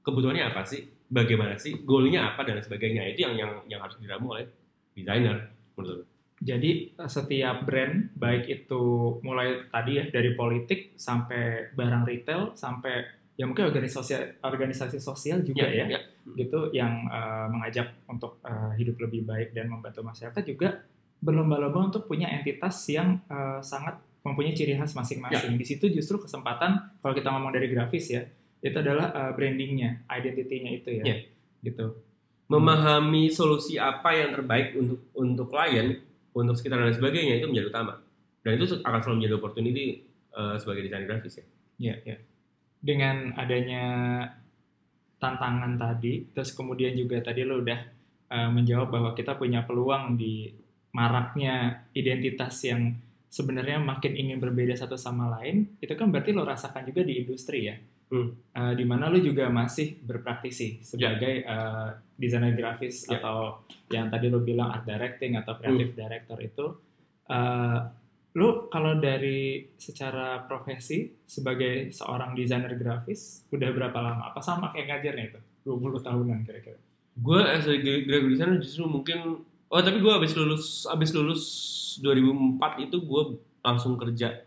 kebutuhannya 0.03 0.45
apa 0.45 0.61
sih, 0.64 0.85
bagaimana 1.09 1.57
sih, 1.57 1.81
goalnya 1.85 2.37
apa 2.37 2.45
dan 2.45 2.61
sebagainya. 2.61 3.09
Itu 3.12 3.25
yang 3.25 3.35
yang 3.41 3.53
yang 3.64 3.81
harus 3.81 3.97
diramu 3.97 4.37
oleh 4.37 4.45
desainer 4.93 5.49
menurut 5.75 6.05
gue. 6.05 6.07
jadi 6.45 6.70
eh, 6.93 7.09
setiap 7.09 7.64
brand 7.64 8.12
baik 8.14 8.45
itu 8.47 8.83
mulai 9.25 9.64
tadi 9.72 9.97
ya 9.97 10.05
dari 10.12 10.37
politik 10.37 10.93
sampai 10.95 11.72
barang 11.72 12.05
retail 12.05 12.53
sampai 12.53 13.24
ya 13.35 13.45
mungkin 13.51 13.66
organisasi 13.66 14.39
organisasi 14.43 15.03
sosial 15.03 15.43
juga 15.43 15.66
ya, 15.66 15.91
ya. 15.91 16.01
gitu 16.39 16.70
yang 16.70 17.11
eh, 17.11 17.47
mengajak 17.51 17.99
untuk 18.07 18.39
eh, 18.47 18.72
hidup 18.78 18.97
lebih 19.03 19.26
baik 19.26 19.51
dan 19.51 19.66
membantu 19.66 20.07
masyarakat 20.07 20.43
juga 20.47 20.87
berlomba-lomba 21.18 21.91
untuk 21.91 22.07
punya 22.07 22.30
entitas 22.30 22.78
yang 22.89 23.18
eh, 23.26 23.59
sangat 23.64 23.99
mempunyai 24.24 24.57
ciri 24.57 24.72
khas 24.78 24.97
masing-masing. 24.97 25.53
Di 25.61 25.66
situ 25.68 25.85
justru 25.93 26.16
kesempatan 26.16 26.97
kalau 27.05 27.12
kita 27.12 27.28
ngomong 27.28 27.53
dari 27.53 27.68
grafis 27.68 28.09
ya, 28.09 28.22
itu 28.62 28.76
adalah 28.76 29.12
eh, 29.12 29.32
brandingnya, 29.37 30.07
identitinya 30.09 30.70
itu 30.72 30.91
ya, 31.01 31.05
Ya. 31.05 31.16
gitu. 31.62 32.01
memahami 32.45 33.32
solusi 33.32 33.80
apa 33.80 34.12
yang 34.12 34.37
terbaik 34.37 34.76
untuk 34.76 35.01
untuk 35.16 35.49
klien, 35.49 35.97
untuk 36.37 36.53
sekitar 36.55 36.76
dan 36.76 36.93
sebagainya 36.93 37.41
itu 37.41 37.49
menjadi 37.49 37.72
utama. 37.72 38.05
Dan 38.45 38.61
itu 38.61 38.78
akan 38.85 38.99
selalu 39.01 39.16
menjadi 39.24 39.35
opportunity 39.41 39.85
eh, 40.30 40.57
sebagai 40.61 40.85
desainer 40.85 41.09
grafis 41.09 41.41
ya. 41.41 41.45
Iya, 41.80 41.95
iya. 42.05 42.16
Dengan 42.85 43.32
adanya 43.41 43.85
tantangan 45.16 45.80
tadi, 45.80 46.28
terus 46.37 46.53
kemudian 46.53 46.93
juga 46.93 47.24
tadi 47.24 47.41
lo 47.49 47.64
udah 47.64 47.80
uh, 48.28 48.51
menjawab 48.53 48.93
bahwa 48.93 49.11
kita 49.16 49.41
punya 49.41 49.64
peluang 49.64 50.20
di 50.20 50.53
maraknya 50.93 51.89
identitas 51.97 52.61
yang 52.68 52.93
sebenarnya 53.32 53.80
makin 53.80 54.14
ingin 54.14 54.39
berbeda 54.39 54.76
satu 54.76 54.95
sama 55.01 55.32
lain, 55.41 55.80
itu 55.80 55.97
kan 55.97 56.12
berarti 56.12 56.37
lo 56.37 56.45
rasakan 56.45 56.85
juga 56.87 57.03
di 57.03 57.24
industri 57.24 57.72
ya. 57.72 57.76
Hmm. 58.12 58.37
Uh, 58.53 58.72
di 58.76 58.85
mana 58.85 59.09
lo 59.09 59.16
juga 59.16 59.49
masih 59.49 59.97
berpraktisi 60.05 60.85
sebagai 60.85 61.41
uh, 61.49 61.99
desainer 62.20 62.53
grafis 62.53 63.09
Ya. 63.09 63.18
atau 63.18 63.64
yang 63.91 64.12
tadi 64.12 64.28
lo 64.28 64.45
bilang 64.45 64.70
art 64.70 64.85
directing 64.85 65.41
atau 65.41 65.57
creative 65.57 65.97
director 65.97 66.39
itu 66.39 66.66
uh, 67.32 67.78
Lu 68.35 68.66
kalau 68.66 68.99
dari 68.99 69.39
secara 69.74 70.43
profesi 70.43 71.07
sebagai 71.24 71.89
seorang 71.89 72.35
desainer 72.35 72.74
grafis 72.74 73.47
udah 73.49 73.70
berapa 73.70 73.95
lama? 73.97 74.28
Apa 74.28 74.41
sama 74.41 74.68
kayak 74.68 74.91
ngajarnya 74.91 75.24
itu? 75.28 75.41
20 75.64 75.80
tahunan 76.01 76.39
kira-kira. 76.43 76.76
Gue 77.14 77.41
as 77.41 77.64
a 77.64 77.74
gra- 77.74 78.03
graphic 78.03 78.30
designer 78.32 78.59
justru 78.59 78.85
mungkin 78.85 79.43
oh 79.64 79.80
tapi 79.80 79.99
gue 79.99 80.12
abis 80.12 80.35
lulus 80.35 80.64
abis 80.85 81.11
lulus 81.11 81.43
2004 81.99 82.59
itu 82.82 82.97
gue 83.01 83.22
langsung 83.61 83.95
kerja 83.95 84.43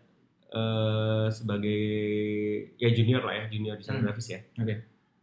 eh, 0.48 1.26
sebagai 1.28 1.80
ya 2.76 2.88
junior 2.88 3.20
lah 3.20 3.34
ya 3.34 3.44
junior 3.48 3.74
desainer 3.74 3.98
Hmm. 3.98 4.06
grafis 4.06 4.28
ya. 4.30 4.40
Oke. 4.54 4.74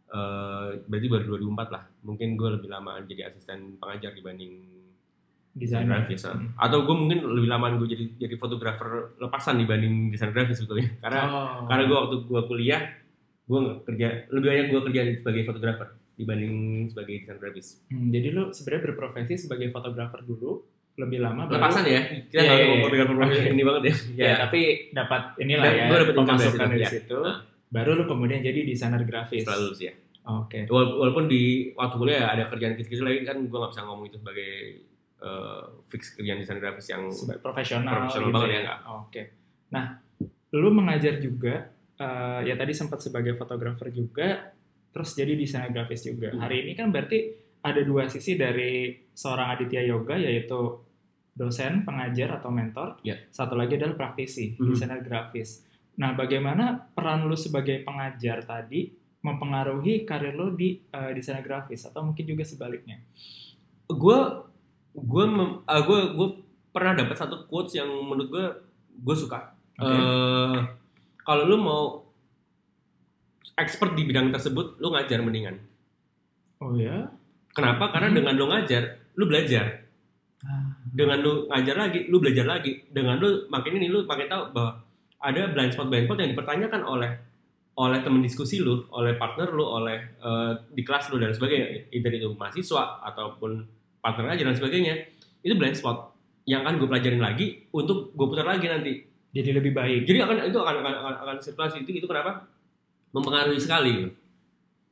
Eh, 0.06 0.68
berarti 0.84 1.06
baru 1.06 1.24
2004 1.32 1.70
lah. 1.70 1.84
Mungkin 2.02 2.34
gue 2.34 2.48
lebih 2.52 2.68
lama 2.68 2.98
jadi 3.00 3.26
asisten 3.26 3.74
pengajar 3.76 4.10
dibanding 4.10 4.75
desain 5.56 5.82
grafis. 5.82 6.20
Hmm. 6.22 6.52
Atau 6.54 6.84
gue 6.84 6.92
mungkin 6.94 7.24
lebih 7.24 7.48
lama 7.48 7.72
gue 7.74 7.88
jadi 7.88 8.04
jadi 8.18 8.36
fotografer 8.36 8.86
lepasan 9.16 9.56
dibanding 9.56 10.08
desain 10.08 10.28
grafis 10.28 10.60
sebetulnya. 10.60 10.92
Karena 11.02 11.20
Oh. 11.24 11.64
karena 11.64 11.82
gue 11.82 11.96
waktu 11.96 12.16
gue 12.22 12.42
kuliah 12.44 12.82
gue 13.42 13.58
kerja 13.82 14.06
lebih 14.28 14.46
banyak 14.46 14.66
gue 14.68 14.80
kerja 14.84 15.00
sebagai 15.16 15.42
fotografer 15.44 15.88
dibanding 16.14 16.54
sebagai 16.86 17.14
desain 17.18 17.38
grafis. 17.38 17.66
Hmm, 17.86 18.08
jadi 18.08 18.28
lu 18.30 18.48
sebenarnya 18.50 18.82
berprofesi 18.86 19.34
sebagai 19.38 19.68
fotografer 19.68 20.20
dulu, 20.22 20.64
lebih 20.96 21.20
lama 21.20 21.44
baru- 21.44 21.56
Lepasan 21.56 21.84
ya, 21.84 22.00
kita 22.24 22.32
Iya, 22.34 22.40
nggak 22.42 22.56
iya, 22.56 22.64
mau 22.64 22.72
iya. 22.72 22.82
fotografer 22.82 23.14
Oke. 23.18 23.38
ini 23.46 23.62
banget 23.62 23.82
ya. 23.82 23.94
Ya, 24.18 24.32
tapi 24.38 24.60
dapat 24.90 25.22
inilah 25.38 25.64
Dan 25.66 25.72
ya, 25.74 25.84
gua 25.86 25.96
dapet 25.98 26.14
income 26.14 26.24
dari 26.26 26.32
pemasukan 26.32 26.52
situ, 26.58 26.72
dari 26.72 26.80
ya. 26.80 26.90
situ. 26.90 27.18
Nah. 27.18 27.36
Baru 27.66 27.90
lu 27.92 28.04
kemudian 28.04 28.40
jadi 28.40 28.60
desainer 28.62 29.02
grafis. 29.02 29.42
Selalu 29.42 29.68
sih 29.72 29.86
ya. 29.86 29.94
Oke. 30.26 30.58
Wala- 30.66 30.96
Walaupun 30.96 31.24
di 31.26 31.42
waktu 31.72 31.94
kuliah 31.94 32.26
ada 32.26 32.48
kerjaan 32.48 32.74
kecil-kecil 32.74 33.04
lagi 33.04 33.20
kan 33.22 33.38
gue 33.38 33.52
nggak 33.52 33.70
bisa 33.70 33.82
ngomong 33.82 34.06
itu 34.06 34.16
sebagai 34.16 34.50
eh, 35.22 35.64
fix 35.88 36.16
kerjaan 36.16 36.38
desain 36.40 36.60
grafis 36.60 36.86
yang 36.92 37.08
profesional, 37.40 38.08
Profesional 38.08 38.28
gitu 38.28 38.34
banget 38.36 38.50
ya, 38.50 38.60
ya. 38.60 38.76
Oke. 39.00 39.22
Nah, 39.72 39.84
lu 40.52 40.68
mengajar 40.72 41.18
juga 41.18 41.72
eh, 41.96 42.40
ya 42.44 42.54
tadi 42.54 42.72
sempat 42.76 43.00
sebagai 43.00 43.32
fotografer 43.34 43.88
juga, 43.88 44.52
terus 44.92 45.16
jadi 45.16 45.32
desainer 45.32 45.72
grafis 45.72 46.04
juga. 46.04 46.28
Hmm. 46.32 46.44
Hari 46.44 46.68
ini 46.68 46.72
kan 46.76 46.92
berarti 46.92 47.32
ada 47.64 47.80
dua 47.82 48.06
sisi 48.06 48.36
dari 48.36 48.92
seorang 49.16 49.56
Aditya 49.56 49.82
Yoga 49.82 50.14
yaitu 50.20 50.84
dosen, 51.36 51.84
pengajar 51.84 52.40
atau 52.40 52.48
mentor. 52.48 52.96
Ya. 53.04 53.16
Satu 53.28 53.56
lagi 53.60 53.76
adalah 53.76 53.92
praktisi, 53.96 54.56
Mhm. 54.56 54.72
desainer 54.72 55.00
grafis. 55.04 55.64
Nah, 56.00 56.16
bagaimana 56.16 56.92
peran 56.96 57.28
lu 57.28 57.36
sebagai 57.36 57.84
pengajar 57.84 58.44
tadi 58.44 58.88
mempengaruhi 59.20 60.04
karir 60.04 60.32
lu 60.32 60.52
di 60.56 60.80
eh, 60.92 61.12
desainer 61.12 61.44
grafis 61.44 61.84
atau 61.84 62.04
mungkin 62.04 62.24
juga 62.24 62.44
sebaliknya? 62.44 63.00
gue 63.86 64.18
gue 64.96 65.24
gue 65.84 66.00
gue 66.16 66.28
pernah 66.72 66.92
dapat 66.96 67.16
satu 67.16 67.44
quotes 67.48 67.76
yang 67.76 67.88
menurut 67.88 68.28
gue 68.32 68.46
gue 69.04 69.16
suka. 69.16 69.52
Oke. 69.76 69.92
Eh, 69.92 70.58
kalau 71.20 71.44
lu 71.44 71.56
mau 71.60 71.82
expert 73.56 73.96
di 73.96 74.04
bidang 74.04 74.28
tersebut, 74.32 74.76
lu 74.80 74.92
ngajar 74.92 75.20
mendingan. 75.20 75.56
Oh 76.60 76.72
ya? 76.76 77.08
Kenapa? 77.52 77.92
Karena 77.92 78.12
Hmm. 78.12 78.16
dengan 78.20 78.34
lu 78.36 78.46
ngajar, 78.52 78.82
lu 79.16 79.24
belajar. 79.28 79.84
Ah. 80.44 80.76
Dengan 80.92 81.20
lu 81.24 81.48
ngajar 81.48 81.76
lagi, 81.76 82.08
lu 82.08 82.20
belajar 82.20 82.44
lagi. 82.44 82.84
Dengan 82.92 83.16
lu 83.16 83.48
makin 83.48 83.80
ini 83.80 83.88
lu 83.88 84.04
makin 84.04 84.28
tahu 84.28 84.52
bahwa 84.52 84.84
ada 85.20 85.48
blind 85.52 85.72
spot 85.72 85.88
blind 85.88 86.04
spot 86.04 86.20
yang 86.20 86.30
dipertanyakan 86.36 86.84
oleh 86.84 87.10
oleh 87.76 88.00
teman 88.00 88.24
diskusi 88.24 88.60
lu, 88.64 88.88
oleh 88.88 89.20
partner 89.20 89.52
lu, 89.52 89.60
oleh 89.60 90.00
eh, 90.00 90.52
di 90.72 90.80
kelas 90.80 91.12
lu 91.12 91.20
dan 91.20 91.32
sebagainya, 91.32 91.92
either 91.92 92.12
itu 92.12 92.32
mahasiswa 92.32 93.04
ataupun 93.04 93.60
partner 94.06 94.30
ngajar 94.30 94.46
dan 94.54 94.56
sebagainya, 94.62 94.94
itu 95.42 95.54
blind 95.58 95.74
spot 95.74 96.14
yang 96.46 96.62
akan 96.62 96.78
gue 96.78 96.86
pelajarin 96.86 97.18
lagi 97.18 97.66
untuk 97.74 98.14
gue 98.14 98.26
putar 98.30 98.46
lagi 98.46 98.70
nanti. 98.70 99.02
Jadi 99.34 99.50
lebih 99.50 99.74
baik. 99.74 100.06
Jadi 100.06 100.22
akan 100.22 100.46
itu 100.46 100.58
akan 100.62 100.74
akan 100.78 100.94
akan, 101.02 101.14
akan 101.26 101.36
sirkulasi 101.42 101.82
itu 101.82 101.98
itu 101.98 102.06
kenapa 102.06 102.46
mempengaruhi 103.10 103.58
sekali. 103.58 103.92
gitu. 104.06 104.10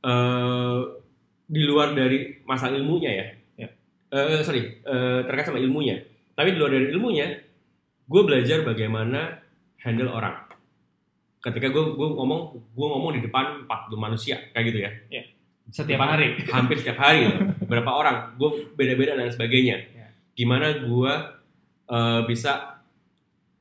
Eh 0.03 1.05
di 1.45 1.63
luar 1.65 1.93
dari 1.93 2.41
masalah 2.49 2.77
ilmunya 2.77 3.11
ya. 3.13 3.27
Ya. 3.61 3.69
Eh, 4.11 4.41
sorry, 4.43 4.81
eh, 4.81 5.21
terkait 5.29 5.47
sama 5.47 5.61
ilmunya. 5.61 6.01
Tapi 6.35 6.57
di 6.57 6.59
luar 6.59 6.73
dari 6.73 6.89
ilmunya, 6.91 7.27
gue 8.09 8.23
belajar 8.25 8.65
bagaimana 8.65 9.45
handle 9.85 10.11
orang. 10.11 10.41
Ketika 11.45 11.69
gue 11.69 11.85
gue 11.93 12.09
ngomong 12.17 12.41
gue 12.73 12.87
ngomong 12.89 13.13
di 13.15 13.21
depan 13.29 13.69
40 13.69 14.01
manusia 14.01 14.41
kayak 14.57 14.65
gitu 14.73 14.79
ya. 14.81 14.91
Setiap 15.71 16.01
hari. 16.01 16.39
hampir 16.57 16.77
setiap 16.81 16.99
hari 17.01 17.29
gitu. 17.29 17.39
Berapa 17.65 17.91
orang, 17.91 18.17
gue 18.37 18.75
beda-beda 18.77 19.17
dan 19.17 19.33
sebagainya. 19.33 19.77
Ya. 19.91 20.09
Gimana 20.37 20.85
gue 20.85 21.13
eh, 21.89 22.21
bisa 22.29 22.83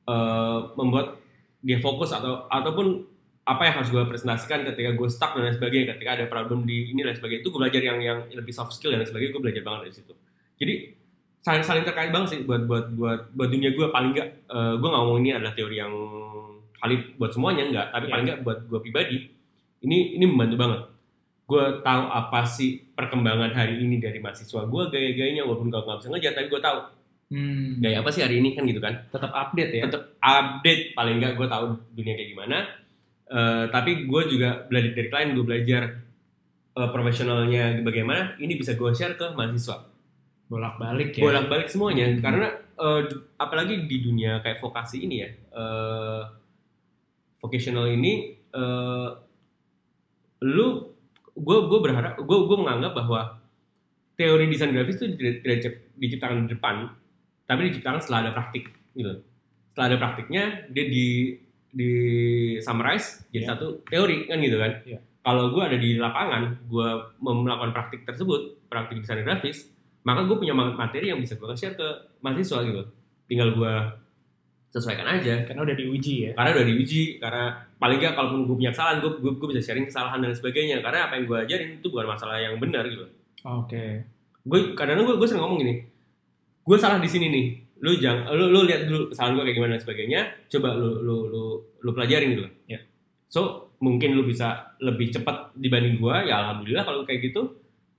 eh, 0.04 0.58
membuat 0.76 1.20
dia 1.64 1.80
fokus 1.80 2.12
atau 2.12 2.44
ataupun 2.52 3.08
apa 3.44 3.60
yang 3.68 3.74
harus 3.80 3.92
gue 3.92 4.00
presentasikan 4.08 4.64
ketika 4.64 4.96
gue 4.96 5.08
stuck 5.08 5.36
dan 5.36 5.48
lain 5.48 5.56
sebagainya, 5.56 5.96
ketika 5.96 6.10
ada 6.16 6.24
problem 6.28 6.64
di 6.64 6.88
ini 6.88 7.04
dan 7.04 7.12
sebagainya 7.12 7.44
itu 7.44 7.50
gue 7.52 7.60
belajar 7.60 7.82
yang 7.84 7.98
yang 8.00 8.18
lebih 8.32 8.52
soft 8.56 8.72
skill 8.72 8.92
dan 8.96 9.04
sebagainya 9.04 9.36
gue 9.36 9.42
belajar 9.44 9.62
banget 9.64 9.80
dari 9.88 9.94
situ. 9.96 10.12
Jadi 10.56 10.74
saling 11.44 11.60
saling 11.60 11.84
terkait 11.84 12.08
banget 12.08 12.28
sih 12.32 12.40
buat 12.48 12.64
buat 12.64 12.96
buat 12.96 13.20
buat 13.36 13.48
dunia 13.52 13.76
gue 13.76 13.86
paling 13.92 14.16
nggak 14.16 14.28
eh, 14.48 14.74
gue 14.80 14.88
nggak 14.88 15.02
ngomong 15.04 15.20
ini 15.20 15.30
adalah 15.36 15.52
teori 15.52 15.76
yang 15.76 15.92
valid 16.80 17.02
buat 17.20 17.32
semuanya 17.32 17.62
enggak, 17.68 17.86
tapi 17.92 18.04
Iya. 18.08 18.12
paling 18.12 18.24
nggak 18.28 18.40
buat 18.44 18.58
gue 18.64 18.80
pribadi 18.80 19.16
ini 19.84 20.16
ini 20.16 20.24
membantu 20.24 20.56
banget 20.56 20.80
gue 21.44 21.64
tahu 21.80 22.02
apa 22.06 22.40
sih 22.42 22.70
perkembangan 22.90 23.52
hari 23.52 23.78
ini 23.78 23.98
dari 23.98 24.16
mahasiswa 24.16 24.64
gue 24.64 24.82
gaya-gayanya 24.86 25.42
walaupun 25.42 25.68
kalau 25.68 25.84
nggak 25.84 25.98
bisa 25.98 26.08
ngejar 26.10 26.32
tapi 26.34 26.48
gue 26.48 26.62
tahu 26.62 26.80
Hmm, 27.24 27.80
gaya 27.80 27.98
apa 27.98 28.08
sih 28.08 28.20
hari 28.20 28.36
ini 28.36 28.52
kan 28.52 28.62
gitu 28.62 28.78
kan 28.78 29.00
tetap 29.08 29.32
update 29.32 29.72
ya. 29.72 29.82
tetap 29.82 30.12
update 30.14 30.92
paling 30.92 31.16
nggak 31.18 31.34
gue 31.34 31.46
tahu 31.46 31.64
dunia 31.90 32.14
kayak 32.14 32.30
gimana 32.30 32.58
Eh, 33.26 33.64
tapi 33.66 34.04
gue 34.04 34.22
juga 34.28 34.62
belajar 34.62 34.92
dari 34.92 35.08
klien 35.08 35.32
gue 35.32 35.42
belajar 35.42 35.82
eh, 36.74 36.90
profesionalnya 36.90 37.80
bagaimana 37.80 38.36
ini 38.36 38.54
bisa 38.54 38.72
gue 38.72 38.92
share 38.92 39.16
ke 39.16 39.32
mahasiswa 39.32 39.88
Bolak-balik 40.44 41.16
ya. 41.16 41.24
bolak-balik 41.24 41.66
semuanya 41.66 42.06
Hmm. 42.06 42.20
karena 42.20 42.46
eh, 42.76 43.00
apalagi 43.34 43.84
di 43.84 43.96
dunia 43.98 44.38
kayak 44.38 44.60
vokasi 44.60 45.02
ini 45.02 45.16
ya 45.18 45.28
eh, 45.50 46.22
vocational 47.38 47.88
ini 47.88 48.12
eh, 48.52 49.08
lu 50.44 50.93
gue 51.34 51.58
gue 51.66 51.80
berharap 51.80 52.14
gue 52.16 52.38
gue 52.40 52.56
menganggap 52.56 52.92
bahwa 52.94 53.20
teori 54.14 54.46
desain 54.46 54.70
grafis 54.70 54.96
itu 54.96 55.14
tidak, 55.14 55.42
tidak 55.42 55.56
dicip- 55.58 55.82
diciptakan 55.96 56.36
di 56.40 56.54
depan 56.54 56.74
tapi 57.44 57.60
diciptakan 57.68 57.98
setelah 57.98 58.20
ada 58.22 58.32
praktik 58.32 58.64
gitu 58.94 59.18
setelah 59.68 59.86
ada 59.90 59.98
praktiknya 59.98 60.44
dia 60.70 60.84
di 60.86 61.06
di 61.68 61.90
summarize 62.62 63.26
jadi 63.28 63.42
Iya. 63.42 63.48
satu 63.50 63.66
teori 63.84 64.30
kan 64.30 64.38
gitu 64.38 64.56
kan 64.56 64.72
Iya. 64.86 64.98
kalau 65.20 65.50
gue 65.50 65.62
ada 65.64 65.74
di 65.74 65.98
lapangan 65.98 66.42
gue 66.64 66.88
melakukan 67.20 67.72
praktik 67.72 68.06
tersebut 68.06 68.62
praktik 68.70 69.02
desain 69.02 69.20
grafis 69.20 69.66
maka 70.04 70.22
gue 70.22 70.36
punya 70.36 70.54
ma- 70.54 70.70
materi 70.70 71.10
yang 71.10 71.18
bisa 71.18 71.34
gue 71.34 71.50
share 71.52 71.74
ke 71.74 71.88
mahasiswa 72.20 72.62
gitu 72.62 72.82
tinggal 73.26 73.50
gue 73.50 73.72
sesuaikan 74.74 75.06
aja. 75.06 75.46
Karena 75.46 75.62
udah 75.62 75.76
diuji 75.78 76.14
ya. 76.26 76.30
karena 76.34 76.50
udah 76.58 76.66
diuji 76.66 77.22
karena 77.22 77.54
paling 77.78 77.98
nggak 78.02 78.14
kalaupun 78.18 78.40
gue 78.50 78.56
punya 78.58 78.72
kesalahan 78.74 78.98
gue, 78.98 79.10
gue 79.22 79.32
gue 79.38 79.48
bisa 79.54 79.62
sharing 79.62 79.86
kesalahan 79.86 80.18
dan 80.18 80.34
sebagainya. 80.34 80.82
Karena 80.82 81.06
apa 81.06 81.14
yang 81.14 81.30
gue 81.30 81.38
ajarin 81.46 81.68
itu 81.78 81.86
bukan 81.86 82.10
masalah 82.10 82.42
yang 82.42 82.58
benar 82.58 82.82
gitu. 82.90 83.06
Oke. 83.46 84.10
gue 84.44 84.76
kadang 84.76 85.00
gue 85.00 85.16
gue 85.16 85.24
sering 85.24 85.40
ngomong 85.40 85.56
gini 85.56 85.74
gue 86.68 86.76
salah 86.76 86.98
di 86.98 87.06
sini 87.06 87.30
nih. 87.30 87.46
Lu 87.80 87.96
jangan 87.96 88.28
lu 88.34 88.50
lu 88.50 88.60
lihat 88.66 88.90
dulu 88.90 89.08
kesalahan 89.14 89.38
gue 89.38 89.44
kayak 89.46 89.56
gimana 89.62 89.72
dan 89.78 89.82
sebagainya. 89.86 90.20
Coba 90.50 90.68
lu 90.74 90.90
lu 91.00 91.16
lu 91.30 91.42
lu 91.84 91.90
pelajarin 91.94 92.34
gitu. 92.34 92.44
Ya. 92.66 92.80
so 93.30 93.70
mungkin 93.78 94.16
lu 94.16 94.24
bisa 94.24 94.74
lebih 94.80 95.12
cepat 95.12 95.52
dibanding 95.58 96.00
gue 96.00 96.14
ya 96.26 96.44
alhamdulillah 96.44 96.82
kalau 96.82 97.06
kayak 97.06 97.30
gitu. 97.30 97.46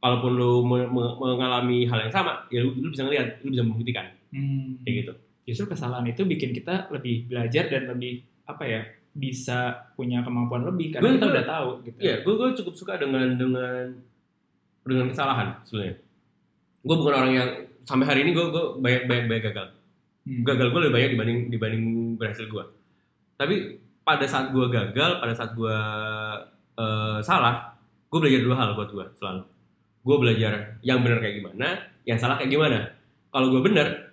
Kalaupun 0.03 0.37
lu 0.37 0.61
me- 0.61 0.85
me- 0.85 1.15
mengalami 1.17 1.89
hal 1.89 1.97
yang 2.05 2.13
sama 2.13 2.45
ya 2.53 2.61
lu, 2.61 2.77
lu 2.77 2.93
bisa 2.93 3.01
ngeliat 3.07 3.41
lu 3.41 3.49
bisa 3.55 3.63
membuktikan. 3.65 4.05
Hmm. 4.35 4.75
kayak 4.83 4.95
gitu 5.07 5.13
Justru 5.45 5.65
kesalahan 5.67 6.05
itu 6.05 6.21
bikin 6.21 6.51
kita 6.51 6.89
lebih 6.89 7.29
belajar 7.29 7.69
dan 7.69 7.87
lebih 7.87 8.19
apa 8.43 8.63
ya 8.63 8.81
bisa 9.11 9.57
punya 9.93 10.19
kemampuan 10.19 10.65
lebih 10.65 10.91
karena 10.91 11.05
Gue- 11.05 11.15
kita 11.15 11.23
gue- 11.23 11.33
udah 11.33 11.45
tahu 11.47 11.69
gitu. 11.83 11.97
Iya, 11.99 12.15
gue 12.19 12.33
gue 12.35 12.49
cukup 12.59 12.73
suka 12.75 12.93
dengan 12.95 13.27
dengan 13.33 13.93
dengan 14.81 15.07
kesalahan 15.07 15.47
sebenarnya. 15.63 15.97
gue 16.79 16.95
bukan 16.95 17.13
orang 17.15 17.33
yang 17.33 17.49
sampai 17.81 18.05
hari 18.05 18.19
ini 18.21 18.31
gue 18.31 18.45
gue 18.45 18.65
banyak 18.77 19.01
banyak 19.05 19.25
banyak 19.25 19.43
gagal 19.45 19.67
Hmm. 20.21 20.41
gagal 20.41 20.67
gue 20.67 20.79
lebih 20.79 20.93
banyak 20.93 21.09
dibanding 21.11 21.39
dibanding 21.49 21.85
berhasil 22.15 22.45
gue 22.45 22.63
tapi 23.35 23.55
pada 24.01 24.21
saat 24.23 24.49
gue 24.49 24.65
gagal 24.67 25.11
pada 25.17 25.33
saat 25.33 25.53
gue 25.53 25.77
eh, 26.75 27.19
salah 27.21 27.73
gue 28.05 28.19
belajar 28.19 28.41
dua 28.43 28.55
hal 28.55 28.69
buat 28.73 28.89
gue 28.91 29.05
selalu 29.15 29.41
gue 30.03 30.17
belajar 30.19 30.53
yang 30.81 31.01
benar 31.01 31.17
kayak 31.17 31.35
gimana 31.35 31.67
yang 32.03 32.17
salah 32.17 32.37
kayak 32.37 32.51
gimana 32.51 32.93
kalau 33.27 33.49
gue 33.49 33.61
benar 33.63 34.04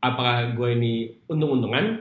apakah 0.00 0.36
gue 0.50 0.68
ini 0.72 0.92
untung-untungan 1.26 2.00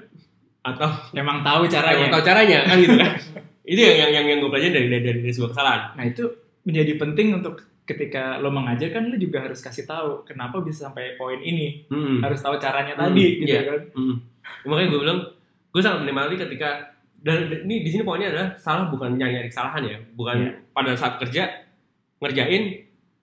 atau 0.61 0.89
Emang 1.11 1.39
tahu 1.39 1.65
Caranya. 1.65 2.03
caranya. 2.03 2.11
tahu 2.11 2.23
caranya 2.23 2.59
kan 2.65 2.77
gitu 2.77 2.95
kan 2.95 3.13
itu 3.71 3.79
yang 3.79 3.97
yang 3.97 4.11
yang, 4.13 4.25
yang 4.27 4.37
gue 4.39 4.49
pelajari 4.49 4.71
dari, 4.71 4.87
dari 4.89 5.03
dari 5.05 5.19
dari 5.21 5.31
sebuah 5.31 5.51
kesalahan 5.51 5.81
Nah 5.93 6.05
itu 6.05 6.23
menjadi 6.61 6.93
penting 6.95 7.27
untuk 7.33 7.55
ketika 7.83 8.37
lo 8.37 8.49
mengajar 8.49 8.89
kan 8.89 9.03
lo 9.03 9.15
juga 9.15 9.41
harus 9.41 9.59
kasih 9.59 9.83
tahu 9.83 10.21
kenapa 10.23 10.59
bisa 10.59 10.85
sampai 10.85 11.15
poin 11.15 11.39
ini. 11.39 11.83
Hmm. 11.87 12.21
Harus 12.21 12.37
tahu 12.37 12.55
caranya 12.55 12.93
Hmm, 12.93 13.01
tadi 13.07 13.25
gitu 13.39 13.49
iya. 13.49 13.61
kan. 13.65 13.81
Hmm. 13.91 14.15
makanya 14.63 14.89
gue 14.89 14.99
bilang 14.99 15.19
gue 15.69 15.79
sangat 15.79 15.99
menikmati 16.01 16.35
ketika 16.35 16.69
dan 17.17 17.37
ini 17.61 17.81
di 17.81 17.89
sini 17.89 18.01
poinnya 18.01 18.29
adalah 18.29 18.49
salah 18.55 18.87
bukan 18.87 19.13
nyari 19.13 19.45
kesalahan 19.45 19.83
ya 19.83 19.97
bukan 20.13 20.37
Iya. 20.39 20.51
pada 20.69 20.91
saat 20.93 21.17
kerja 21.17 21.43
ngerjain 22.17 22.63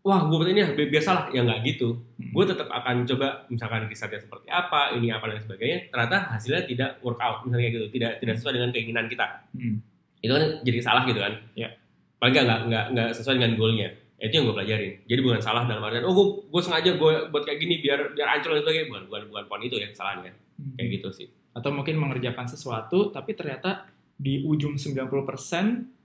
wah 0.06 0.22
gue 0.22 0.36
buat 0.36 0.46
ini 0.46 0.62
bi- 0.72 0.86
biar 0.86 1.02
salah 1.02 1.26
ya 1.28 1.42
nggak 1.42 1.66
gitu 1.66 1.98
Hmm. 2.16 2.32
gue 2.32 2.44
tetap 2.46 2.70
akan 2.70 3.04
coba 3.04 3.44
misalkan 3.46 3.84
risetnya 3.84 4.16
seperti 4.16 4.46
apa 4.48 4.94
ini 4.94 5.10
apa 5.10 5.26
dan 5.26 5.36
sebagainya 5.38 5.90
ternyata 5.90 6.16
hasilnya 6.30 6.62
tidak 6.64 6.90
work 7.00 7.18
out 7.18 7.42
misalnya 7.42 7.68
gitu 7.68 7.86
tidak 7.90 8.16
tidak 8.18 8.34
sesuai 8.36 8.54
dengan 8.54 8.70
keinginan 8.70 9.04
kita 9.04 9.26
Hmm. 9.52 9.82
itu 10.18 10.30
kan 10.30 10.44
jadi 10.62 10.78
salah 10.80 11.02
gitu 11.04 11.18
kan 11.18 11.34
Iya. 11.52 11.68
paling 12.16 12.32
nggak 12.32 12.60
nggak 12.64 12.84
nggak 12.90 13.08
sesuai 13.12 13.34
dengan 13.36 13.52
goalnya 13.54 13.88
itu 14.16 14.32
yang 14.32 14.44
gue 14.44 14.56
pelajarin 14.56 14.92
jadi 15.04 15.20
bukan 15.20 15.40
salah 15.40 15.62
dalam 15.64 15.82
artian 15.82 16.02
oh 16.02 16.14
gue 16.14 16.26
gue 16.48 16.62
sengaja 16.62 16.90
gue 16.94 17.12
buat 17.28 17.42
kayak 17.42 17.58
gini 17.58 17.74
biar 17.78 18.14
biar 18.14 18.28
ancur 18.30 18.50
dan 18.50 18.62
sebagainya 18.62 18.86
bukan 18.88 19.02
bukan 19.04 19.22
bukan 19.28 19.44
poin 19.46 19.60
itu 19.60 19.76
ya 19.76 19.88
kesalahannya 19.88 20.32
Hmm. 20.56 20.72
kayak 20.74 20.88
gitu 20.94 21.08
sih 21.12 21.28
Atau 21.52 21.68
mungkin 21.70 21.96
mengerjakan 21.96 22.44
sesuatu 22.44 23.08
tapi 23.10 23.32
ternyata 23.32 23.84
di 24.14 24.40
ujung 24.42 24.76
90% 24.76 25.04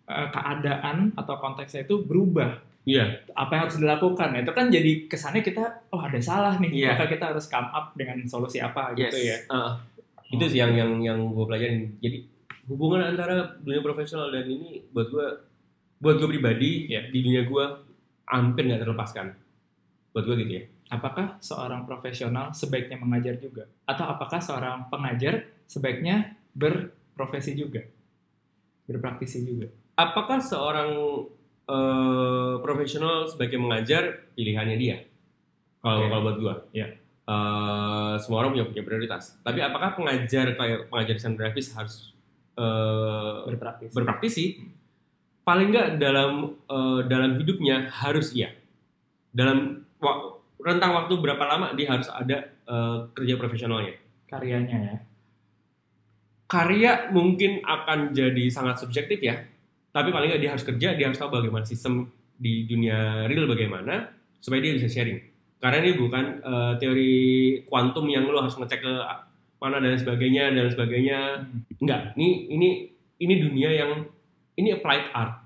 eh, 0.05 0.27
keadaan 0.29 1.11
atau 1.13 1.35
konteksnya 1.37 1.83
itu 1.83 1.99
berubah. 2.01 2.70
Iya 2.83 3.05
Apa 3.31 3.51
yang 3.53 3.61
harus 3.69 3.77
dilakukan? 3.77 4.27
Nah, 4.33 4.39
Itu 4.41 4.51
kan 4.51 4.67
jadi 4.67 5.05
kesannya 5.05 5.41
kita 5.41 5.63
oh 5.89 6.01
ada 6.01 6.17
salah 6.17 6.57
nih. 6.57 6.71
Iya. 6.73 6.89
Maka 6.97 7.05
kita 7.07 7.25
harus 7.33 7.45
come 7.45 7.69
up 7.69 7.93
dengan 7.93 8.21
solusi 8.25 8.57
apa 8.57 8.91
gitu 8.93 9.17
ya. 9.17 9.37
Heeh. 9.47 9.73
itu 10.31 10.45
sih 10.47 10.63
yang 10.63 10.71
yang 10.71 10.91
yang 11.03 11.19
gue 11.27 11.43
pelajarin 11.43 11.91
jadi 11.99 12.23
hubungan 12.71 13.03
antara 13.03 13.51
dunia 13.59 13.83
profesional 13.83 14.31
dan 14.31 14.47
ini 14.47 14.79
buat 14.95 15.11
gue 15.11 15.27
buat 15.99 16.15
gue 16.17 16.29
pribadi 16.31 16.87
Iya. 16.87 17.11
di 17.11 17.19
dunia 17.19 17.43
gue 17.43 17.65
hampir 18.31 18.63
nggak 18.63 18.79
terlepaskan 18.79 19.35
buat 20.15 20.23
gue 20.23 20.35
gitu 20.39 20.53
ya 20.55 20.63
Apakah 20.87 21.35
seorang 21.39 21.83
profesional 21.83 22.51
sebaiknya 22.51 22.95
mengajar 22.95 23.35
juga? 23.39 23.63
Atau 23.83 24.07
apakah 24.07 24.39
seorang 24.39 24.87
pengajar 24.87 25.47
sebaiknya 25.63 26.35
berprofesi 26.51 27.55
juga? 27.55 27.83
Berpraktisi 28.87 29.43
juga? 29.43 29.67
apakah 29.95 30.39
seorang 30.39 30.89
eh, 31.63 32.53
profesional 32.59 33.25
sebagai 33.25 33.57
mengajar 33.57 34.31
pilihannya 34.33 34.77
dia 34.77 34.97
kalau 35.79 35.99
Oke. 35.99 36.09
kalau 36.09 36.21
buat 36.23 36.37
gue 36.37 36.55
Iya. 36.73 36.87
Eh, 37.21 38.13
semua 38.17 38.37
orang 38.39 38.51
punya 38.51 38.65
punya 38.65 38.83
prioritas 38.83 39.37
tapi 39.39 39.59
apakah 39.59 39.93
pengajar 39.93 40.51
kayak 40.51 40.87
pengajar 40.87 41.13
desain 41.15 41.33
grafis 41.33 41.71
harus 41.71 42.11
eh, 42.53 43.35
Berpraktisi. 43.47 43.93
berpraktisi 43.93 44.45
paling 45.41 45.69
nggak 45.69 45.87
dalam 45.97 46.31
eh, 46.61 46.99
dalam 47.05 47.37
hidupnya 47.37 47.87
harus 47.89 48.31
iya 48.31 48.51
dalam 49.31 49.81
wa- 49.97 50.37
rentang 50.59 50.93
waktu 50.93 51.13
berapa 51.15 51.41
lama 51.41 51.73
dia 51.73 51.89
harus 51.89 52.05
ada 52.07 52.37
eh, 52.47 52.97
kerja 53.13 53.35
profesionalnya 53.35 53.95
Karyanya 54.27 54.77
ya. 54.81 54.97
karya 56.45 56.91
mungkin 57.09 57.63
akan 57.63 58.11
jadi 58.11 58.43
sangat 58.47 58.79
subjektif 58.79 59.19
ya 59.19 59.39
tapi 59.91 60.09
paling 60.09 60.31
nggak 60.31 60.41
dia 60.41 60.51
harus 60.55 60.65
kerja 60.65 60.95
dia 60.95 61.05
harus 61.11 61.19
tahu 61.19 61.39
bagaimana 61.39 61.67
sistem 61.67 62.07
di 62.35 62.65
dunia 62.65 63.27
real 63.29 63.45
bagaimana 63.45 64.09
supaya 64.41 64.63
dia 64.63 64.73
bisa 64.75 64.89
sharing 64.89 65.19
karena 65.61 65.77
ini 65.85 65.91
bukan 65.93 66.25
eh, 66.41 66.73
teori 66.81 67.13
kuantum 67.69 68.09
yang 68.09 68.25
lo 68.25 68.41
harus 68.41 68.57
ngecek 68.57 68.81
ke 68.81 68.93
mana 69.61 69.77
dan 69.77 69.93
sebagainya 69.93 70.49
dan 70.57 70.67
sebagainya. 70.73 71.19
Enggak, 71.77 72.17
ini 72.17 72.49
ini 72.49 72.69
ini 73.21 73.33
dunia 73.37 73.69
yang 73.69 74.09
ini 74.57 74.73
applied 74.73 75.13
art. 75.13 75.45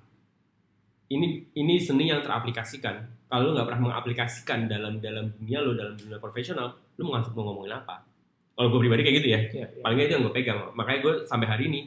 Ini 1.11 1.51
ini 1.59 1.75
seni 1.83 2.07
yang 2.07 2.23
teraplikasikan. 2.23 3.27
Kalau 3.27 3.51
lu 3.51 3.59
nggak 3.59 3.67
pernah 3.67 3.91
mengaplikasikan 3.91 4.71
dalam 4.71 5.03
dalam 5.03 5.35
dunia 5.35 5.59
lo 5.59 5.75
dalam 5.75 5.99
dunia 5.99 6.15
profesional, 6.17 6.79
lu 6.95 7.11
mau 7.11 7.19
ngasih 7.19 7.35
mau 7.35 7.51
ngomongin 7.51 7.75
apa? 7.75 8.07
Kalau 8.55 8.71
gue 8.71 8.79
pribadi 8.87 9.03
kayak 9.03 9.15
gitu 9.19 9.27
ya, 9.35 9.39
Iya, 9.51 9.67
iya. 9.67 9.67
paling 9.83 9.95
nggak 9.99 10.07
itu 10.07 10.13
yang 10.15 10.23
gue 10.23 10.33
pegang. 10.39 10.59
Makanya 10.79 10.99
gue 11.03 11.13
sampai 11.27 11.47
hari 11.51 11.63
ini 11.67 11.79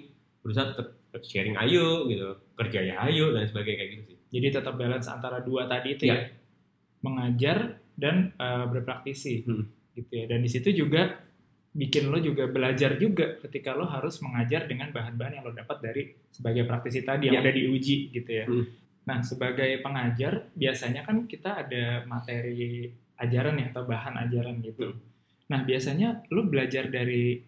berusaha 0.44 0.68
tetap 0.68 0.97
sharing 1.18 1.56
ayo 1.56 2.04
gitu, 2.06 2.36
kerja 2.54 2.80
ya 2.84 2.94
ayo 3.08 3.32
dan 3.32 3.48
sebagainya 3.48 3.78
kayak 3.78 3.90
gitu 3.96 4.02
sih. 4.08 4.16
Jadi 4.28 4.46
tetap 4.52 4.74
balance 4.76 5.08
antara 5.08 5.40
dua 5.40 5.64
tadi 5.64 5.96
itu 5.96 6.04
Iya. 6.04 6.14
ya. 6.14 6.20
Mengajar 7.00 7.58
dan 7.94 8.34
eh, 8.34 8.66
berpraktisi. 8.68 9.42
Hmm. 9.46 9.66
Gitu 9.94 10.12
ya. 10.12 10.24
Dan 10.28 10.42
di 10.42 10.50
situ 10.50 10.68
juga 10.70 11.18
bikin 11.68 12.10
lo 12.10 12.18
juga 12.18 12.48
belajar 12.48 12.98
juga 12.98 13.38
ketika 13.38 13.72
lo 13.72 13.86
harus 13.86 14.18
mengajar 14.18 14.66
dengan 14.66 14.90
bahan-bahan 14.90 15.38
yang 15.38 15.44
lo 15.46 15.54
dapat 15.54 15.78
dari 15.78 16.02
sebagai 16.28 16.66
praktisi 16.66 17.02
tadi 17.02 17.30
yang 17.30 17.38
Iya. 17.38 17.44
udah 17.44 17.54
diuji 17.54 17.96
gitu 18.10 18.30
ya. 18.30 18.44
Hmm. 18.46 18.64
Nah, 19.08 19.18
sebagai 19.24 19.80
pengajar 19.80 20.52
biasanya 20.52 21.00
kan 21.02 21.24
kita 21.24 21.64
ada 21.64 22.04
materi 22.04 22.92
ajaran 23.16 23.56
ya 23.56 23.72
atau 23.72 23.88
bahan 23.88 24.14
ajaran 24.28 24.60
gitu. 24.60 24.92
Hmm. 24.92 25.00
Nah, 25.48 25.64
biasanya 25.64 26.28
lo 26.28 26.44
belajar 26.44 26.92
dari 26.92 27.40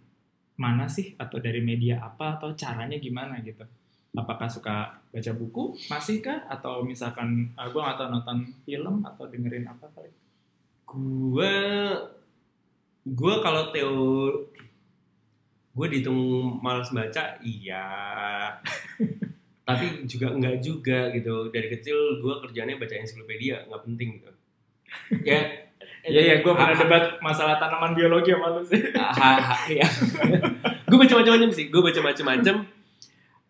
mana 0.61 0.85
sih 0.85 1.17
atau 1.17 1.41
dari 1.41 1.65
media 1.65 2.05
apa 2.05 2.37
atau 2.37 2.53
caranya 2.53 3.01
gimana 3.01 3.41
gitu? 3.41 3.65
Apakah 4.13 4.51
suka 4.53 5.01
baca 5.09 5.33
buku, 5.33 5.81
masih 5.89 6.21
kah? 6.21 6.45
Atau 6.53 6.85
misalkan 6.85 7.57
uh, 7.57 7.73
gue 7.73 7.81
nggak 7.81 7.97
tahu 7.97 8.09
nonton 8.13 8.39
film 8.69 9.01
atau 9.09 9.25
dengerin 9.25 9.65
apa 9.65 9.89
kali? 9.97 10.13
Gue 10.85 11.55
gue 13.09 13.35
kalau 13.41 13.73
Theo 13.73 13.97
gue 15.71 15.87
dihitung 15.87 16.21
malas 16.61 16.91
baca 16.93 17.39
iya 17.41 17.89
tapi 19.69 20.05
juga 20.05 20.35
enggak 20.35 20.61
juga 20.61 21.09
gitu 21.15 21.49
dari 21.55 21.71
kecil 21.71 22.21
gue 22.21 22.35
kerjanya 22.45 22.75
baca 22.77 22.95
ensiklopedia 22.99 23.65
nggak 23.71 23.83
penting 23.87 24.19
gitu 24.19 24.31
ya 25.25 25.70
Iya 26.03 26.21
ya, 26.23 26.35
gue 26.41 26.49
pernah 26.51 26.73
debat 26.73 27.05
masalah 27.21 27.57
tanaman 27.57 27.93
biologi 27.93 28.31
sama 28.31 28.49
lu 28.51 28.63
sih. 28.63 28.81
ha- 28.95 29.13
ha- 29.37 29.69
ya. 29.69 29.85
gue 30.89 30.99
baca 30.99 31.15
macam-macam 31.17 31.51
sih 31.51 31.69
gue 31.69 31.81
baca 31.81 32.01
macam-macam 32.01 32.57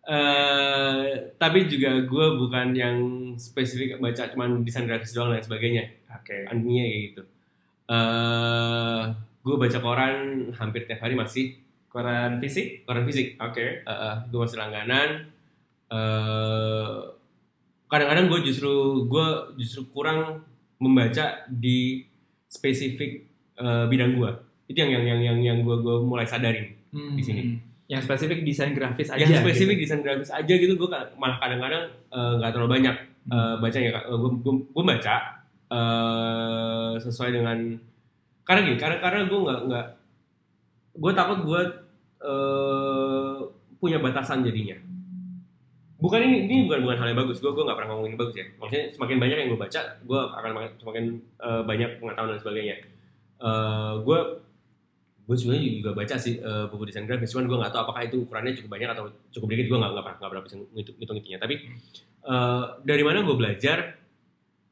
Eh, 0.01 1.05
tapi 1.37 1.69
juga 1.69 1.93
gue 2.01 2.25
bukan 2.35 2.73
yang 2.73 2.97
spesifik 3.37 3.95
baca 3.95 4.27
cuman 4.27 4.65
desain 4.65 4.83
grafis 4.83 5.13
doang 5.13 5.29
dan 5.29 5.39
sebagainya 5.39 5.93
Oke. 6.11 6.41
artinya 6.43 6.83
kayak 6.83 7.01
gitu 7.07 7.21
eh 7.85 9.01
gue 9.39 9.55
baca 9.55 9.77
koran 9.77 10.15
hampir 10.51 10.83
tiap 10.83 10.99
hari 10.99 11.13
masih 11.13 11.53
Koran 11.85 12.41
fisik? 12.41 12.81
koran 12.83 13.05
fisik 13.05 13.37
Oke. 13.37 13.85
gue 14.25 14.39
masih 14.41 14.57
langganan 14.57 15.29
eh 15.87 16.97
kadang-kadang 17.85 18.25
gue 18.25 18.39
justru 18.43 18.73
gue 19.05 19.27
justru 19.55 19.85
kurang 19.87 20.41
membaca 20.75 21.45
di 21.47 22.09
spesifik 22.51 23.31
eh, 23.55 23.85
bidang 23.87 24.19
gue 24.19 24.31
itu 24.67 24.77
yang 24.83 24.91
yang 24.91 25.03
yang 25.07 25.19
yang 25.19 25.37
yang 25.39 25.57
gue 25.63 25.77
gue 25.79 25.95
mulai 26.03 26.27
sadarin 26.27 26.67
Di 26.91 27.23
sini. 27.23 27.41
Hmm. 27.47 27.57
Yang 27.87 28.07
spesifik 28.07 28.43
desain 28.43 28.75
grafis 28.75 29.07
aja. 29.11 29.23
yang 29.23 29.43
spesifik 29.43 29.79
gitu. 29.79 29.83
desain 29.87 30.03
grafis 30.03 30.31
aja 30.31 30.53
gitu 30.59 30.75
gue 30.75 30.89
malah 31.15 31.39
kadang-kadang 31.39 31.87
eh, 32.11 32.33
nggak 32.39 32.51
terlalu 32.51 32.71
banyak 32.79 32.95
eh, 33.31 33.55
bacanya 33.63 33.89
gue 34.03 34.31
gue 34.43 34.53
gue 34.75 34.83
baca 34.83 35.15
eh, 35.71 36.91
sesuai 36.99 37.31
dengan 37.31 37.57
karena 38.43 38.59
gini 38.67 38.77
karena 38.79 38.97
karena 38.99 39.19
gue 39.27 39.39
nggak 39.39 39.59
nggak 39.71 39.87
gue 40.99 41.11
takut 41.15 41.39
gue 41.47 41.61
eh, 42.27 43.37
punya 43.79 43.97
batasan 44.03 44.43
jadinya 44.43 44.75
bukan 46.01 46.19
ini 46.19 46.37
ini 46.43 46.55
bukan 46.65 46.81
bukan 46.81 46.97
hal 46.97 47.07
yang 47.13 47.19
bagus. 47.21 47.37
Gue 47.37 47.53
gue 47.53 47.61
nggak 47.61 47.77
pernah 47.77 47.89
ngomongin 47.93 48.17
bagus 48.17 48.35
ya. 48.35 48.45
Maksudnya 48.57 48.85
semakin 48.91 49.17
banyak 49.17 49.37
yang 49.37 49.49
gue 49.49 49.59
baca 49.59 49.81
gue 50.01 50.19
akan 50.19 50.51
makin- 50.51 50.75
semakin 50.77 51.03
eh, 51.39 51.61
banyak 51.63 51.89
pengetahuan 52.01 52.29
dan 52.31 52.39
sebagainya. 52.41 52.75
Eh, 53.39 53.93
gue 54.01 54.19
gue 55.21 55.35
sebenarnya 55.37 55.63
juga 55.77 55.91
baca 55.93 56.15
sih 56.17 56.33
eh, 56.35 56.65
buku 56.67 56.83
desain 56.83 57.05
grafis. 57.05 57.29
Cuman 57.29 57.45
gue 57.45 57.57
nggak 57.57 57.71
tahu 57.71 57.81
apakah 57.85 58.01
itu 58.03 58.15
ukurannya 58.19 58.57
cukup 58.57 58.69
banyak 58.73 58.89
atau 58.89 59.03
cukup 59.31 59.47
dikit. 59.49 59.65
Gue 59.69 59.77
nggak 59.77 59.91
nggak 59.93 60.03
pernah 60.03 60.17
nggak 60.19 60.31
pernah 60.33 60.43
bisa 60.43 60.55
ngitung 60.57 60.95
ngitung 60.97 61.15
hitungnya 61.21 61.39
tapi 61.39 61.55
eh, 62.25 62.63
dari 62.81 63.03
mana 63.05 63.21
gue 63.21 63.35
belajar? 63.37 63.77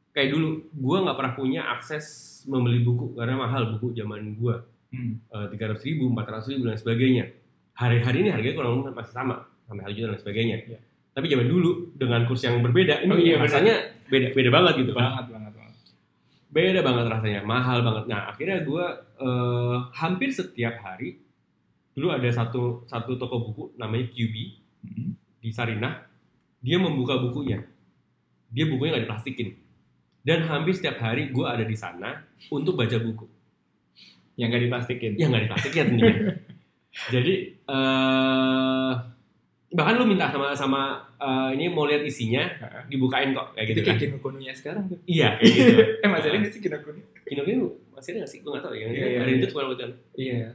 Kayak 0.09 0.29
dulu 0.33 0.47
gue 0.67 0.97
nggak 1.05 1.15
pernah 1.15 1.33
punya 1.33 1.61
akses 1.69 2.05
membeli 2.43 2.81
buku 2.81 3.13
karena 3.13 3.37
mahal 3.37 3.77
buku 3.77 3.93
zaman 3.93 4.35
gue 4.35 4.57
Hmm. 4.89 5.21
tiga 5.53 5.69
ratus 5.69 5.85
ribu 5.85 6.09
empat 6.09 6.25
ratus 6.25 6.49
ribu 6.49 6.65
dan 6.65 6.73
sebagainya. 6.73 7.29
Hari-hari 7.77 8.25
ini 8.25 8.33
harganya 8.33 8.57
kurang 8.57 8.81
lebih 8.81 8.97
masih 8.97 9.13
sama 9.13 9.45
sampai 9.69 9.85
hal 9.85 9.93
juta 9.93 10.07
dan 10.09 10.17
sebagainya. 10.17 10.57
Iya. 10.65 10.79
Tapi 11.19 11.27
zaman 11.27 11.45
dulu 11.45 11.91
dengan 11.93 12.23
kurs 12.23 12.39
yang 12.41 12.63
berbeda 12.63 13.03
ini 13.03 13.11
Oh 13.11 13.19
iya, 13.19 13.35
rasanya 13.35 13.75
beda 14.07 14.31
beda 14.31 14.49
banget 14.49 14.73
gitu 14.79 14.91
kan 14.95 15.03
Banget, 15.19 15.25
banget, 15.35 15.53
banget. 15.53 15.75
beda 16.49 16.79
banget 16.79 17.05
rasanya 17.11 17.41
mahal 17.43 17.77
banget. 17.83 18.03
Nah 18.07 18.31
akhirnya 18.31 18.63
gue 18.63 18.85
eh, 19.19 19.75
hampir 19.93 20.31
setiap 20.31 20.79
hari 20.79 21.19
dulu 21.91 22.09
ada 22.09 22.29
satu 22.31 22.87
satu 22.87 23.19
toko 23.19 23.35
buku 23.43 23.63
namanya 23.75 24.07
QB 24.07 24.35
Hmm. 24.79 25.11
di 25.43 25.51
Sarinah. 25.51 26.07
Dia 26.63 26.79
membuka 26.79 27.19
bukunya. 27.19 27.59
Dia 28.47 28.63
bukunya 28.63 28.95
nggak 28.95 29.11
diplastikin. 29.11 29.51
Dan 30.23 30.47
hampir 30.47 30.71
setiap 30.71 31.03
hari 31.03 31.35
gue 31.35 31.43
ada 31.43 31.67
di 31.67 31.75
sana 31.75 32.15
untuk 32.47 32.79
baca 32.79 32.95
buku. 32.95 33.27
Yang 34.39 34.47
nggak 34.49 34.63
diplastikin. 34.63 35.11
ya 35.19 35.27
nggak 35.27 35.43
diplastikin 35.45 35.85
tentunya 35.91 36.15
jadi 37.13 37.33
eh 37.59 38.91
bahkan 39.69 39.95
lu 39.95 40.05
minta 40.05 40.25
sama 40.27 40.49
sama 40.51 40.81
eh, 41.15 41.49
ini 41.53 41.69
mau 41.69 41.85
lihat 41.85 42.01
isinya 42.01 42.41
dibukain 42.89 43.29
kok 43.31 43.53
kayak 43.53 43.65
Itu 43.65 43.71
gitu 43.71 43.81
kan 43.81 43.95
kayak 43.95 44.01
Kinokuniya 44.09 44.53
sekarang 44.53 44.83
tuh. 44.89 44.97
iya 45.05 45.37
kayak 45.37 45.53
gitu 45.53 45.73
Eh 46.03 46.09
masih 46.09 46.27
ada 46.27 46.37
nggak 46.41 46.53
sih 46.53 46.61
Kinokuniya? 46.61 47.05
Kino 47.23 47.41
Kino 47.43 47.65
masih 47.93 48.09
ada 48.09 48.17
nggak 48.19 48.31
sih 48.31 48.39
gue 48.39 48.49
nggak 48.49 48.65
tahu 48.65 48.73
ya 48.73 48.85
hari 48.89 49.31
iya. 49.31 49.37
itu 49.37 49.47
cuma 49.47 49.63
bukan 49.67 49.89
Iya. 50.15 50.47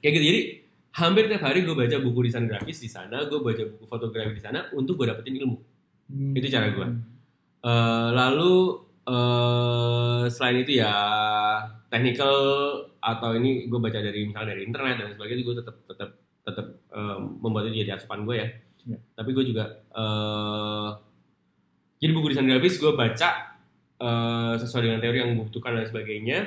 kayak 0.00 0.12
gitu 0.14 0.24
jadi 0.24 0.40
hampir 0.88 1.22
tiap 1.28 1.42
hari 1.44 1.58
gue 1.62 1.76
baca 1.76 1.96
buku 2.00 2.18
desain 2.24 2.48
grafis 2.48 2.78
di 2.78 2.88
sana 2.88 3.28
gue 3.28 3.36
baca 3.38 3.62
buku 3.68 3.84
fotografi 3.84 4.32
di 4.32 4.40
sana 4.40 4.64
untuk 4.72 4.96
gue 4.96 5.06
dapetin 5.06 5.36
ilmu 5.36 5.56
Itu 6.32 6.48
cara 6.48 6.72
gua. 6.72 6.88
Eh, 7.60 8.08
lalu 8.10 8.54
eh 9.04 10.24
selain 10.28 10.62
itu 10.62 10.80
ya 10.80 10.88
technical 11.88 12.32
atau 12.98 13.36
ini 13.36 13.68
gue 13.68 13.76
baca 13.76 13.98
dari 13.98 14.24
misalnya 14.24 14.56
dari 14.56 14.64
internet 14.64 14.96
dan 14.96 15.08
sebagainya 15.12 15.42
gue 15.44 15.56
tetap 15.60 15.76
tetap 15.84 16.10
tetap 16.44 16.66
eh, 16.92 17.18
membuat 17.40 17.68
itu 17.68 17.84
jadi 17.84 17.96
asupan 17.96 18.24
gue 18.24 18.36
ya. 18.36 18.48
Iya. 18.88 18.98
Tapi 19.14 19.30
gue 19.36 19.44
juga 19.44 19.64
eh 19.92 20.90
jadi 21.98 22.12
buku 22.14 22.30
desain 22.30 22.46
grafis 22.46 22.78
gue 22.78 22.92
baca 22.94 23.28
eh, 23.98 24.54
sesuai 24.58 24.82
dengan 24.86 24.98
teori 25.02 25.18
yang 25.18 25.30
gue 25.34 25.46
butuhkan 25.50 25.74
dan 25.76 25.86
sebagainya. 25.86 26.38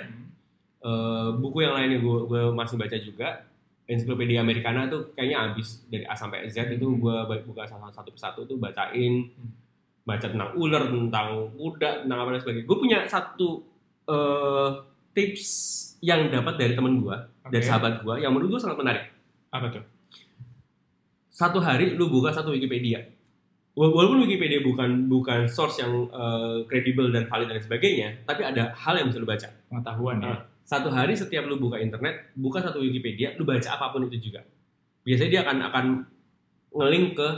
Eh, 0.81 1.29
buku 1.37 1.61
yang 1.61 1.77
lainnya 1.77 1.99
gue 2.01 2.17
gue 2.25 2.41
masih 2.55 2.75
baca 2.79 2.97
juga. 2.97 3.29
Ensiklopedia 3.91 4.39
Americana 4.39 4.87
tuh 4.87 5.11
kayaknya 5.11 5.51
habis 5.51 5.83
dari 5.91 6.07
A 6.07 6.15
sampai 6.15 6.47
Z 6.47 6.71
itu 6.71 6.87
Hmm. 6.87 7.03
gue 7.03 7.15
buka 7.43 7.67
satu 7.67 7.91
satu 7.91 8.09
persatu 8.15 8.41
tuh 8.47 8.55
bacain 8.55 9.27
baca 10.01 10.25
tentang 10.31 10.55
ular, 10.55 10.87
tentang 10.87 11.51
kuda, 11.59 12.07
tentang 12.07 12.17
apa 12.23 12.29
dan 12.33 12.41
sebagainya. 12.41 12.67
Gue 12.71 12.77
punya 12.79 12.99
satu 13.05 13.49
eh, 14.07 14.69
tips 15.11 15.45
yang 16.01 16.31
dapat 16.31 16.55
dari 16.57 16.73
temen 16.73 17.03
gue, 17.03 17.15
dari 17.51 17.61
Oke. 17.61 17.67
sahabat 17.67 18.01
gue, 18.01 18.15
yang 18.23 18.31
menurut 18.33 18.57
gue 18.57 18.61
sangat 18.63 18.79
menarik. 18.79 19.03
Apa 19.51 19.67
tuh? 19.69 19.83
Satu 21.31 21.63
hari 21.63 21.95
lu 21.95 22.11
buka 22.11 22.35
satu 22.35 22.51
Wikipedia. 22.51 22.99
Wa- 23.71 23.87
Walaupun 23.87 24.27
Wikipedia 24.27 24.59
bukan 24.59 25.07
bukan 25.07 25.47
source 25.47 25.79
yang 25.79 26.11
eh, 26.11 26.67
kredibel 26.67 27.07
dan 27.07 27.23
valid 27.25 27.47
dan 27.47 27.63
sebagainya, 27.63 28.27
tapi 28.27 28.43
ada 28.43 28.75
hal 28.75 28.99
yang 28.99 29.07
bisa 29.07 29.17
lu 29.17 29.25
baca. 29.25 29.47
Pengetahuan 29.71 30.19
ya. 30.19 30.27
Ah. 30.27 30.39
Satu 30.67 30.91
hari 30.91 31.15
setiap 31.15 31.47
lu 31.47 31.55
buka 31.55 31.79
internet, 31.79 32.35
buka 32.35 32.59
satu 32.59 32.83
Wikipedia, 32.83 33.31
lu 33.39 33.47
baca 33.47 33.63
apa 33.71 33.95
pun 33.95 34.07
itu 34.11 34.29
juga. 34.29 34.43
Biasanya 35.07 35.29
dia 35.31 35.41
akan 35.47 35.57
akan 35.71 35.85
ngelink 36.75 37.15
ke 37.15 37.29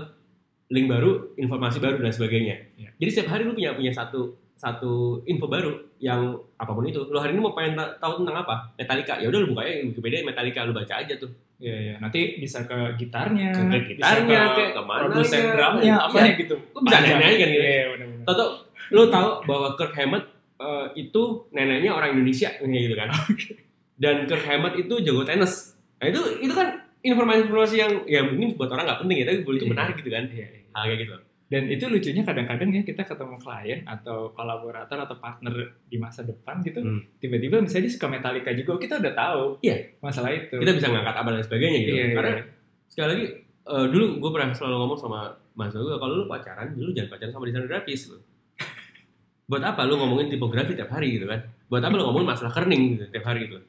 link 0.73 0.89
baru, 0.89 1.37
informasi 1.37 1.77
baru 1.77 2.01
dan 2.01 2.09
sebagainya. 2.09 2.55
Iya. 2.77 2.89
Jadi 2.97 3.09
setiap 3.13 3.29
hari 3.37 3.45
lu 3.45 3.53
punya 3.53 3.77
punya 3.77 3.93
satu 3.93 4.33
satu 4.53 4.93
info 5.23 5.45
baru 5.45 5.71
yang 5.97 6.21
apa 6.55 6.71
pun 6.71 6.83
itu. 6.83 7.03
Lu 7.03 7.17
hari 7.17 7.31
ini 7.31 7.41
mau 7.41 7.51
pengen 7.51 7.73
ta- 7.73 7.95
tahu 7.97 8.23
tentang 8.23 8.37
apa? 8.39 8.71
Metallica. 8.73 9.17
Ya 9.17 9.27
udah 9.27 9.39
lu 9.39 9.51
buka 9.51 9.61
aja 9.61 9.81
Wikipedia 9.81 10.21
Metallica 10.21 10.63
lu 10.63 10.71
baca 10.71 10.93
aja 10.95 11.13
tuh. 11.13 11.31
Iya, 11.57 11.75
iya. 11.75 11.95
Nanti 11.97 12.37
bisa 12.37 12.63
ke 12.63 12.75
gitarnya, 12.95 13.51
Ke- 13.51 13.67
ke 13.69 13.95
gitarnya, 13.95 14.23
bisa 14.25 14.43
ke 14.45 14.55
kayak 14.57 14.71
ke 14.71 14.81
mana 14.81 15.01
produsen 15.05 15.39
ya. 15.39 15.51
drumnya, 15.53 15.93
apa 15.97 16.17
Iya. 16.17 16.25
ya 16.25 16.33
gitu. 16.37 16.55
Lu 16.69 16.79
bisa 16.81 16.97
nanya 16.97 17.15
kan 17.15 17.31
gitu. 17.31 17.63
Iya, 17.63 17.83
benar-benar. 17.89 18.25
Tahu 18.25 18.49
lu 18.89 19.03
tahu 19.09 19.29
bahwa 19.43 19.67
Kirk 19.73 19.93
Hammett 19.93 20.25
eh, 20.55 20.85
itu 20.97 21.21
neneknya 21.49 21.91
orang 21.91 22.09
Indonesia 22.13 22.49
gitu 22.55 22.95
kan. 22.95 23.09
Dan 24.03 24.15
Kirk 24.25 24.43
Hammett 24.43 24.75
itu 24.77 24.93
jago 24.99 25.23
tenis. 25.23 25.75
Nah 25.97 26.07
itu 26.07 26.19
itu 26.39 26.51
kan 26.51 26.67
informasi-informasi 26.99 27.75
yang 27.75 27.91
ya 28.05 28.23
mungkin 28.23 28.55
buat 28.55 28.69
orang 28.69 28.83
nggak 28.85 28.99
penting 29.03 29.17
ya 29.19 29.25
tapi 29.25 29.37
itu 29.39 29.51
Iya. 29.59 29.69
menarik 29.69 29.95
gitu 29.97 30.09
kan. 30.09 30.23
Iya, 30.25 30.45
iya. 30.45 30.61
Hal 30.71 30.83
kayak 30.85 30.99
gitu. 30.99 31.13
Dan 31.43 31.69
itu 31.69 31.85
lucunya 31.85 32.23
kadang-kadang 32.23 32.69
ya 32.71 32.81
kita 32.81 33.03
ketemu 33.03 33.35
klien 33.37 33.79
atau 33.85 34.31
kolaborator 34.31 34.97
atau 34.97 35.15
partner 35.15 35.53
di 35.85 35.97
masa 35.97 36.23
depan 36.23 36.59
gitu, 36.61 36.81
Hmm. 36.81 37.03
tiba-tiba 37.19 37.61
misalnya 37.61 37.85
dia 37.85 37.93
suka 37.93 38.07
Metallica 38.09 38.49
juga, 38.51 38.69
oh, 38.73 38.81
kita 38.81 38.97
udah 38.97 39.13
tahu 39.13 39.43
Iya. 39.61 39.77
masalah 39.99 40.33
itu. 40.33 40.55
Kita 40.57 40.73
bisa 40.73 40.87
ngangkat 40.89 41.13
apa 41.13 41.29
dan 41.29 41.43
sebagainya 41.43 41.79
gitu. 41.83 41.93
Iya, 41.93 42.05
Karena 42.11 42.31
iya. 42.33 42.43
sekali 42.87 43.07
lagi 43.13 43.25
eh, 43.63 43.85
dulu 43.87 44.05
gue 44.19 44.31
pernah 44.33 44.47
selalu 44.51 44.75
ngomong 44.77 44.97
sama 44.97 45.19
Mas 45.53 45.69
gue 45.69 45.95
kalau 45.95 46.13
lu 46.19 46.25
pacaran 46.25 46.73
dulu 46.73 46.89
jangan 46.91 47.09
pacaran 47.13 47.31
sama 47.31 47.43
desainer 47.45 47.69
grafis 47.69 48.01
lu. 48.09 48.17
Buat 49.49 49.63
apa 49.63 49.85
lu 49.85 49.95
ngomongin 49.95 50.27
tipografi 50.27 50.73
tiap 50.73 50.89
hari 50.89 51.15
gitu 51.15 51.29
kan? 51.29 51.37
Buat 51.69 51.83
apa 51.83 51.93
lu 51.93 52.03
ngomongin 52.03 52.27
masalah 52.27 52.49
kerning 52.51 52.97
gitu, 52.97 53.05
tiap 53.07 53.23
hari 53.23 53.45
gitu? 53.45 53.61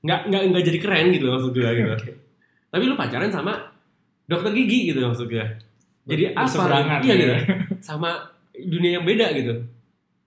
Nggak 0.00 0.20
nggak 0.26 0.42
nggak 0.48 0.62
jadi 0.64 0.78
keren 0.80 1.06
gitu 1.12 1.26
maksud 1.28 1.50
gue 1.52 1.60
gitu. 1.62 1.90
Oke. 1.98 2.12
Tapi 2.72 2.82
lu 2.82 2.96
pacaran 2.96 3.28
sama 3.28 3.52
dokter 4.24 4.50
gigi 4.56 4.90
gitu 4.90 5.04
maksud 5.04 5.28
gue. 5.28 5.44
Jadi 6.02 6.22
apa? 6.34 7.00
Iya 7.02 7.14
gitu. 7.14 7.14
gitu. 7.14 7.34
Sama 7.78 8.10
dunia 8.52 9.00
yang 9.00 9.04
beda 9.06 9.26
gitu. 9.38 9.54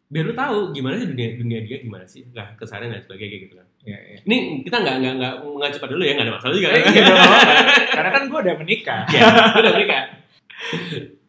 Biar 0.05 0.23
lu 0.29 0.35
tahu 0.37 0.71
gimana 0.71 1.01
sih 1.01 1.09
dunia 1.09 1.27
dunia 1.35 1.59
dia 1.65 1.77
gimana 1.81 2.05
sih? 2.05 2.23
Nah, 2.31 2.53
keseharian 2.55 2.93
dan 2.93 3.01
sebagainya 3.03 3.37
gitu 3.49 3.53
kan. 3.57 3.67
Iya, 3.85 3.97
iya. 3.99 4.17
Ini 4.23 4.37
kita 4.63 4.77
nggak 4.81 4.95
nggak 5.01 5.13
nggak 5.19 5.33
nggak 5.43 5.71
cepat 5.77 5.89
dulu 5.91 6.03
ya 6.05 6.13
nggak 6.15 6.25
ada 6.29 6.35
masalah 6.37 6.53
juga. 6.55 6.69
Eh, 6.71 6.81
iya, 6.81 7.01
apa-apa. 7.05 7.37
Karena 7.91 8.09
kan 8.13 8.23
gue 8.29 8.39
udah 8.39 8.55
menikah. 8.61 9.01
Ya, 9.11 9.21
udah 9.59 9.71
menikah. 9.75 10.03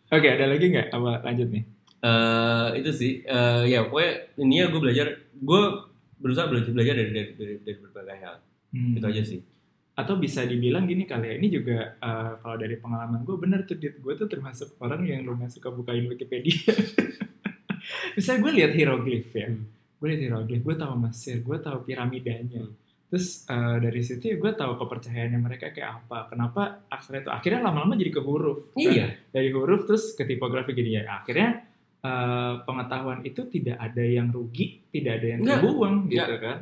Oke, 0.07 0.29
ada 0.31 0.45
lagi 0.47 0.65
nggak? 0.71 0.89
Apa 0.95 1.11
lanjut 1.25 1.49
nih? 1.51 1.65
Eh 2.05 2.69
itu 2.79 2.91
sih, 2.93 3.13
eh 3.27 3.63
ya 3.67 3.89
pokoknya 3.89 4.13
ini 4.39 4.55
ya 4.63 4.67
gue 4.71 4.81
belajar, 4.81 5.07
gue 5.35 5.63
berusaha 6.21 6.47
belajar 6.47 6.71
belajar 6.71 6.95
dari 6.95 7.11
dari 7.11 7.31
dari, 7.35 7.55
dari 7.65 7.77
berbagai 7.83 8.17
hal. 8.23 8.35
Hmm. 8.71 8.95
Itu 9.01 9.07
aja 9.09 9.23
sih. 9.25 9.41
Atau 9.97 10.15
bisa 10.17 10.45
dibilang 10.45 10.85
gini 10.85 11.03
kali 11.03 11.25
ya, 11.27 11.35
ini 11.35 11.49
juga 11.49 11.97
eh, 11.97 12.33
kalau 12.37 12.55
dari 12.55 12.77
pengalaman 12.77 13.21
gue 13.23 13.37
bener 13.37 13.65
tuh, 13.65 13.75
Dit. 13.75 13.97
gue 13.97 14.13
tuh 14.15 14.29
termasuk 14.29 14.77
orang 14.79 15.01
yang 15.03 15.25
lumayan 15.25 15.49
suka 15.49 15.69
bukain 15.69 16.05
Wikipedia. 16.05 16.69
Misalnya 18.17 18.41
gue 18.43 18.53
lihat 18.55 18.73
hieroglif 18.73 19.33
ya, 19.33 19.49
Hmm. 19.49 19.65
gue 19.97 20.07
lihat 20.07 20.23
hieroglif, 20.23 20.61
gue 20.63 20.77
tahu 20.77 20.93
Mesir, 20.99 21.37
gue 21.41 21.59
tahu 21.59 21.79
piramidanya. 21.83 22.61
Hmm. 22.63 22.77
Terus 23.07 23.47
eh, 23.47 23.77
dari 23.79 24.01
situ 24.03 24.25
ya 24.27 24.37
gue 24.37 24.53
tahu 24.53 24.73
kepercayaannya 24.77 25.39
mereka 25.39 25.71
kayak 25.71 26.05
apa, 26.05 26.27
kenapa 26.29 26.63
aksara 26.89 27.23
itu 27.23 27.31
akhirnya 27.31 27.63
lama-lama 27.63 27.95
jadi 27.95 28.11
ke 28.11 28.21
huruf. 28.21 28.69
kan? 28.69 28.83
Iya. 28.83 29.07
Dari 29.31 29.49
huruf 29.49 29.87
terus 29.87 30.13
ke 30.13 30.27
tipografi 30.27 30.75
gini 30.75 30.99
ya. 30.99 31.23
Akhirnya 31.23 31.65
eh, 32.03 32.55
pengetahuan 32.63 33.23
itu 33.23 33.47
tidak 33.47 33.79
ada 33.79 34.03
yang 34.03 34.29
rugi, 34.29 34.85
tidak 34.91 35.23
ada 35.23 35.27
yang 35.27 35.41
Nggak. 35.41 35.57
terbuang 35.63 35.97
gitu 36.11 36.35
kan. 36.37 36.59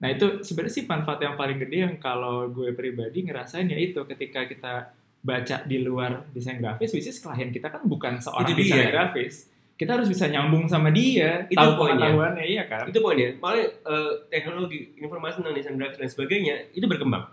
Nah 0.00 0.08
itu 0.08 0.40
sebenarnya 0.40 0.74
sih 0.74 0.84
manfaat 0.84 1.20
yang 1.20 1.34
paling 1.34 1.56
gede 1.58 1.76
yang 1.82 1.94
kalau 1.96 2.48
gue 2.48 2.72
pribadi 2.72 3.20
ngerasain 3.20 3.64
ya 3.64 3.76
itu 3.76 4.00
ketika 4.06 4.44
kita 4.44 4.74
baca 5.20 5.56
di 5.62 5.78
luar 5.78 6.24
desain 6.30 6.56
grafis, 6.56 6.90
which 6.90 7.04
is 7.04 7.16
klien 7.16 7.48
kita 7.48 7.68
kan 7.68 7.84
bukan 7.84 8.16
seorang 8.16 8.48
Itu 8.48 8.56
dia. 8.56 8.64
desain 8.64 8.88
grafis. 8.90 9.34
Kita 9.76 9.96
harus 9.96 10.08
bisa 10.08 10.24
nyambung 10.26 10.64
sama 10.66 10.88
dia, 10.88 11.44
Itu 11.46 11.56
tahu 11.56 11.72
poinnya. 11.78 12.08
pengetahuannya, 12.08 12.44
iya 12.46 12.64
kan? 12.64 12.84
Itu 12.84 12.98
poinnya. 12.98 13.32
Malah 13.34 13.60
eh, 13.60 14.12
teknologi 14.28 14.92
informasi 14.96 15.40
tentang 15.40 15.52
desain 15.54 15.72
grafis 15.74 15.98
dan 15.98 16.08
sebagainya 16.10 16.54
itu 16.70 16.84
berkembang. 16.84 17.24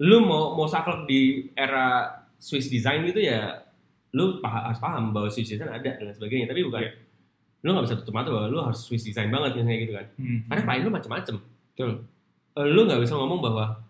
Lu 0.00 0.18
mau 0.20 0.54
mau 0.54 0.66
saklek 0.66 1.02
di 1.04 1.20
era 1.52 2.10
Swiss 2.36 2.66
design 2.66 3.02
gitu 3.04 3.18
ya, 3.20 3.62
lu 4.12 4.38
pah- 4.38 4.66
harus 4.66 4.78
paham 4.78 5.10
bahwa 5.10 5.26
Swiss 5.26 5.46
design 5.48 5.70
ada 5.72 5.94
dan 5.96 6.10
sebagainya. 6.10 6.46
Tapi 6.46 6.62
bukan, 6.62 6.82
Iya. 6.82 6.92
lu 7.60 7.68
nggak 7.72 7.84
bisa 7.86 7.96
tutup 7.96 8.10
mata 8.12 8.28
bahwa 8.28 8.46
lu 8.46 8.58
harus 8.60 8.78
Swiss 8.80 9.02
design 9.04 9.30
banget 9.30 9.54
misalnya 9.56 9.78
gitu 9.80 9.92
kan. 9.92 10.06
Hmm. 10.16 10.38
Karena 10.44 10.62
klien 10.64 10.82
lu 10.82 10.90
macem-macem. 10.90 11.36
Betul. 11.72 12.04
Eh, 12.52 12.66
lu 12.68 12.84
nggak 12.84 13.00
bisa 13.00 13.16
ngomong 13.16 13.40
bahwa 13.40 13.80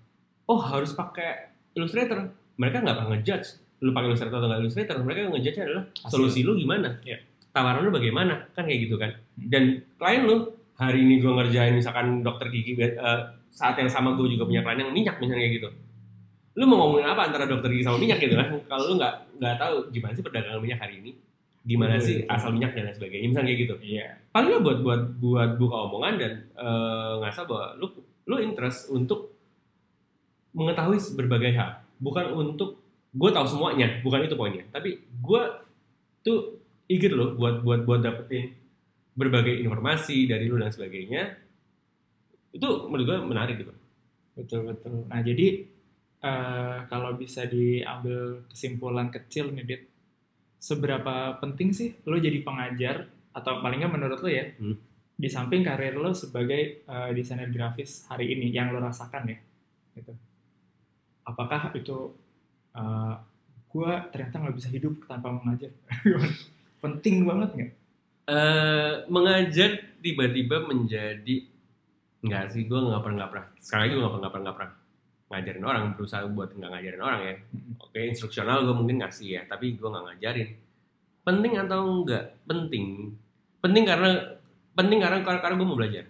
oh 0.47 0.61
harus 0.63 0.95
pakai 0.95 1.51
Illustrator. 1.75 2.31
Mereka 2.57 2.81
nggak 2.81 2.95
akan 2.95 3.07
ngejudge 3.17 3.49
lu 3.83 3.91
pakai 3.91 4.09
Illustrator 4.15 4.39
atau 4.39 4.49
nggak 4.49 4.61
Illustrator. 4.63 4.97
Mereka 5.03 5.21
ngejudge 5.35 5.59
adalah 5.59 5.85
Hasil. 5.99 6.11
solusi 6.15 6.41
lu 6.47 6.55
gimana, 6.55 7.03
Iya. 7.03 7.19
tawaran 7.51 7.83
lu 7.83 7.91
bagaimana, 7.91 8.49
kan 8.55 8.65
kayak 8.65 8.87
gitu 8.89 8.97
kan. 8.97 9.11
Hmm. 9.13 9.49
Dan 9.51 9.63
klien 9.99 10.23
lu 10.25 10.37
hari 10.79 11.05
ini 11.05 11.21
gua 11.21 11.43
ngerjain 11.43 11.75
misalkan 11.75 12.23
dokter 12.23 12.49
gigi 12.49 12.79
eh, 12.79 13.21
saat 13.53 13.77
yang 13.77 13.91
sama 13.91 14.17
gue 14.17 14.25
juga 14.33 14.49
punya 14.49 14.65
klien 14.65 14.81
yang 14.81 14.93
minyak 14.95 15.21
misalnya 15.21 15.45
kayak 15.45 15.55
gitu. 15.61 15.69
Lu 16.57 16.65
mau 16.65 16.87
ngomongin 16.87 17.05
apa 17.05 17.29
antara 17.29 17.45
dokter 17.45 17.69
gigi 17.69 17.85
sama 17.85 18.01
minyak 18.01 18.17
gitu 18.17 18.39
kan? 18.39 18.49
Kalau 18.71 18.85
lu 18.89 18.95
nggak 18.97 19.15
nggak 19.43 19.55
tahu 19.61 19.75
gimana 19.93 20.13
sih 20.17 20.25
perdagangan 20.25 20.63
minyak 20.63 20.81
hari 20.81 20.95
ini, 21.05 21.11
gimana 21.63 21.95
sih 22.03 22.27
asal 22.27 22.51
minyak 22.51 22.75
dan 22.75 22.91
lain 22.91 22.97
sebagainya, 22.99 23.27
misalnya 23.31 23.51
kayak 23.55 23.63
gitu. 23.63 23.77
Iya. 23.83 24.07
paling 24.35 24.49
nggak 24.51 24.65
buat 24.67 24.79
buat 24.83 25.03
buat 25.23 25.51
buka 25.63 25.77
omongan 25.91 26.15
dan 26.19 26.33
eh, 26.59 27.13
ngasah 27.23 27.45
bahwa 27.47 27.67
lu 27.79 27.87
lu 28.27 28.37
interest 28.43 28.91
untuk 28.91 29.35
mengetahui 30.53 30.99
berbagai 31.15 31.53
hal. 31.55 31.71
Bukan 32.03 32.35
untuk 32.35 32.83
gue 33.15 33.31
tahu 33.31 33.47
semuanya. 33.47 34.03
Bukan 34.03 34.27
itu 34.27 34.37
poinnya. 34.37 34.65
Tapi 34.75 35.01
gue 35.01 35.43
tuh 36.23 36.59
eager 36.91 37.15
loh 37.15 37.35
buat 37.39 37.63
buat 37.63 37.87
buat 37.87 38.01
dapetin 38.03 38.53
berbagai 39.13 39.61
informasi 39.63 40.27
dari 40.29 40.49
lu 40.51 40.59
dan 40.59 40.73
sebagainya. 40.73 41.37
Itu 42.53 42.91
menurut 42.91 43.07
gue 43.07 43.19
menarik 43.23 43.57
gitu. 43.61 43.73
Betul 44.35 44.67
betul. 44.67 45.07
Nah 45.09 45.21
jadi 45.23 45.63
eh, 46.23 46.77
kalau 46.91 47.15
bisa 47.17 47.47
diambil 47.47 48.45
kesimpulan 48.51 49.09
kecil 49.15 49.53
nih 49.55 49.65
Dit, 49.65 49.83
seberapa 50.63 51.43
penting 51.43 51.75
sih 51.75 51.99
lo 52.07 52.15
jadi 52.15 52.39
pengajar 52.47 53.11
atau 53.35 53.59
paling 53.59 53.83
nggak 53.83 53.95
menurut 53.99 54.23
lo 54.23 54.31
ya 54.31 54.47
Hmm. 54.55 54.79
di 55.19 55.27
samping 55.27 55.67
karir 55.67 55.99
lo 55.99 56.15
sebagai 56.15 56.87
eh, 56.87 57.11
desainer 57.13 57.51
grafis 57.51 58.07
hari 58.07 58.31
ini 58.31 58.55
yang 58.55 58.71
lo 58.71 58.79
rasakan 58.79 59.27
ya 59.27 59.39
gitu. 59.99 60.15
Apakah 61.27 61.75
itu 61.75 62.15
eh, 62.79 63.15
gue 63.69 63.93
ternyata 64.15 64.35
nggak 64.39 64.57
bisa 64.57 64.69
hidup 64.71 64.95
tanpa 65.11 65.35
mengajar? 65.35 65.75
Penting 66.83 67.27
banget 67.27 67.51
nggak? 67.59 67.73
Eh, 68.31 68.93
mengajar 69.11 69.71
tiba-tiba 69.99 70.63
menjadi 70.63 71.37
enggak 72.23 72.55
sih 72.55 72.71
gue 72.71 72.79
nggak 72.79 73.03
pernah 73.03 73.17
nggak 73.27 73.31
pernah. 73.35 73.47
Sekali 73.59 73.81
lagi 73.83 73.93
gue 73.99 74.03
nggak 74.03 74.13
pernah 74.15 74.23
nggak 74.23 74.33
pernah 74.33 74.47
nggak 74.47 74.59
pernah 74.63 74.73
ngajarin 75.33 75.65
orang 75.65 75.85
berusaha 75.97 76.23
buat 76.29 76.53
nggak 76.53 76.71
ngajarin 76.71 77.03
orang 77.03 77.21
ya. 77.25 77.35
Oke 77.81 77.99
instruksional 78.05 78.63
gue 78.63 78.75
mungkin 78.77 79.01
ngasih 79.01 79.29
ya 79.33 79.43
tapi 79.49 79.75
gue 79.75 79.89
nggak 79.89 80.05
ngajarin. 80.13 80.49
Penting 81.25 81.53
atau 81.57 81.79
enggak 82.05 82.25
penting. 82.45 83.17
Penting 83.59 83.85
karena 83.89 84.11
penting 84.73 84.99
karena 85.01 85.19
karena, 85.25 85.41
karena 85.41 85.55
gue 85.57 85.67
mau 85.67 85.79
belajar. 85.79 86.05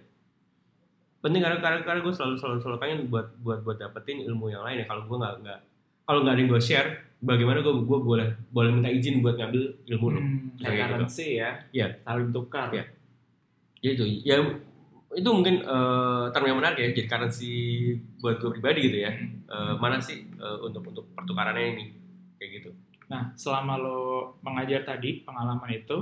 Penting 1.23 1.39
karena 1.39 1.59
karena, 1.63 1.79
karena 1.87 2.01
gue 2.03 2.11
selalu 2.11 2.35
selalu 2.35 2.59
selalu 2.59 2.79
pengen 2.83 2.99
buat 3.07 3.31
buat 3.39 3.63
buat 3.63 3.79
dapetin 3.79 4.27
ilmu 4.27 4.51
yang 4.51 4.67
lain 4.67 4.83
ya. 4.83 4.87
Kalau 4.91 5.07
gue 5.07 5.17
nggak 5.17 5.35
nggak 5.47 5.59
kalau 6.03 6.19
nggak 6.27 6.35
ada 6.35 6.41
yang 6.43 6.51
gue 6.51 6.63
share 6.63 6.89
bagaimana 7.23 7.63
gue 7.63 7.75
gue 7.79 7.99
boleh 8.03 8.29
boleh 8.51 8.71
minta 8.75 8.91
izin 8.91 9.23
buat 9.23 9.39
ngambil 9.39 9.63
ilmu 9.87 10.07
lo 10.11 10.19
Hmm, 10.19 10.59
Kayak 10.59 11.07
gitu. 11.07 11.23
ya. 11.39 11.51
Iya. 11.71 11.87
saling 12.03 12.31
tukar. 12.35 12.69
Iya. 12.75 12.85
ya 13.83 13.91
itu 13.95 14.05
ya 14.27 14.37
itu 15.13 15.29
mungkin 15.29 15.61
eh, 15.61 16.25
term 16.33 16.47
yang 16.49 16.59
menarik 16.59 16.79
ya 16.81 16.89
jadi 16.93 17.09
currency 17.09 17.53
buat 18.19 18.41
gue 18.41 18.51
pribadi 18.53 18.81
gitu 18.91 18.99
ya 19.05 19.13
Hmm. 19.13 19.45
Eh, 19.53 19.75
mana 19.77 20.01
sih 20.01 20.25
eh, 20.33 20.59
untuk 20.65 20.81
untuk 20.89 21.05
pertukarannya 21.13 21.77
ini 21.77 21.85
kayak 22.41 22.51
gitu 22.57 22.71
Nah, 23.13 23.29
selama 23.37 23.77
lo 23.77 24.01
mengajar 24.41 24.89
tadi, 24.89 25.21
pengalaman 25.21 25.69
itu, 25.69 26.01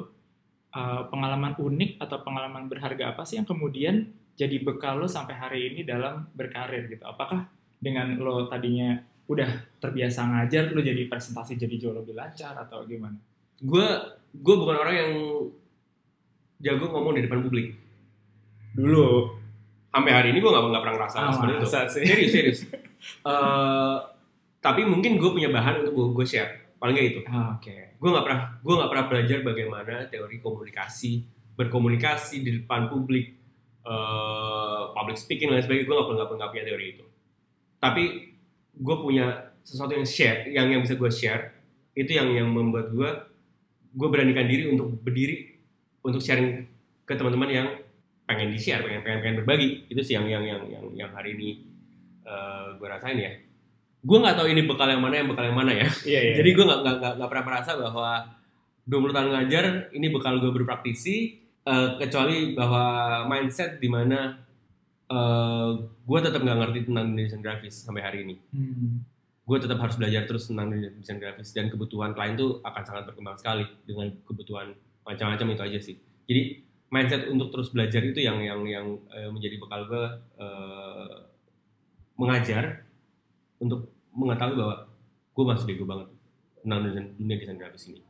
eh, 0.71 1.03
pengalaman 1.11 1.59
unik 1.59 1.99
atau 1.99 2.23
pengalaman 2.23 2.71
berharga 2.71 3.11
apa 3.11 3.27
sih 3.27 3.43
yang 3.43 3.49
kemudian 3.51 4.15
jadi 4.39 4.63
bekal 4.63 5.03
lo 5.03 5.11
sampai 5.11 5.35
hari 5.35 5.75
ini 5.75 5.83
dalam 5.83 6.31
berkarir 6.39 6.87
gitu? 6.87 7.03
Apakah 7.03 7.51
dengan 7.83 8.15
lo 8.15 8.47
tadinya 8.47 8.95
udah 9.27 9.83
terbiasa 9.83 10.23
ngajar, 10.23 10.71
lo 10.71 10.79
jadi 10.79 11.11
presentasi 11.11 11.59
jadi 11.59 11.83
jauh 11.83 11.99
lebih 11.99 12.15
lancar 12.15 12.55
atau 12.55 12.87
gimana? 12.87 13.19
gue 13.61 13.87
gue 14.41 14.55
bukan 14.57 14.77
orang 14.77 14.95
yang 14.97 15.13
jago 16.65 16.85
ngomong 16.89 17.21
di 17.21 17.29
depan 17.29 17.45
publik 17.45 17.77
Dulu. 18.81 19.07
sampai 19.91 20.13
hari 20.13 20.29
ini 20.31 20.39
gue 20.39 20.47
nggak 20.47 20.65
nggak 20.65 20.83
pernah 20.83 20.97
ngerasa 20.97 21.17
Ah, 21.19 21.31
seperti 21.31 21.53
itu 21.53 21.67
sih? 21.67 22.05
serius 22.07 22.31
serius 22.33 22.61
Eh, 23.25 23.97
tapi 24.59 24.85
mungkin 24.85 25.17
gue 25.17 25.31
punya 25.31 25.49
bahan 25.49 25.83
untuk 25.83 26.13
gue 26.13 26.25
share 26.25 26.69
paling 26.77 26.93
nggak 26.93 27.09
itu 27.09 27.21
Ah, 27.27 27.55
Oke. 27.55 27.97
gue 27.97 28.09
nggak 28.09 28.23
pernah 28.23 28.41
gue 28.57 28.75
nggak 28.75 28.91
pernah 28.91 29.07
belajar 29.07 29.39
bagaimana 29.41 29.95
teori 30.07 30.37
komunikasi 30.39 31.13
berkomunikasi 31.55 32.37
di 32.41 32.51
depan 32.59 32.87
publik 32.87 33.35
eh, 33.83 34.83
public 34.93 35.17
speaking 35.17 35.49
dan 35.49 35.59
lain 35.59 35.65
sebagainya 35.65 35.87
gue 35.87 35.97
nggak 35.97 36.09
pernah 36.09 36.37
nggak 36.39 36.51
punya 36.51 36.65
teori 36.65 36.87
itu 36.91 37.05
tapi 37.77 38.05
gue 38.71 38.97
punya 38.97 39.27
sesuatu 39.61 39.93
yang 39.93 40.07
share 40.07 40.47
yang 40.47 40.67
yang 40.69 40.81
bisa 40.81 40.95
gue 40.95 41.11
share 41.11 41.53
itu 41.93 42.11
yang 42.11 42.29
yang 42.31 42.49
membuat 42.49 42.89
gue 42.91 43.11
gue 43.91 44.09
beranikan 44.09 44.45
diri 44.45 44.71
untuk 44.71 44.95
berdiri 44.97 45.57
untuk 46.01 46.21
sharing 46.21 46.65
ke 47.03 47.13
teman-teman 47.13 47.51
yang 47.51 47.69
pengen 48.31 48.55
di 48.55 48.59
share 48.63 48.87
pengen 48.87 49.03
pengen 49.03 49.19
pengen 49.19 49.37
berbagi 49.43 49.91
itu 49.91 49.99
sih 50.01 50.15
yang 50.15 50.31
yang 50.31 50.47
yang 50.47 50.63
yang, 50.71 50.87
yang 50.95 51.11
hari 51.11 51.35
ini 51.35 51.51
gue 52.79 52.87
rasain 52.87 53.19
ya 53.19 53.35
gue 54.01 54.17
nggak 54.17 54.39
tahu 54.39 54.47
ini 54.49 54.65
bekal 54.65 54.87
yang 54.87 55.03
mana 55.03 55.19
yang 55.19 55.29
bekal 55.29 55.45
yang 55.45 55.59
mana 55.59 55.75
ya 55.75 55.87
Iya, 56.07 56.21
iya. 56.23 56.35
jadi 56.39 56.51
gue 56.55 56.65
nggak 56.65 56.81
nggak 56.87 57.13
nggak- 57.19 57.31
pernah 57.35 57.45
merasa 57.45 57.71
bahwa 57.75 58.11
20 58.87 59.13
tahun 59.13 59.29
ngajar 59.35 59.65
ini 59.93 60.07
bekal 60.09 60.39
gue 60.41 60.53
berpraktisi 60.55 61.17
eh, 61.67 61.89
kecuali 61.99 62.55
bahwa 62.55 62.85
mindset 63.27 63.77
di 63.77 63.91
mana 63.91 64.41
eh, 65.11 65.69
gue 65.85 66.19
tetap 66.23 66.41
nggak 66.41 66.59
ngerti 66.65 66.79
tentang 66.89 67.07
desain 67.13 67.43
grafis 67.43 67.75
sampai 67.83 68.03
hari 68.03 68.19
ini. 68.25 68.35
Hmm. 68.55 69.05
Gue 69.45 69.59
tetap 69.59 69.83
harus 69.83 69.99
belajar 69.99 70.25
terus 70.31 70.47
tentang 70.47 70.71
desain 70.71 71.19
grafis 71.19 71.51
dan 71.51 71.67
kebutuhan 71.69 72.15
klien 72.15 72.39
tuh 72.39 72.63
akan 72.63 72.83
sangat 72.87 73.05
berkembang 73.11 73.35
sekali 73.35 73.67
dengan 73.83 74.15
kebutuhan 74.23 74.71
macam-macam 75.03 75.47
itu 75.59 75.63
aja 75.67 75.79
sih. 75.83 75.97
Jadi 76.31 76.43
mindset 76.91 77.31
untuk 77.31 77.55
terus 77.55 77.71
belajar 77.71 78.03
itu 78.03 78.19
yang 78.19 78.43
yang 78.43 78.61
yang 78.67 78.87
eh, 79.15 79.31
menjadi 79.31 79.57
bekal 79.63 79.87
gue 79.87 80.05
eh, 80.43 81.15
mengajar 82.19 82.85
untuk 83.63 83.95
mengetahui 84.11 84.59
bahwa 84.59 84.77
gue 85.31 85.45
masih 85.47 85.67
bego 85.71 85.85
banget 85.87 86.09
tentang 86.61 86.79
dunia 87.17 87.37
desain 87.39 87.57
grafis 87.57 87.85
ini. 87.89 88.03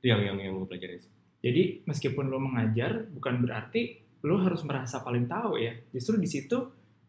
Itu 0.00 0.06
yang 0.10 0.24
yang 0.24 0.36
yang 0.40 0.52
gue 0.56 0.66
pelajarin 0.66 0.98
sih. 0.98 1.12
Jadi 1.44 1.84
meskipun 1.84 2.32
lo 2.32 2.40
mengajar, 2.40 3.04
bukan 3.12 3.44
berarti 3.44 4.00
lo 4.24 4.40
harus 4.40 4.64
merasa 4.64 5.04
paling 5.04 5.28
tahu 5.28 5.60
ya. 5.60 5.76
Justru 5.92 6.16
di 6.16 6.26
situ 6.26 6.56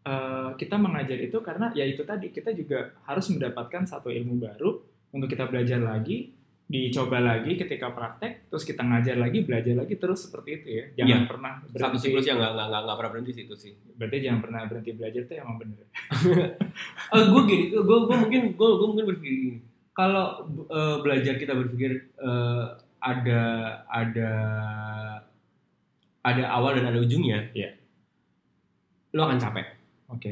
eh, 0.03 0.51
kita 0.59 0.75
mengajar 0.75 1.15
itu 1.15 1.39
karena 1.39 1.71
ya 1.71 1.87
itu 1.87 2.03
tadi 2.03 2.29
kita 2.35 2.51
juga 2.51 2.91
harus 3.07 3.31
mendapatkan 3.31 3.87
satu 3.87 4.11
ilmu 4.11 4.35
baru 4.43 4.83
untuk 5.15 5.31
kita 5.31 5.47
belajar 5.47 5.79
lagi, 5.79 6.34
dicoba 6.65 7.21
lagi 7.21 7.53
ketika 7.53 7.89
praktek, 7.89 8.49
terus 8.49 8.61
kita 8.61 8.81
ngajar 8.81 9.15
lagi, 9.15 9.41
belajar 9.41 9.77
lagi 9.77 9.95
terus 9.95 10.25
seperti 10.25 10.49
itu 10.55 10.67
ya. 10.67 10.83
Jangan 10.97 11.21
Iya. 11.21 11.29
pernah 11.29 11.51
Satu 11.61 11.69
berhenti. 11.71 11.97
siklus 12.01 12.25
yang 12.25 12.37
nggak 12.37 12.51
nggak 12.51 12.81
nggak 12.81 12.97
pernah 12.97 13.11
berhenti 13.11 13.31
sih 13.31 13.43
itu 13.45 13.55
sih. 13.55 13.71
Berarti 13.93 14.17
jangan 14.19 14.39
pernah 14.41 14.61
berhenti 14.65 14.91
belajar 14.91 15.21
itu 15.21 15.33
emang 15.35 15.55
bener. 15.57 15.85
Eh 17.13 17.23
gue 17.23 17.41
gini, 17.45 17.63
gue 17.71 17.81
gue 18.01 18.17
mungkin 18.17 18.41
gue 18.51 18.69
gue 18.71 18.87
mungkin 18.87 19.05
berpikir 19.07 19.33
gini. 19.39 19.59
Kalau 19.91 20.25
eh, 20.67 20.97
belajar 20.99 21.33
kita 21.35 21.53
berpikir 21.53 21.91
eh, 22.17 22.65
ada 22.99 23.41
ada 23.85 24.31
ada 26.21 26.43
awal 26.49 26.73
dan 26.75 26.89
ada 26.89 26.97
ujungnya, 26.97 27.53
Iya. 27.53 27.77
lo 29.13 29.21
akan 29.23 29.37
capek. 29.37 29.65
Oke. 30.09 30.31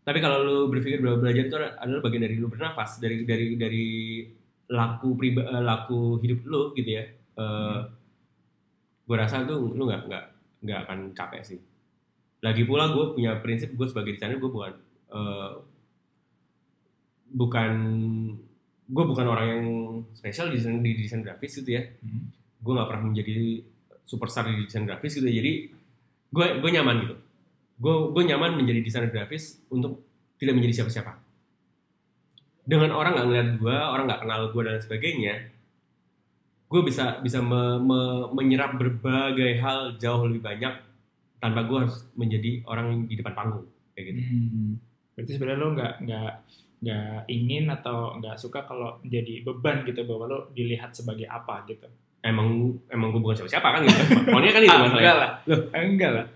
Tapi 0.00 0.18
kalau 0.18 0.40
lo 0.40 0.56
berpikir 0.66 0.98
bahwa 0.98 1.20
belajar 1.20 1.44
itu 1.44 1.54
adalah 1.54 2.00
bagian 2.00 2.24
dari 2.24 2.34
lo 2.34 2.48
bernafas, 2.48 2.96
dari 2.96 3.22
dari 3.22 3.46
dari 3.54 3.86
laku 4.68 5.08
priba, 5.16 5.42
eh, 5.48 5.62
laku 5.64 6.20
hidup 6.22 6.40
lo 6.48 6.62
gitu 6.76 6.90
ya. 6.98 7.04
Eh, 7.38 7.80
Gue 9.08 9.16
rasa 9.16 9.40
tuh 9.48 9.72
lo 9.72 9.88
nggak 9.88 10.04
nggak 10.04 10.24
nggak 10.68 10.78
akan 10.84 10.98
capek 11.16 11.40
sih. 11.40 11.58
Lagi 12.44 12.68
pula 12.68 12.92
gue 12.92 13.16
punya 13.16 13.40
prinsip 13.40 13.72
gue 13.72 13.88
sebagai 13.88 14.12
desainer 14.14 14.36
gue 14.36 14.52
bukan 14.52 14.72
eh, 15.16 15.52
bukan 17.32 17.72
gue 18.88 19.04
bukan 19.04 19.26
orang 19.28 19.46
yang 19.48 19.64
spesial 20.12 20.52
di 20.52 20.60
desain, 20.60 20.80
di 20.84 20.92
desain 20.92 21.24
grafis 21.24 21.56
gitu 21.64 21.72
ya. 21.72 21.82
Hmm. 22.04 22.28
Gue 22.60 22.72
nggak 22.76 22.88
pernah 22.92 23.04
menjadi 23.08 23.64
superstar 24.04 24.44
di 24.52 24.68
desain 24.68 24.84
grafis 24.84 25.16
gitu 25.16 25.24
ya. 25.24 25.40
Jadi 25.40 25.52
gue 26.28 26.46
gue 26.60 26.70
nyaman 26.76 26.96
gitu 27.08 27.16
gue 27.78 27.94
gue 28.10 28.22
nyaman 28.26 28.58
menjadi 28.58 28.80
desainer 28.82 29.10
grafis 29.14 29.62
untuk 29.70 30.02
tidak 30.36 30.58
menjadi 30.58 30.82
siapa-siapa 30.82 31.12
dengan 32.68 32.92
orang 32.92 33.12
nggak 33.14 33.26
ngeliat 33.26 33.48
gue 33.56 33.72
orang 33.74 34.04
nggak 34.06 34.22
kenal 34.22 34.40
gue 34.46 34.62
dan 34.62 34.76
sebagainya 34.78 35.34
gue 36.68 36.80
bisa 36.82 37.16
bisa 37.18 37.40
me- 37.40 37.80
me- 37.80 38.28
menyerap 38.30 38.76
berbagai 38.76 39.56
hal 39.56 39.96
jauh 39.96 40.28
lebih 40.28 40.44
banyak 40.44 40.74
tanpa 41.38 41.64
gue 41.64 41.78
harus 41.80 42.04
menjadi 42.12 42.60
orang 42.62 43.08
di 43.08 43.14
depan 43.14 43.32
panggung 43.32 43.64
kayak 43.92 44.04
gitu 44.06 44.20
Hmm. 44.20 44.72
Berarti 45.14 45.32
sebenarnya 45.32 45.58
lo 45.58 45.68
nggak 45.72 45.94
nggak 46.00 46.30
nggak 46.78 47.06
ingin 47.26 47.64
atau 47.68 48.14
nggak 48.14 48.36
suka 48.36 48.62
kalau 48.62 49.02
jadi 49.02 49.42
beban 49.42 49.82
gitu 49.82 50.04
bahwa 50.04 50.24
lo 50.26 50.38
dilihat 50.52 50.92
sebagai 50.92 51.26
apa 51.26 51.66
gitu. 51.66 51.88
emang 52.20 52.46
emang 52.86 53.10
gue 53.10 53.20
bukan 53.20 53.34
siapa-siapa 53.36 53.66
kan 53.68 53.80
gitu 53.80 53.98
pokoknya 54.28 54.52
kan 54.52 54.60
itu 54.60 54.70
Ah, 54.70 54.78
masalahnya 54.80 54.98
enggak 55.00 55.16
lah. 55.16 55.30
Eh, 55.72 55.82
enggak 55.84 56.10
lah. 56.12 56.26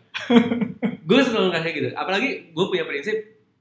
gue 1.02 1.18
selalu 1.20 1.46
ngerasa 1.48 1.68
gitu 1.72 1.88
apalagi 1.92 2.28
gue 2.48 2.64
punya 2.64 2.84
prinsip 2.84 3.16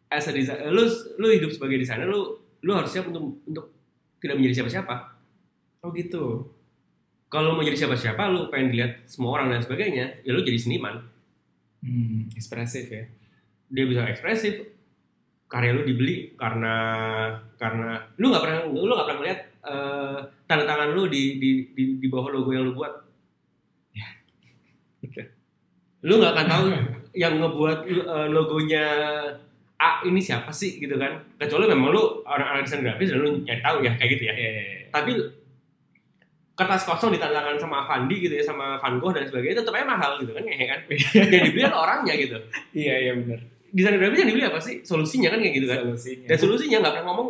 as 0.08 0.26
a 0.26 0.32
designer 0.32 0.70
lu 0.70 0.86
lu 1.18 1.28
hidup 1.30 1.50
sebagai 1.50 1.78
desainer 1.78 2.06
lu 2.06 2.41
lu 2.62 2.72
harus 2.72 2.90
siap 2.90 3.08
untuk 3.08 3.42
untuk 3.44 3.66
tidak 4.18 4.38
menjadi 4.38 4.62
siapa-siapa 4.62 4.96
Oh 5.82 5.90
gitu. 5.92 6.46
kalau 7.26 7.56
mau 7.56 7.64
jadi 7.64 7.74
siapa-siapa 7.76 8.30
lu 8.30 8.48
pengen 8.48 8.70
dilihat 8.70 8.94
semua 9.06 9.34
orang 9.34 9.50
dan 9.50 9.62
sebagainya 9.62 10.22
ya 10.22 10.32
lu 10.32 10.42
jadi 10.42 10.58
seniman 10.58 11.02
Hmm, 11.82 12.30
ekspresif 12.32 12.86
ya. 12.88 13.10
dia 13.66 13.86
bisa 13.90 14.06
ekspresif 14.06 14.70
karya 15.48 15.74
lu 15.74 15.82
dibeli 15.82 16.38
karena 16.38 16.76
karena 17.58 17.98
lu 18.16 18.30
nggak 18.30 18.40
pernah 18.40 18.58
lu 18.70 18.86
nggak 18.88 19.08
pernah 19.10 19.20
melihat 19.20 19.40
eh, 19.66 20.18
tanda 20.46 20.64
tangan 20.64 20.94
lu 20.94 21.10
di, 21.10 21.42
di 21.42 21.50
di 21.74 21.84
di 21.98 22.08
bawah 22.08 22.30
logo 22.30 22.54
yang 22.54 22.70
lu 22.70 22.78
buat 22.78 22.94
Oke. 25.02 25.22
lu 26.06 26.14
nggak 26.22 26.34
akan 26.34 26.48
tahu 26.48 26.66
yang 27.14 27.34
ngebuat 27.42 27.80
eh, 27.90 28.28
logonya 28.30 28.86
A 29.82 30.06
ini 30.06 30.22
siapa 30.22 30.54
sih? 30.54 30.78
Gitu 30.78 30.94
kan. 30.94 31.26
Kecuali 31.42 31.66
memang 31.66 31.90
lu 31.90 32.22
orang-orang 32.22 32.62
desain 32.62 32.86
grafis 32.86 33.10
dan 33.10 33.26
lu 33.26 33.42
nyari 33.42 33.62
tahu 33.66 33.82
ya 33.82 33.92
kayak 33.98 34.10
gitu 34.14 34.24
ya. 34.30 34.34
Iya, 34.38 34.50
iya, 34.54 34.62
iya. 34.62 34.86
tapi 34.94 35.12
kertas 36.54 36.86
kosong 36.86 37.10
ditandatangan 37.18 37.58
sama 37.58 37.82
Avandi 37.82 38.22
gitu 38.22 38.38
ya 38.38 38.44
sama 38.46 38.78
Van 38.78 39.02
Gogh 39.02 39.18
dan 39.18 39.26
sebagainya 39.26 39.66
tetap 39.66 39.74
aja 39.74 39.88
mahal 39.90 40.22
gitu 40.22 40.32
kan 40.38 40.46
ya 40.46 40.68
kan? 40.70 40.80
Yang 41.18 41.42
dibeli 41.50 41.62
adalah 41.66 41.82
orangnya 41.90 42.14
gitu. 42.14 42.38
Iya, 42.78 42.96
iya 43.10 43.12
benar. 43.18 43.40
desain 43.72 43.98
grafis 43.98 44.20
yang 44.22 44.30
dibeli 44.30 44.46
apa 44.46 44.60
sih? 44.62 44.76
Solusinya 44.86 45.34
kan 45.34 45.40
kayak 45.42 45.56
gitu 45.58 45.66
kan. 45.66 45.78
Solusinya. 45.82 46.28
dan 46.30 46.38
solusinya 46.38 46.78
nggak 46.86 46.94
pernah 46.94 47.08
ngomong 47.10 47.30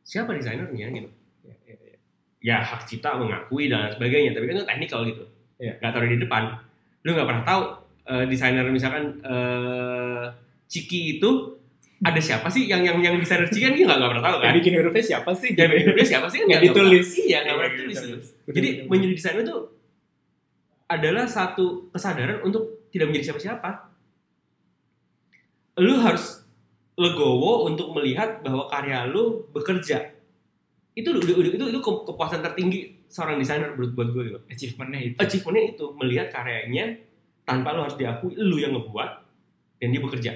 siapa 0.00 0.30
desainernya? 0.32 0.86
gitu. 0.88 1.10
Iya, 1.44 1.54
iya, 1.68 1.76
iya. 1.84 1.96
ya 2.40 2.56
hak 2.64 2.88
cipta 2.88 3.20
mengakui 3.20 3.68
dan 3.68 3.92
sebagainya 3.92 4.32
tapi 4.32 4.44
kan 4.48 4.54
itu 4.56 4.64
teknikal 4.64 5.00
gitu. 5.04 5.24
Iya. 5.60 5.76
nggak 5.84 5.92
taruh 5.92 6.08
di 6.08 6.16
depan. 6.16 6.42
Lu 7.04 7.12
nggak 7.12 7.28
pernah 7.28 7.44
tahu 7.44 7.62
eh, 8.08 8.24
desainer 8.24 8.64
misalkan 8.72 9.20
eh, 9.20 10.24
Ciki 10.64 11.20
itu 11.20 11.60
ada 12.04 12.20
siapa 12.20 12.46
sih 12.46 12.64
yang 12.64 12.80
yang 12.80 12.98
yang 12.98 13.16
desainer 13.16 13.46
Ciki 13.46 13.64
kan 13.64 13.72
dia 13.72 13.84
nggak 13.86 14.10
pernah 14.10 14.22
tahu 14.22 14.36
kan 14.36 14.44
Yang 14.44 14.56
bikin 14.58 14.72
hurufnya 14.76 15.04
siapa 15.06 15.30
sih? 15.32 15.50
yang 15.50 15.68
bikin 15.68 15.84
hurufnya 15.86 16.06
siapa 16.06 16.26
sih 16.26 16.38
kan 16.38 16.46
Nggak 16.46 16.62
ditulis. 16.62 17.06
iya 17.18 17.38
nggak 17.40 17.44
Iya, 17.46 17.52
pernah 17.54 17.70
ditulis 17.72 17.96
ditulis. 17.96 18.26
gitu. 18.28 18.52
jadi 18.52 18.68
menjadi 18.84 19.12
desainer 19.14 19.42
itu 19.42 19.56
adalah 20.86 21.24
satu 21.26 21.64
kesadaran 21.88 22.38
untuk 22.40 22.62
tidak 22.88 23.08
menjadi 23.08 23.24
siapa-siapa 23.26 23.70
lu 25.76 25.94
harus 25.98 26.44
legowo 26.94 27.66
untuk 27.66 27.90
melihat 27.92 28.38
bahwa 28.40 28.68
karya 28.68 29.02
lu 29.04 29.48
bekerja 29.50 30.14
itu 30.94 31.08
udah, 31.10 31.26
udah- 31.26 31.50
itu 31.50 31.64
itu 31.66 31.80
ke- 31.80 32.02
kepuasan 32.06 32.38
tertinggi 32.40 33.02
seorang 33.08 33.36
desainer 33.36 33.72
menurut 33.72 33.92
buat 33.92 34.08
gue 34.10 34.22
gitu 34.24 34.38
Achievementnya 34.46 35.00
itu. 35.04 35.16
achievementnya 35.16 35.64
itu 35.72 35.84
melihat 35.92 36.30
karyanya 36.30 37.02
tanpa 37.42 37.72
lo 37.72 37.82
harus 37.82 37.96
diakui 37.96 38.36
lu 38.36 38.56
yang 38.56 38.70
ngebuat 38.72 39.10
dan 39.76 39.88
dia 39.88 40.00
bekerja 40.00 40.32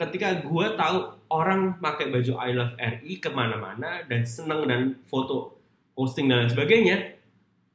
ketika 0.00 0.40
gue 0.40 0.66
tahu 0.80 0.98
orang 1.28 1.76
pakai 1.76 2.08
baju 2.08 2.32
I 2.40 2.50
love 2.56 2.74
RI 2.80 3.20
ke 3.20 3.28
mana-mana 3.28 4.00
dan 4.08 4.24
seneng 4.24 4.64
dan 4.64 4.96
foto 5.04 5.60
posting 5.92 6.32
dan 6.32 6.44
lain 6.46 6.50
sebagainya 6.56 6.96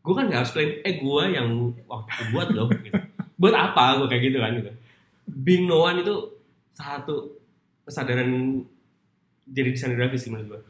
gue 0.02 0.14
kan 0.14 0.26
gak 0.30 0.46
harus 0.46 0.54
klaim 0.54 0.82
eh 0.82 0.96
gue 0.98 1.24
yang 1.30 1.50
waktu 1.86 2.10
itu 2.10 2.24
buat 2.34 2.50
loh 2.54 2.68
gitu. 2.74 2.98
buat 3.42 3.54
apa 3.54 4.02
gue 4.02 4.08
kayak 4.10 4.24
gitu 4.34 4.38
kan 4.42 4.52
gitu 4.58 4.72
being 5.30 5.70
no 5.70 5.86
one 5.86 6.02
itu 6.02 6.16
satu 6.74 7.38
kesadaran 7.86 8.62
jadi 9.46 9.70
desainer 9.70 9.98
grafis 9.98 10.26
sih 10.26 10.34
menurut 10.34 10.50
gue 10.50 10.62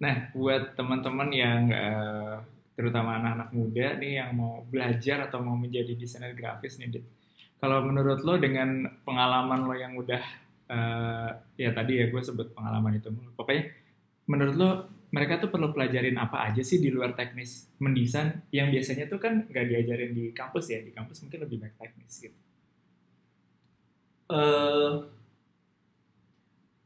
Nah, 0.00 0.32
buat 0.32 0.72
teman-teman 0.80 1.28
yang 1.28 1.68
eh, 1.68 2.36
terutama 2.72 3.20
anak-anak 3.20 3.52
muda 3.52 3.86
nih 4.00 4.12
yang 4.24 4.32
mau 4.32 4.64
belajar 4.64 5.28
atau 5.28 5.44
mau 5.44 5.52
menjadi 5.52 5.92
desainer 5.92 6.32
grafis 6.32 6.80
nih, 6.80 6.88
Dit. 6.88 7.04
Kalau 7.60 7.84
menurut 7.84 8.24
lo 8.24 8.40
dengan 8.40 8.88
pengalaman 9.04 9.68
lo 9.68 9.74
yang 9.76 9.92
udah 9.94 10.22
eh, 10.72 11.28
ya 11.60 11.70
tadi 11.76 12.00
ya 12.00 12.08
gue 12.08 12.22
sebut 12.24 12.56
pengalaman 12.56 12.96
itu. 12.96 13.12
Pokoknya 13.36 13.68
menurut 14.26 14.56
lo 14.56 14.70
mereka 15.10 15.42
tuh 15.42 15.50
perlu 15.50 15.74
pelajarin 15.74 16.14
apa 16.16 16.48
aja 16.50 16.62
sih 16.62 16.78
di 16.78 16.86
luar 16.88 17.18
teknis 17.18 17.66
mendesain 17.82 18.46
yang 18.54 18.70
biasanya 18.70 19.10
tuh 19.10 19.18
kan 19.18 19.42
nggak 19.50 19.66
diajarin 19.66 20.14
di 20.14 20.30
kampus 20.30 20.70
ya 20.70 20.78
di 20.86 20.94
kampus 20.94 21.26
mungkin 21.26 21.40
lebih 21.44 21.56
banyak 21.58 21.76
teknis 21.76 22.14
gitu. 22.22 22.38
eh 24.30 24.90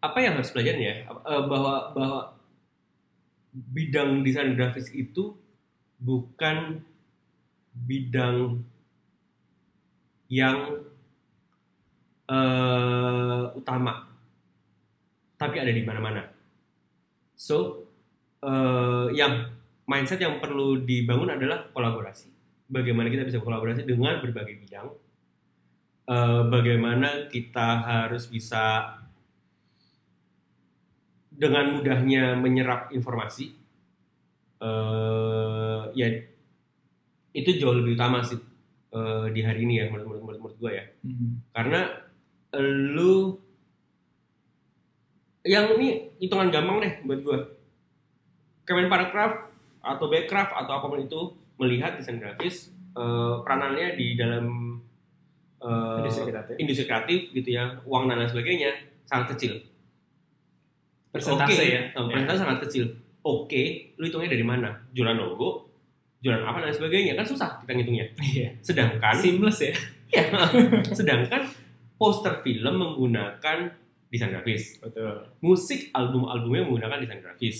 apa 0.00 0.18
yang 0.20 0.40
harus 0.40 0.52
pelajarin 0.52 0.80
ya 0.80 0.94
Eh, 1.04 1.42
bahwa 1.48 1.92
bahwa 1.96 2.20
bidang 3.52 4.24
desain 4.24 4.52
grafis 4.56 4.88
itu 4.92 5.36
bukan 6.00 6.80
bidang 7.72 8.64
yang 10.34 10.82
eh, 12.26 13.42
utama. 13.54 14.10
Tapi 15.38 15.56
ada 15.62 15.70
di 15.70 15.82
mana-mana. 15.86 16.26
So 17.38 17.86
eh, 18.42 19.14
yang 19.14 19.54
mindset 19.86 20.18
yang 20.18 20.42
perlu 20.42 20.82
dibangun 20.82 21.38
adalah 21.38 21.70
kolaborasi. 21.70 22.34
Bagaimana 22.66 23.06
kita 23.12 23.22
bisa 23.22 23.38
kolaborasi 23.38 23.86
dengan 23.86 24.18
berbagai 24.18 24.58
bidang. 24.58 24.88
Eh, 26.10 26.42
bagaimana 26.50 27.30
kita 27.30 27.68
harus 27.86 28.26
bisa 28.26 28.98
dengan 31.30 31.78
mudahnya 31.78 32.34
menyerap 32.34 32.90
informasi. 32.90 33.54
Eh 34.58 35.44
ya 35.94 36.10
itu 37.34 37.50
jauh 37.58 37.74
lebih 37.74 37.94
utama 37.98 38.20
sih 38.22 38.38
eh, 38.94 39.26
di 39.30 39.40
hari 39.42 39.66
ini 39.66 39.82
ya 39.82 39.86
menurut 39.90 40.23
menurut, 40.44 40.60
gue 40.60 40.70
ya. 40.76 40.84
Karena 41.56 41.80
lu 42.92 43.40
yang 45.44 45.68
ini 45.76 46.12
hitungan 46.20 46.48
gampang 46.48 46.80
deh 46.80 46.92
buat 47.04 47.20
gue 47.20 47.38
Kemenparekraf 48.64 49.32
atau 49.84 50.06
Backcraft 50.08 50.52
atau 50.56 50.72
apa 50.80 50.86
pun 50.88 51.00
itu 51.04 51.20
melihat 51.60 52.00
desain 52.00 52.16
grafis 52.16 52.72
eh, 52.96 53.34
peranannya 53.44 53.92
di 53.92 54.16
dalam 54.16 54.80
eh, 55.60 56.00
Industri 56.00 56.32
kreatif. 56.32 56.54
industri 56.56 56.84
kreatif 56.88 57.20
gitu 57.36 57.48
ya 57.52 57.76
uang 57.84 58.08
dan 58.08 58.24
lain 58.24 58.30
sebagainya 58.32 58.72
sangat 59.04 59.36
kecil. 59.36 59.60
Persentase 61.12 61.60
Oke, 61.60 61.76
ya. 61.76 61.82
eh, 61.92 62.04
persentase 62.08 62.40
sangat 62.40 62.58
kecil. 62.64 62.84
Oke 63.20 63.92
lu 64.00 64.08
hitungnya 64.08 64.32
dari 64.32 64.44
mana? 64.44 64.80
Jualan 64.96 65.20
logo 65.20 65.68
jualan 66.24 66.40
apa 66.40 66.64
dan 66.64 66.72
sebagainya. 66.72 67.12
Kan 67.20 67.28
susah 67.28 67.60
kita 67.60 67.76
ngitungnya. 67.76 68.06
Iya. 68.16 68.48
sedangkan 68.64 69.12
Seamless 69.20 69.60
ya. 69.60 69.76
Iya. 70.14 70.24
sedangkan 70.98 71.42
poster 71.98 72.38
film 72.46 72.74
menggunakan 72.78 73.58
desain 74.08 74.30
grafis 74.30 74.78
Betul. 74.78 75.26
musik 75.42 75.90
album-albumnya 75.90 76.62
menggunakan 76.70 76.98
desain 77.02 77.20
grafis 77.20 77.56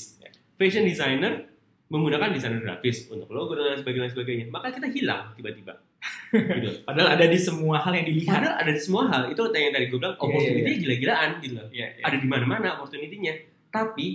fashion 0.55 0.87
designer 0.87 1.51
menggunakan 1.91 2.31
desain 2.31 2.55
grafis 2.59 3.11
untuk 3.11 3.29
logo 3.31 3.55
dan 3.55 3.79
sebagainya, 3.79 4.11
sebagainya. 4.15 4.47
maka 4.51 4.71
kita 4.71 4.87
hilang 4.89 5.35
tiba-tiba 5.35 5.75
gitu. 6.35 6.85
Padahal 6.85 7.17
ada 7.17 7.25
di 7.25 7.39
semua 7.41 7.81
hal 7.81 7.97
yang 7.97 8.05
dilihat. 8.05 8.37
Padahal 8.37 8.57
ada 8.61 8.71
di 8.77 8.81
semua 8.83 9.09
hal 9.09 9.23
itu 9.33 9.41
yang 9.57 9.73
tadi 9.73 9.89
gue 9.89 9.97
bilang 9.97 10.13
Iya, 10.13 10.21
opportunity 10.21 10.69
iya, 10.69 10.81
gila-gilaan 10.85 11.29
gitu 11.41 11.55
loh 11.57 11.67
Iya, 11.73 11.87
iya. 11.97 12.03
ada 12.05 12.17
di 12.21 12.27
mana-mana 12.29 12.67
opportunity-nya 12.77 13.35
tapi 13.73 14.07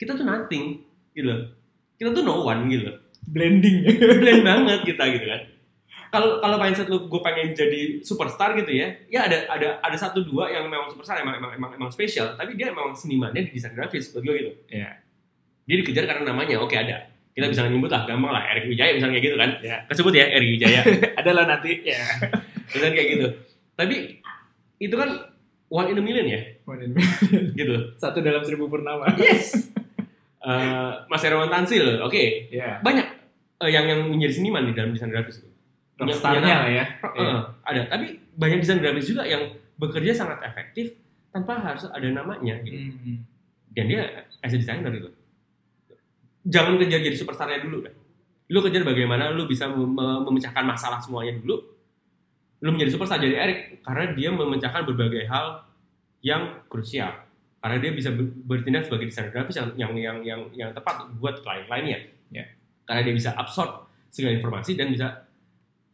kita 0.00 0.16
tuh 0.16 0.24
nothing 0.24 0.80
gitu 1.12 1.26
loh 1.28 1.40
kita 1.96 2.12
tuh 2.12 2.22
no 2.22 2.44
one 2.44 2.68
gitu 2.68 2.88
loh 2.88 2.96
blending. 3.26 3.82
blend 4.22 4.42
banget 4.46 4.80
kita 4.86 5.04
gitu 5.12 5.26
kan 5.26 5.40
kalau 6.10 6.38
kalau 6.38 6.56
mindset 6.60 6.86
lu 6.86 7.06
gue 7.10 7.20
pengen 7.22 7.52
jadi 7.52 8.00
superstar 8.02 8.54
gitu 8.54 8.70
ya 8.70 8.88
ya 9.10 9.26
ada 9.26 9.46
ada 9.50 9.68
ada 9.82 9.96
satu 9.98 10.22
dua 10.22 10.50
yang 10.50 10.70
memang 10.70 10.86
superstar 10.90 11.20
emang 11.20 11.38
emang 11.38 11.52
emang, 11.56 11.70
emang 11.74 11.90
spesial 11.90 12.38
tapi 12.38 12.54
dia 12.54 12.70
emang 12.70 12.94
senimannya 12.94 13.50
di 13.50 13.52
desain 13.56 13.74
grafis 13.74 14.12
buat 14.14 14.22
gue 14.22 14.34
gitu. 14.34 14.52
Iya. 14.70 15.02
dia 15.66 15.76
dikejar 15.82 16.06
karena 16.06 16.30
namanya 16.30 16.62
oke 16.62 16.78
ada. 16.78 17.10
Kita 17.36 17.52
bisa 17.52 17.68
nyebut 17.68 17.90
lah 17.92 18.06
gampang 18.08 18.32
lah 18.32 18.48
Erik 18.48 18.70
Wijaya 18.70 18.96
misalnya 18.96 19.18
kayak 19.18 19.26
gitu 19.26 19.36
kan. 19.36 19.50
Iya. 19.60 19.76
kesebut 19.90 20.12
ya 20.14 20.26
Erik 20.30 20.50
Wijaya. 20.56 20.80
Adalah 21.20 21.44
nanti. 21.50 21.72
Ya. 21.82 22.00
misalnya 22.70 22.94
kayak 22.94 23.08
gitu. 23.18 23.26
Tapi 23.74 23.96
itu 24.78 24.94
kan 24.94 25.10
one 25.68 25.90
in 25.90 25.98
a 25.98 26.02
million 26.06 26.26
ya? 26.26 26.40
Gitu. 27.58 27.74
Satu 27.98 28.22
dalam 28.22 28.46
seribu 28.46 28.70
purnama. 28.70 29.10
yes. 29.18 29.52
Eh, 30.46 30.92
Mas 31.10 31.26
Herwan 31.26 31.50
Tansil 31.50 31.98
oke. 32.06 32.54
Iya. 32.54 32.78
banyak 32.78 33.02
eh, 33.66 33.70
yang 33.74 33.90
yang 33.90 34.06
menjadi 34.06 34.38
seniman 34.38 34.62
di 34.70 34.78
dalam 34.78 34.94
desain 34.94 35.10
grafis 35.10 35.42
itu 35.42 35.55
Rockstarnya 35.96 36.54
lah 36.58 36.68
ya. 36.68 36.84
Heeh, 37.00 37.38
ada 37.62 37.80
tapi 37.88 38.06
banyak 38.32 38.60
desain 38.60 38.78
grafis 38.78 39.08
juga 39.08 39.24
yang 39.24 39.48
bekerja 39.76 40.12
sangat 40.12 40.44
efektif 40.44 40.92
tanpa 41.28 41.56
harus 41.56 41.84
ada 41.86 42.04
namanya 42.06 42.56
gitu. 42.60 42.76
Hmm. 42.96 43.20
dan 43.72 43.84
dia 43.86 44.02
as 44.40 44.52
a 44.52 44.56
designer 44.56 44.88
gitu 44.88 45.12
jangan 46.46 46.78
kejar 46.78 47.00
jadi 47.02 47.12
superstarnya 47.12 47.60
dulu 47.60 47.84
kan 47.84 47.94
lu 48.46 48.58
kejar 48.62 48.86
bagaimana 48.86 49.34
lu 49.34 49.44
bisa 49.44 49.66
mem- 49.66 49.90
mem- 49.90 50.22
memecahkan 50.22 50.62
masalah 50.62 50.96
semuanya 50.96 51.34
dulu 51.36 51.60
lu 52.56 52.68
menjadi 52.70 52.94
superstar 52.94 53.18
jadi 53.18 53.36
Eric 53.36 53.58
karena 53.82 54.14
dia 54.14 54.30
memecahkan 54.30 54.86
berbagai 54.86 55.26
hal 55.26 55.66
yang 56.22 56.62
krusial 56.66 57.12
karena 57.58 57.76
dia 57.76 57.92
bisa 57.92 58.14
ber- 58.14 58.32
bertindak 58.46 58.86
sebagai 58.86 59.10
desainer 59.10 59.28
grafis 59.28 59.58
yang 59.58 59.68
yang 59.76 59.92
yang 59.94 60.16
yang, 60.22 60.40
yang 60.54 60.70
tepat 60.72 61.08
buat 61.16 61.40
klien-kliennya 61.40 62.14
Ya. 62.26 62.42
karena 62.82 63.00
dia 63.02 63.14
bisa 63.14 63.30
absorb 63.32 63.86
segala 64.08 64.34
informasi 64.34 64.74
dan 64.74 64.90
bisa 64.90 65.25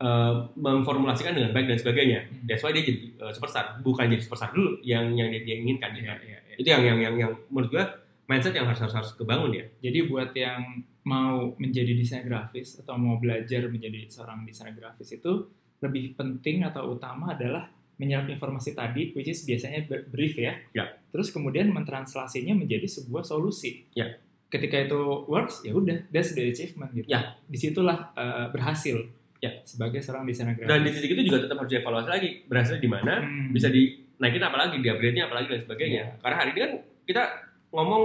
eh, 0.03 0.35
memformulasikan 0.59 1.33
dengan 1.39 1.55
baik 1.55 1.71
dan 1.71 1.79
sebagainya 1.79 2.21
Hmm. 2.27 2.45
that's 2.51 2.63
why 2.67 2.75
dia 2.75 2.83
jadi 2.83 3.01
eh, 3.23 3.33
superstar 3.33 3.79
bukan 3.87 4.11
jadi 4.11 4.23
superstar 4.23 4.51
dulu 4.51 4.83
yang 4.83 5.15
yang 5.15 5.31
dia, 5.31 5.47
dia 5.47 5.57
inginkan 5.63 5.95
Iya, 5.95 6.03
gitu. 6.19 6.25
iya, 6.27 6.39
iya. 6.43 6.55
itu 6.59 6.69
yang 6.69 6.83
yang 6.83 6.99
yang 6.99 7.15
yang 7.15 7.33
menurut 7.49 7.71
gua 7.71 7.85
mindset 8.27 8.55
yang 8.55 8.67
harus 8.67 8.83
harus 8.83 8.95
harus 8.95 9.13
kebangun 9.15 9.55
ya 9.55 9.65
Jadi 9.83 9.99
buat 10.11 10.31
yang 10.35 10.83
mau 11.03 11.51
menjadi 11.59 11.99
desainer 11.99 12.27
grafis 12.31 12.79
atau 12.79 12.95
mau 12.95 13.19
belajar 13.19 13.67
menjadi 13.67 14.07
seorang 14.07 14.47
desainer 14.47 14.75
grafis 14.75 15.19
itu 15.19 15.51
lebih 15.83 16.15
penting 16.15 16.63
atau 16.63 16.95
utama 16.95 17.35
adalah 17.35 17.67
menyerap 17.99 18.27
informasi 18.31 18.75
tadi, 18.75 19.15
which 19.15 19.31
is 19.31 19.43
biasanya 19.47 19.87
brief 20.11 20.39
ya. 20.39 20.59
Ya. 20.75 20.91
Terus 21.11 21.31
kemudian 21.31 21.71
mentranslasinya 21.71 22.55
menjadi 22.55 22.87
sebuah 22.87 23.23
solusi. 23.27 23.87
Ya. 23.95 24.19
Ketika 24.51 24.79
itu 24.85 25.27
works, 25.27 25.63
ya 25.67 25.75
udah, 25.75 26.07
that's 26.11 26.35
the 26.35 26.51
achievement 26.51 26.91
gitu. 26.95 27.07
Ya. 27.11 27.39
Di 27.47 27.59
situlah 27.59 28.11
uh, 28.15 28.51
berhasil. 28.51 29.07
Ya. 29.43 29.59
Sebagai 29.63 29.99
seorang 29.99 30.23
desainer 30.23 30.55
grafis. 30.55 30.71
dan 30.71 30.79
di 30.81 30.91
titik 30.93 31.11
itu 31.13 31.23
juga 31.27 31.43
tetap 31.43 31.59
harus 31.59 31.67
dievaluasi 31.69 32.09
lagi 32.09 32.29
berhasil 32.47 32.77
di 32.77 32.87
mana 32.87 33.19
Hmm. 33.19 33.51
bisa 33.51 33.67
dinaikin 33.67 34.39
apa 34.41 34.57
lagi 34.57 34.79
di 34.79 34.87
upgrade 34.87 35.13
nya 35.13 35.27
apalagi 35.27 35.47
dan 35.49 35.61
sebagainya 35.61 36.03
Iya. 36.05 36.15
karena 36.17 36.37
hari 36.37 36.51
ini 36.51 36.61
kan 36.61 36.73
kita 37.03 37.23
ngomong 37.69 38.03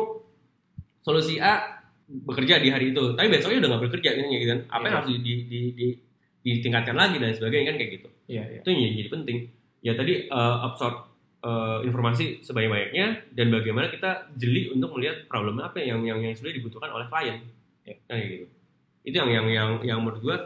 solusi 1.00 1.38
A 1.38 1.78
bekerja 2.08 2.58
di 2.58 2.68
hari 2.68 2.90
itu 2.90 3.14
tapi 3.14 3.28
besoknya 3.28 3.60
udah 3.60 3.70
nggak 3.70 3.84
bekerja 3.86 4.10
gitu 4.16 4.48
kan 4.48 4.60
apa 4.68 4.82
yang 4.82 4.88
Iya. 4.88 4.98
harus 4.98 5.10
di, 5.12 5.18
di, 5.20 5.34
di, 5.46 5.60
di- 5.74 5.98
ditingkatkan 6.40 6.96
lagi 6.96 7.16
dan 7.18 7.32
sebagainya 7.32 7.66
kan 7.68 7.76
kayak 7.78 7.92
gitu 7.94 8.08
Iya, 8.28 8.44
iya. 8.50 8.60
itu 8.60 8.70
yang 8.70 8.94
jadi, 8.98 9.10
penting 9.12 9.38
ya 9.80 9.94
tadi 9.94 10.14
eh, 10.26 10.58
absorb 10.64 10.96
eh, 11.40 11.80
informasi 11.84 12.42
sebanyak-banyaknya 12.42 13.06
dan 13.32 13.48
bagaimana 13.48 13.88
kita 13.88 14.10
jeli 14.34 14.68
untuk 14.68 14.90
melihat 14.92 15.28
problem 15.28 15.60
apa 15.60 15.78
yang 15.78 16.02
yang 16.02 16.18
yang 16.18 16.34
sudah 16.34 16.50
dibutuhkan 16.50 16.90
oleh 16.90 17.06
klien 17.06 17.46
Ya. 17.84 17.96
Kan 18.04 18.18
kayak 18.18 18.28
gitu 18.34 18.46
itu 19.06 19.16
yang 19.16 19.30
yang 19.32 19.46
yang 19.48 19.70
yang 19.86 20.00
menurut 20.02 20.20
gua 20.20 20.38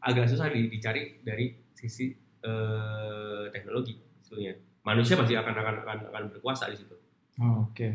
agak 0.00 0.26
susah 0.28 0.48
di- 0.48 0.68
dicari 0.72 1.20
dari 1.20 1.52
sisi 1.76 2.12
eh, 2.40 3.44
teknologi 3.52 3.96
sebetulnya 4.24 4.54
manusia 4.80 5.14
pasti 5.16 5.36
akan 5.36 5.54
akan 5.54 5.74
akan, 5.84 5.98
akan 6.08 6.24
berkuasa 6.32 6.72
di 6.72 6.76
situ 6.80 7.00
Oke. 7.40 7.88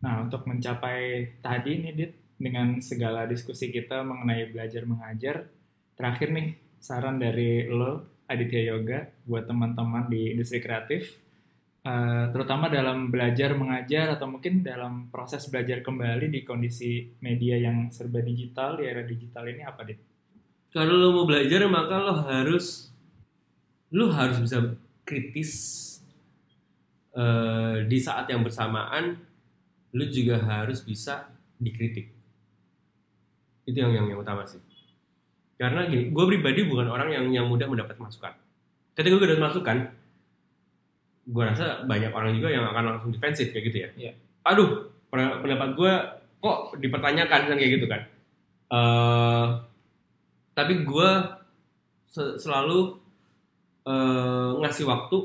Nah, 0.00 0.24
untuk 0.24 0.48
mencapai 0.48 1.28
tadi 1.44 1.84
nih, 1.84 1.92
Dit, 1.92 2.12
dengan 2.40 2.80
segala 2.80 3.28
diskusi 3.28 3.68
kita 3.68 4.00
mengenai 4.00 4.48
belajar 4.48 4.82
mengajar, 4.88 5.36
terakhir 5.96 6.32
nih, 6.32 6.56
saran 6.80 7.20
dari 7.20 7.68
lo, 7.68 8.24
Aditya 8.26 8.72
Yoga, 8.72 9.06
buat 9.28 9.44
teman-teman 9.44 10.08
di 10.08 10.32
industri 10.32 10.64
kreatif, 10.64 11.12
eh, 11.84 12.24
terutama 12.32 12.72
dalam 12.72 13.12
belajar 13.12 13.52
mengajar 13.52 14.16
atau 14.16 14.26
mungkin 14.32 14.64
dalam 14.64 15.12
proses 15.12 15.44
belajar 15.52 15.84
kembali 15.84 16.32
di 16.32 16.40
kondisi 16.42 17.12
media 17.20 17.60
yang 17.60 17.92
serba 17.92 18.24
digital, 18.24 18.80
di 18.80 18.84
era 18.88 19.04
digital 19.04 19.44
ini 19.48 19.62
apa, 19.62 19.84
Dit? 19.84 20.00
Kalau 20.76 20.92
lo 20.92 21.08
mau 21.16 21.24
belajar 21.24 21.64
maka 21.72 21.96
lo 21.96 22.20
harus 22.28 22.92
lo 23.88 24.12
harus 24.12 24.36
bisa 24.44 24.76
kritis 25.08 25.86
Eh, 27.16 27.76
di 27.88 27.96
saat 27.96 28.28
yang 28.28 28.44
bersamaan 28.44 29.16
lo 29.96 30.04
juga 30.12 30.36
harus 30.36 30.84
bisa 30.84 31.32
dikritik. 31.56 32.12
Itu 33.64 33.72
yang 33.72 33.96
yang, 33.96 34.12
yang 34.12 34.20
utama 34.20 34.44
sih. 34.44 34.60
Karena 35.56 35.88
gini 35.88 36.12
gue 36.12 36.24
pribadi 36.28 36.68
bukan 36.68 36.92
orang 36.92 37.08
yang 37.08 37.24
yang 37.32 37.46
mudah 37.48 37.64
mendapat 37.72 37.96
masukan. 37.96 38.36
Ketika 38.92 39.16
gue 39.16 39.28
dapat 39.32 39.44
masukan 39.48 39.76
gue 41.24 41.42
rasa 41.42 41.88
banyak 41.88 42.12
orang 42.12 42.36
juga 42.36 42.52
yang 42.52 42.68
akan 42.68 42.84
langsung 42.84 43.10
defensif 43.16 43.48
kayak 43.48 43.64
gitu 43.72 43.78
ya. 43.80 43.88
Iya. 43.96 44.12
aduh 44.46 44.92
pen- 45.10 45.40
pendapat 45.42 45.68
gue 45.74 45.92
kok 46.44 46.58
dipertanyakan 46.76 47.40
kan 47.48 47.56
kayak 47.56 47.72
gitu 47.80 47.86
kan. 47.88 48.02
Eh, 48.76 49.46
tapi 50.56 50.82
gue 50.82 51.08
se- 52.08 52.36
selalu 52.40 52.96
eh, 53.86 54.50
ngasih 54.58 54.82
waktu 54.88 55.16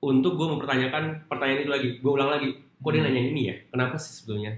untuk 0.00 0.32
gue 0.38 0.46
mempertanyakan 0.48 1.28
pertanyaan 1.28 1.60
itu 1.60 1.72
lagi. 1.72 1.88
Gue 2.00 2.12
ulang 2.16 2.32
lagi. 2.32 2.48
Kok 2.80 2.90
dia 2.90 3.04
Hmm. 3.04 3.12
nanya 3.12 3.22
ini 3.28 3.42
ya? 3.52 3.56
Kenapa 3.68 4.00
sih 4.00 4.16
sebetulnya? 4.16 4.56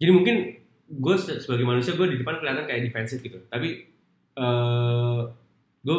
Jadi 0.00 0.10
mungkin 0.10 0.36
gue 0.88 1.14
se- 1.14 1.38
sebagai 1.38 1.62
manusia 1.62 1.94
gue 1.94 2.08
di 2.10 2.18
depan 2.18 2.42
kelihatan 2.42 2.66
kayak 2.66 2.82
defensif 2.90 3.22
gitu. 3.22 3.38
Tapi 3.46 3.86
eh 4.34 5.20
gue 5.84 5.98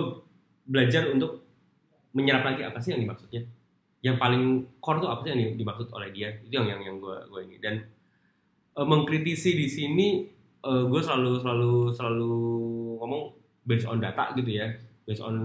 belajar 0.68 1.08
untuk 1.10 1.48
menyerap 2.12 2.44
lagi 2.44 2.62
apa 2.68 2.80
sih 2.84 2.92
yang 2.92 3.02
dimaksudnya. 3.06 3.48
Yang 4.04 4.16
paling 4.20 4.44
core 4.84 5.00
tuh 5.00 5.10
apa 5.12 5.22
sih 5.24 5.32
yang 5.32 5.56
dimaksud 5.56 5.88
oleh 5.92 6.10
dia? 6.12 6.28
Itu 6.44 6.60
yang 6.60 6.68
yang 6.68 6.82
yang 6.84 6.98
gue 7.00 7.16
gue 7.32 7.42
ini. 7.48 7.56
Dan 7.64 7.76
eh, 8.76 8.86
mengkritisi 8.88 9.56
di 9.56 9.68
sini 9.72 10.08
eh, 10.60 10.84
gue 10.84 11.00
selalu 11.00 11.40
selalu 11.40 11.74
selalu 11.96 12.34
ngomong 13.00 13.34
based 13.64 13.88
on 13.88 14.04
data 14.04 14.36
gitu 14.36 14.52
ya 14.52 14.68
based 15.08 15.24
on 15.26 15.36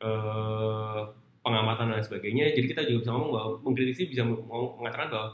eh, 0.00 1.00
pengamatan 1.44 1.92
dan 1.92 2.00
sebagainya. 2.00 2.56
Jadi 2.56 2.66
kita 2.72 2.82
juga 2.88 3.04
bisa 3.04 3.10
ngomong 3.12 3.30
bahwa 3.36 3.50
mengkritisi 3.68 4.08
bisa 4.08 4.24
mengatakan 4.24 5.12
bahwa 5.12 5.28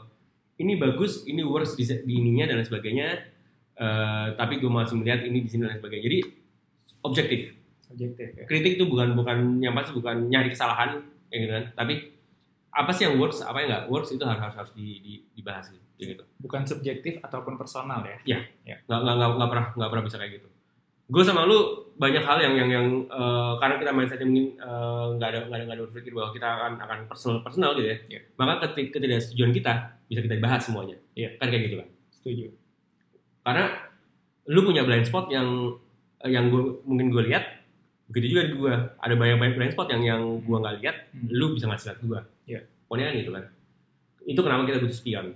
ini 0.59 0.75
bagus 0.75 1.23
ini 1.23 1.41
worse 1.47 1.79
di, 1.79 1.87
di 1.87 2.13
ininya 2.19 2.51
dan 2.51 2.59
lain 2.59 2.67
sebagainya. 2.67 3.07
Eh, 3.79 4.27
tapi 4.35 4.59
gue 4.59 4.67
masih 4.67 4.99
melihat 4.99 5.23
ini 5.23 5.39
di 5.39 5.49
sini 5.49 5.63
dan 5.63 5.73
lain 5.73 5.79
sebagainya. 5.79 6.03
Jadi 6.11 6.19
objektif. 7.07 7.41
Subjektif 7.87 8.27
ya. 8.35 8.43
kritik 8.47 8.79
itu 8.79 8.87
bukan 8.87 9.15
bukan 9.15 9.59
yang 9.59 9.75
pasti 9.75 9.91
bukan 9.95 10.27
nyari 10.27 10.51
kesalahan 10.51 11.03
kayak 11.31 11.39
gitu 11.39 11.53
kan. 11.55 11.65
Tapi 11.79 11.93
apa 12.71 12.91
sih 12.95 13.03
yang 13.07 13.19
works 13.19 13.43
apa 13.43 13.63
yang 13.63 13.67
nggak 13.71 13.85
works 13.91 14.15
itu 14.15 14.23
harus 14.23 14.39
harus, 14.39 14.55
harus 14.63 14.71
di, 14.75 14.99
di- 15.03 15.23
dibahas 15.35 15.71
gitu. 15.71 15.83
Gitu 16.01 16.23
Bukan 16.39 16.63
subjektif 16.67 17.19
ataupun 17.19 17.55
personal 17.59 18.03
ya. 18.03 18.17
nggak 18.87 18.99
nggak 18.99 19.15
nggak 19.15 19.29
nggak 19.37 19.49
pernah 19.51 19.67
nggak 19.75 19.89
pernah 19.91 20.05
bisa 20.07 20.17
kayak 20.19 20.31
gitu 20.39 20.47
gue 21.11 21.23
sama 21.23 21.43
lu 21.43 21.59
banyak 21.93 22.23
hal 22.23 22.39
yang 22.39 22.55
yang 22.55 22.69
yang 22.71 22.87
eh, 23.03 23.53
karena 23.59 23.75
kita 23.77 23.91
mindsetnya 23.91 24.25
mungkin 24.25 24.47
eh, 24.55 25.05
nggak 25.13 25.27
ada 25.27 25.39
nggak 25.45 25.57
ada 25.57 25.63
nggak 25.65 25.77
ada 25.77 25.85
berpikir 25.85 26.11
bahwa 26.11 26.29
kita 26.31 26.47
akan 26.49 26.71
akan 26.79 26.97
personal 27.05 27.37
personal 27.41 27.71
gitu 27.73 27.87
ya 27.87 27.97
Iya. 28.07 28.21
maka 28.35 28.53
ketik 28.63 28.87
ketidaksetujuan 28.91 29.51
kita 29.51 29.71
bisa 30.07 30.19
kita 30.21 30.39
bahas 30.39 30.63
semuanya 30.63 30.95
Iya. 31.13 31.35
kan 31.35 31.47
kayak 31.47 31.63
gitu 31.67 31.75
kan 31.77 31.87
Setuju. 32.11 32.45
karena 33.41 33.65
lu 34.47 34.59
punya 34.61 34.81
blind 34.81 35.03
spot 35.03 35.27
yang 35.27 35.75
yang 36.23 36.47
gue 36.47 36.63
mungkin 36.83 37.09
gue 37.09 37.23
lihat 37.27 37.43
begitu 38.07 38.33
juga 38.33 38.41
di 38.43 38.55
gue 38.55 38.73
ada 38.97 39.13
banyak 39.13 39.37
banyak 39.37 39.55
blind 39.55 39.73
spot 39.73 39.87
yang 39.89 40.01
yang 40.01 40.21
gue 40.39 40.57
nggak 40.57 40.75
lihat 40.79 40.95
Hmm. 41.11 41.27
lu 41.27 41.51
bisa 41.51 41.67
ngasih 41.67 41.91
lihat 41.91 41.99
gue 42.01 42.19
Iya. 42.47 42.59
pokoknya 42.87 43.05
kan 43.05 43.15
gitu 43.17 43.31
kan 43.31 43.43
itu 44.23 44.39
kenapa 44.39 44.61
kita 44.63 44.77
butuh 44.79 44.95
spion 44.95 45.27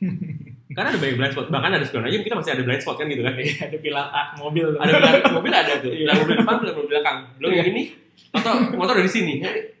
karena 0.66 0.88
ada 0.88 0.98
banyak 0.98 1.16
blind 1.16 1.32
spot 1.32 1.46
bahkan 1.48 1.70
ada 1.72 1.84
spion 1.84 2.02
aja 2.02 2.16
kita 2.18 2.34
masih 2.34 2.52
ada 2.52 2.62
blind 2.62 2.80
spot 2.80 2.96
kan 2.96 3.06
gitu 3.06 3.20
kan 3.20 3.34
Iya, 3.34 3.54
ada 3.62 3.78
pilar 3.78 4.06
A 4.08 4.22
mobil. 4.34 4.66
ada 4.72 4.90
bilang 4.90 5.14
mobil 5.34 5.52
ada 5.52 5.72
tuh 5.76 5.90
Iya. 5.90 6.00
bilang 6.00 6.16
mobil 6.18 6.36
depan 6.38 6.54
bilang 6.56 6.74
mobil 6.74 6.90
belakang 6.90 7.16
belum 7.36 7.50
yang 7.52 7.68
ini 7.68 7.82
motor 8.30 8.52
motor 8.72 8.94
dari 8.96 9.10
sini 9.10 9.34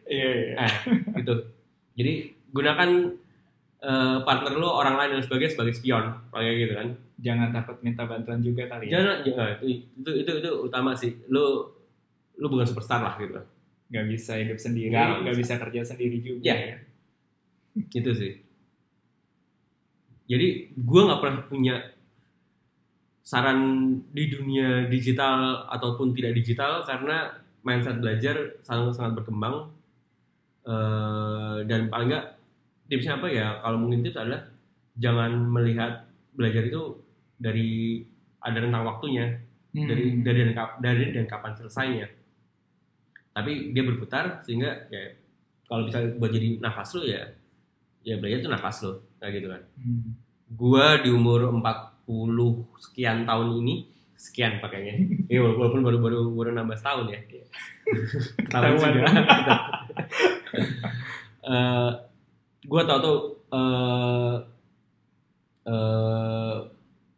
Iya, 0.04 0.28
iya. 0.30 0.54
nah, 0.54 0.70
gitu 1.14 1.34
jadi 1.94 2.12
gunakan 2.50 2.90
eh, 3.80 4.18
partner 4.20 4.52
lu 4.52 4.66
orang 4.66 4.94
lain 4.94 5.10
dan 5.14 5.22
sebagainya 5.22 5.52
sebagai 5.52 5.72
spion 5.72 6.04
kayak 6.28 6.54
gitu 6.60 6.74
kan 6.74 6.88
Jangan 7.16 7.48
takut 7.50 7.78
minta 7.80 8.04
bantuan 8.04 8.42
juga 8.42 8.66
kali 8.66 8.90
ya. 8.90 8.98
jangan 8.98 9.22
jangan 9.22 9.54
itu, 9.62 9.86
itu 9.94 10.10
itu 10.18 10.30
itu 10.34 10.50
utama 10.58 10.92
sih 10.92 11.14
lu 11.26 11.62
lu 12.34 12.46
bukan 12.46 12.66
superstar 12.66 13.00
lah 13.00 13.16
gitu 13.16 13.38
Gak 13.86 14.04
bisa 14.04 14.34
hidup 14.34 14.58
sendiri, 14.58 14.90
Nggak 14.90 15.22
nggak 15.22 15.36
bisa 15.38 15.54
kerja 15.56 15.80
sendiri 15.86 16.18
juga. 16.18 16.42
Iya. 16.42 16.56
ya. 16.66 16.76
itu 17.92 18.10
sih 18.12 18.32
jadi 20.24 20.72
gue 20.72 21.00
nggak 21.06 21.20
pernah 21.20 21.42
punya 21.46 21.74
saran 23.24 23.58
di 24.12 24.28
dunia 24.28 24.84
digital 24.92 25.64
ataupun 25.72 26.12
tidak 26.12 26.36
digital 26.36 26.84
karena 26.84 27.32
mindset 27.64 27.96
belajar 27.96 28.60
sangat 28.60 28.92
sangat 29.00 29.12
berkembang. 29.20 29.72
Eh, 30.64 31.56
dan 31.68 31.88
paling 31.88 32.08
nggak 32.12 32.26
tipsnya 32.88 33.16
apa 33.20 33.28
ya? 33.32 33.60
Kalau 33.64 33.80
mungkin 33.80 34.04
tips 34.04 34.20
adalah 34.20 34.48
jangan 34.96 35.32
melihat 35.48 36.08
belajar 36.36 36.64
itu 36.68 37.00
dari 37.40 38.00
ada 38.44 38.60
rentang 38.60 38.84
waktunya 38.84 39.40
Hmm. 39.74 39.90
dari 39.90 40.22
dari 40.22 40.38
dan, 40.46 40.52
kap- 40.54 40.78
dari 40.78 41.10
dan 41.10 41.26
kapan 41.26 41.52
selesainya. 41.58 42.06
Tapi 43.34 43.74
dia 43.74 43.82
berputar 43.82 44.38
sehingga 44.46 44.86
ya 44.86 45.10
kalau 45.66 45.90
bisa 45.90 45.98
buat 46.14 46.30
jadi 46.30 46.62
nafas 46.62 46.94
lo 46.94 47.02
ya 47.02 47.26
ya 48.04 48.20
belajar 48.20 48.38
itu 48.44 48.50
nafas 48.52 48.76
lo 48.84 48.92
kayak 49.18 49.32
gitu 49.40 49.48
kan. 49.48 49.62
Hmm. 49.80 50.12
gua 50.54 51.00
di 51.00 51.08
umur 51.10 51.48
40 51.50 52.04
sekian 52.78 53.24
tahun 53.24 53.48
ini 53.64 53.74
sekian 54.14 54.60
pakainya. 54.60 54.94
Ya 55.26 55.40
walaupun 55.40 55.80
baru 55.80 55.98
baru 55.98 56.18
baru 56.30 56.48
16 56.52 56.84
tahun 56.84 57.04
ya. 57.10 57.20
Ketahuan 58.46 58.76
Ketahuan. 58.76 58.92
juga 58.92 59.08
Eh, 61.44 61.92
gua 62.64 62.88
tahu 62.88 62.98
tuh 63.04 63.18
eh 63.52 64.36
eh, 65.68 66.56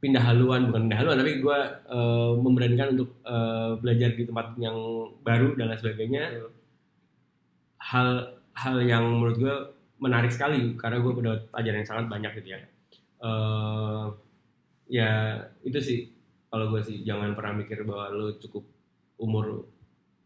pindah 0.02 0.22
haluan 0.22 0.66
bukan 0.66 0.90
pindah 0.90 0.98
haluan 0.98 1.18
tapi 1.22 1.38
gua 1.38 1.62
eh, 1.86 2.30
memberanikan 2.34 2.98
untuk 2.98 3.22
eh, 3.22 3.70
belajar 3.78 4.18
di 4.18 4.26
tempat 4.26 4.58
yang 4.58 4.74
baru 5.22 5.54
dan 5.54 5.70
lain 5.70 5.78
sebagainya. 5.78 6.42
Hal 7.78 8.34
hal 8.56 8.76
yang 8.82 9.04
menurut 9.04 9.36
gue 9.36 9.56
menarik 9.98 10.28
sekali 10.28 10.74
karena 10.74 10.98
gue 10.98 11.12
mendapat 11.12 11.40
pelajaran 11.48 11.78
yang 11.78 11.88
sangat 11.88 12.06
banyak 12.06 12.32
gitu 12.34 12.48
ya 12.50 12.58
Eh, 13.18 14.06
ya 14.88 15.10
itu 15.62 15.78
sih 15.78 15.98
kalau 16.46 16.68
gue 16.68 16.80
sih 16.80 17.00
jangan 17.00 17.32
pernah 17.32 17.56
mikir 17.56 17.80
bahwa 17.82 18.06
lo 18.08 18.26
cukup 18.36 18.60
umur 19.16 19.64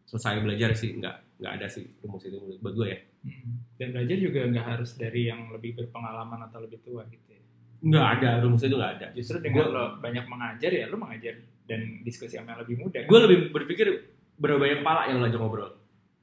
selesai 0.03 0.39
belajar 0.39 0.71
sih 0.71 0.93
nggak 0.93 1.15
nggak 1.37 1.53
ada 1.53 1.67
sih 1.67 1.87
rumus 1.97 2.21
itu 2.21 2.35
menurut 2.35 2.59
buat 2.59 2.75
gue 2.75 2.89
ya 2.89 2.99
Hmm. 3.21 3.53
Dan 3.77 3.93
belajar 3.93 4.17
juga 4.17 4.41
nggak 4.43 4.65
harus 4.67 4.97
dari 4.97 5.29
yang 5.29 5.53
lebih 5.53 5.77
berpengalaman 5.77 6.41
atau 6.41 6.57
lebih 6.59 6.81
tua 6.81 7.05
gitu 7.05 7.21
ya. 7.29 7.37
nggak 7.79 8.05
ada 8.17 8.29
rumus 8.41 8.61
itu 8.61 8.73
nggak 8.73 8.93
ada 8.97 9.07
Justru 9.13 9.37
dengan 9.39 9.61
Gua- 9.61 9.69
lo 9.71 9.83
banyak 9.99 10.25
mengajar 10.25 10.71
ya 10.71 10.85
lo 10.85 10.97
mengajar 10.97 11.37
dan 11.63 12.01
diskusi 12.01 12.33
sama 12.33 12.51
yang 12.51 12.65
lebih 12.65 12.81
muda. 12.81 12.97
kan? 12.97 13.05
gue 13.07 13.19
lebih 13.21 13.37
berpikir 13.51 13.87
berapa 14.35 14.57
banyak 14.57 14.81
kepala 14.81 15.01
yang 15.05 15.21
ngajak 15.21 15.37
ngobrol 15.37 15.69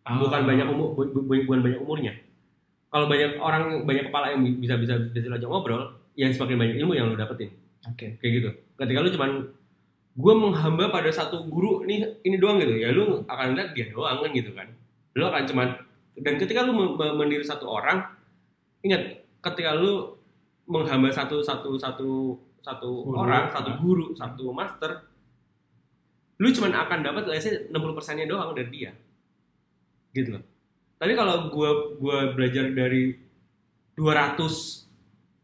Ah. 0.02 0.18
bukan 0.18 0.42
banyak 0.44 0.66
umur 0.66 0.88
bu- 0.92 1.10
bu- 1.22 1.46
bukan 1.46 1.60
banyak 1.62 1.78
umurnya 1.78 2.12
kalau 2.88 3.06
banyak 3.06 3.36
orang 3.36 3.84
banyak 3.84 4.08
kepala 4.08 4.32
yang 4.32 4.40
bisa 4.60 4.80
bisa 4.80 4.96
bisa 5.12 5.28
ngajak 5.28 5.48
ngobrol 5.48 5.92
yang 6.16 6.32
semakin 6.32 6.56
banyak 6.56 6.76
ilmu 6.80 6.92
yang 6.96 7.06
lo 7.12 7.16
dapetin. 7.16 7.52
Oke. 7.84 8.16
kayak 8.20 8.32
gitu. 8.42 8.50
Ketika 8.80 8.98
lu 9.04 9.10
cuman 9.12 9.30
gue 10.18 10.34
menghamba 10.34 10.90
pada 10.90 11.10
satu 11.12 11.46
guru 11.46 11.84
nih 11.86 12.04
ini 12.26 12.36
doang 12.40 12.58
gitu. 12.58 12.74
Ya 12.74 12.90
lu 12.90 13.22
akan 13.28 13.54
lihat 13.54 13.76
dia 13.76 13.92
doang 13.92 14.24
kan 14.24 14.30
gitu 14.32 14.50
kan. 14.56 14.66
Lu 15.14 15.24
akan 15.28 15.42
cuman 15.44 15.68
dan 16.18 16.34
ketika 16.40 16.64
lu 16.66 16.72
men- 16.74 16.96
men- 16.98 17.16
meniru 17.16 17.44
satu 17.44 17.68
orang 17.68 18.02
ingat 18.82 19.22
ketika 19.44 19.76
lu 19.78 20.16
menghamba 20.66 21.12
satu 21.12 21.38
satu 21.44 21.78
satu 21.78 22.34
satu 22.58 22.90
Guru. 23.06 23.14
orang 23.14 23.46
satu 23.48 23.70
guru 23.78 24.10
satu 24.18 24.50
master 24.50 24.90
lu 26.42 26.50
cuman 26.50 26.74
akan 26.74 26.98
dapat 27.06 27.22
say 27.38 27.70
60 27.70 27.96
persennya 27.96 28.26
doang 28.26 28.56
dari 28.56 28.70
dia. 28.72 28.90
Gitu 30.16 30.34
loh 30.34 30.57
tapi 30.98 31.12
kalau 31.14 31.48
gua 31.48 31.70
gua 31.94 32.16
belajar 32.30 32.68
dari 32.68 33.14
200 33.94 34.38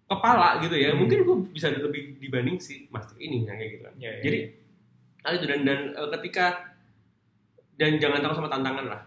kepala 0.04 0.60
gitu 0.60 0.74
ya 0.74 0.90
Hmm. 0.90 1.00
mungkin 1.00 1.18
gua 1.22 1.36
bisa 1.44 1.70
lebih 1.70 2.18
dibanding 2.18 2.58
si 2.58 2.86
master 2.88 3.16
ini 3.16 3.42
yang 3.42 3.54
kayak 3.54 3.70
gitu 3.72 3.82
kan 3.82 3.94
Ya, 3.96 4.10
ya. 4.12 4.22
jadi 4.22 4.38
hal 5.20 5.32
itu 5.34 5.46
dan 5.46 5.60
dan 5.62 5.78
eh, 5.92 6.08
ketika 6.12 6.74
dan 7.74 7.96
jangan 7.96 8.20
takut 8.20 8.36
sama 8.36 8.46
tantangan 8.48 8.86
lah 8.86 9.02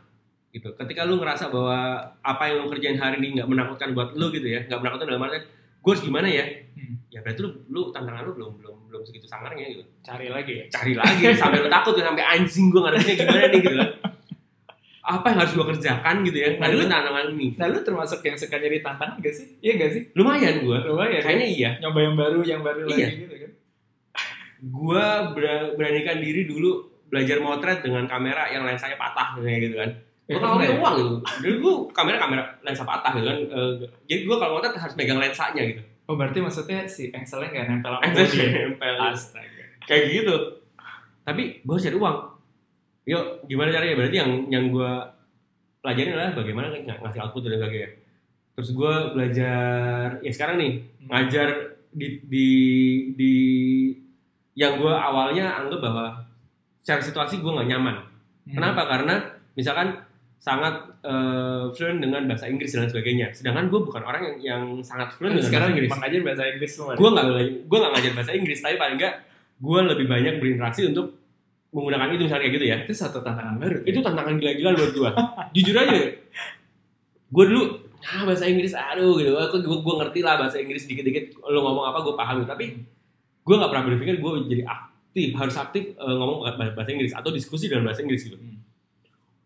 gitu 0.49 0.73
ketika 0.75 1.03
lu 1.03 1.15
ngerasa 1.17 1.47
bahwa 1.47 1.77
apa 2.17 2.43
yang 2.45 2.57
lu 2.59 2.67
kerjain 2.67 2.97
hari 2.97 3.19
ini 3.19 3.37
nggak 3.37 3.47
menakutkan 3.47 3.91
buat 3.91 4.11
lu 4.13 4.27
gitu 4.29 4.47
ya 4.47 4.63
nggak 4.63 4.79
menakutkan 4.81 5.07
dalam 5.07 5.21
artian 5.21 5.43
gue 5.77 5.89
harus 5.89 6.01
gimana 6.01 6.27
ya 6.27 6.45
Hmm. 6.73 6.93
ya 7.09 7.19
berarti 7.19 7.41
lu, 7.41 7.49
lu 7.67 7.89
tantangan 7.89 8.21
lu 8.23 8.33
belum 8.33 8.51
belum 8.55 8.75
belum 8.87 9.01
segitu 9.01 9.25
sangarnya 9.25 9.65
gitu 9.67 9.81
Cari 9.99 10.29
lagi 10.29 10.53
ya. 10.55 10.65
cari 10.69 10.93
lagi 10.93 11.25
sampai 11.33 11.57
lu 11.57 11.67
takut 11.67 11.97
sampai 11.97 12.21
anjing 12.23 12.69
gue 12.69 12.77
ngadepinnya 12.77 13.15
gimana 13.17 13.39
nih 13.43 13.59
gitu 13.59 13.75
kan 13.75 13.89
apa 15.07 15.25
yang 15.25 15.39
harus 15.39 15.53
gue 15.53 15.65
kerjakan 15.65 16.15
gitu 16.21 16.37
ya 16.37 16.49
Nah, 16.51 16.67
lu- 16.67 16.83
ngadepin 16.83 16.91
tantangan 16.91 17.25
ini 17.31 17.47
Nah 17.53 17.67
lu 17.67 17.79
termasuk 17.79 18.19
yang 18.21 18.35
suka 18.35 18.55
nyari 18.55 18.79
tantangan 18.79 19.15
gak 19.17 19.31
sih? 19.31 19.47
Iya 19.57 19.73
gak 19.77 19.91
sih? 19.93 20.01
lumayan 20.13 20.55
gue 20.59 20.77
Lumayan. 20.83 21.21
kayaknya 21.21 21.47
iya 21.47 21.69
nyoba 21.79 21.99
yang 22.01 22.15
baru, 22.15 22.39
yang 22.41 22.61
baru 22.61 22.79
Iya. 22.85 23.07
lagi 23.07 23.15
gitu 23.21 23.35
kan. 23.37 23.51
gue 24.59 25.05
beranikan 25.71 26.17
diri 26.17 26.43
dulu 26.43 26.69
belajar 27.07 27.37
motret 27.37 27.79
dengan 27.79 28.03
kamera 28.03 28.49
yang 28.49 28.61
lensanya 28.61 28.95
patah 28.95 29.37
kayak 29.37 29.59
gitu 29.63 29.75
kan 29.77 29.89
gue 30.27 30.35
kalau 30.35 30.59
punya 30.59 30.67
ya? 30.67 30.77
uang 30.77 30.95
gitu 30.97 31.13
dulu 31.39 31.55
gue 31.57 31.73
kamera 31.93 32.17
kamera 32.17 32.43
lensa 32.59 32.83
patah 32.83 33.11
gitu 33.13 33.25
kan 33.25 33.37
Eh, 33.39 33.71
jadi 34.05 34.21
gue 34.23 34.35
kalau 34.35 34.53
motret 34.53 34.75
harus 34.75 34.95
megang 34.95 35.17
lensanya 35.17 35.63
gitu 35.63 35.81
Oh 36.03 36.15
berarti 36.15 36.39
maksudnya 36.39 36.83
si 36.83 37.11
engselnya 37.11 37.47
gak 37.49 37.67
nempel 37.69 37.95
body 37.97 38.15
ya? 38.33 38.47
nempel. 38.65 38.95
Astaga. 38.97 39.63
kayak 39.83 40.03
gitu 40.09 40.35
tapi 41.21 41.59
gue 41.59 41.69
harus 41.69 41.83
cari 41.85 41.95
uang 41.95 42.17
yuk 43.07 43.47
gimana 43.47 43.71
caranya? 43.71 43.95
Berarti 43.95 44.17
yang 44.17 44.31
yang 44.47 44.65
gue 44.67 44.91
pelajarin 45.79 46.11
adalah 46.11 46.35
bagaimana 46.35 46.67
ng- 46.69 46.99
ngasih 46.99 47.21
output 47.23 47.47
dan 47.47 47.55
sebagainya. 47.55 47.89
Terus 48.53 48.69
gue 48.73 48.93
belajar 49.13 50.05
ya 50.19 50.31
sekarang 50.31 50.55
nih 50.57 50.71
Hmm. 50.75 51.07
ngajar 51.07 51.47
di 51.89 52.19
di 52.21 52.47
di 53.15 53.33
yang 54.53 54.75
gue 54.75 54.91
awalnya 54.91 55.55
anggap 55.55 55.79
bahwa 55.79 56.05
secara 56.77 56.99
situasi 56.99 57.39
gue 57.39 57.47
nggak 57.47 57.69
nyaman. 57.69 57.95
Hmm. 57.95 58.53
kenapa? 58.53 58.81
Karena 58.85 59.15
misalkan 59.53 60.03
sangat 60.37 60.75
eh, 61.01 61.65
fluent 61.73 61.97
dengan 61.97 62.27
bahasa 62.27 62.45
Inggris 62.45 62.69
dan 62.69 62.85
sebagainya. 62.85 63.31
Sedangkan 63.31 63.71
gue 63.71 63.79
bukan 63.79 64.03
orang 64.03 64.21
yang, 64.21 64.37
yang 64.37 64.63
sangat 64.83 65.15
fluent 65.15 65.33
Lu 65.33 65.39
dengan 65.39 65.47
sekarang 65.47 65.67
bahasa 65.67 65.73
Inggris. 65.73 65.91
Mengajar 65.91 66.21
bahasa 66.21 66.43
Inggris 66.45 66.71
gue 66.77 67.09
nggak 67.09 67.25
gue 67.63 67.77
nggak 67.77 67.91
ngajar 67.95 68.11
bahasa 68.13 68.31
Inggris 68.35 68.59
tapi 68.59 68.75
paling 68.75 68.97
nggak 68.97 69.15
gue 69.57 69.79
lebih 69.87 70.05
banyak 70.05 70.33
berinteraksi 70.37 70.81
untuk 70.85 71.05
menggunakan 71.69 72.07
itu 72.09 72.23
misalnya 72.23 72.43
kayak 72.43 72.55
gitu 72.55 72.65
ya 72.65 72.77
itu 72.81 72.93
satu 72.93 73.19
tantangan 73.19 73.55
baru. 73.57 73.77
tuh. 73.77 73.85
itu 73.85 73.99
tantangan 73.99 74.33
gila-gila 74.35 74.69
buat 74.73 74.91
gue 74.91 75.09
jujur 75.53 75.75
aja 75.75 75.97
gue 77.27 77.43
dulu 77.45 77.63
ah 77.99 78.23
bahasa 78.23 78.45
Inggris 78.45 78.71
aduh 78.71 79.17
gitu 79.17 79.35
aku 79.35 79.59
gue, 79.59 79.77
gue 79.77 79.95
ngerti 79.99 80.19
lah 80.21 80.37
bahasa 80.37 80.57
Inggris 80.57 80.85
dikit-dikit 80.85 81.35
lo 81.41 81.59
ngomong 81.61 81.85
apa 81.85 81.99
gue 82.01 82.13
paham 82.13 82.35
gitu. 82.39 82.47
tapi 82.47 82.65
gue 83.43 83.55
nggak 83.55 83.69
pernah 83.69 83.83
berpikir 83.85 84.15
gue 84.17 84.31
jadi 84.47 84.63
aktif 84.63 85.29
harus 85.33 85.55
aktif 85.55 85.83
eh, 85.91 86.15
ngomong 86.15 86.45
bah- 86.47 86.73
bahasa 86.73 86.89
Inggris 86.89 87.11
atau 87.11 87.29
diskusi 87.29 87.67
dengan 87.67 87.87
bahasa 87.87 88.01
Inggris 88.01 88.23
gitu 88.23 88.37
Hmm. 88.37 88.59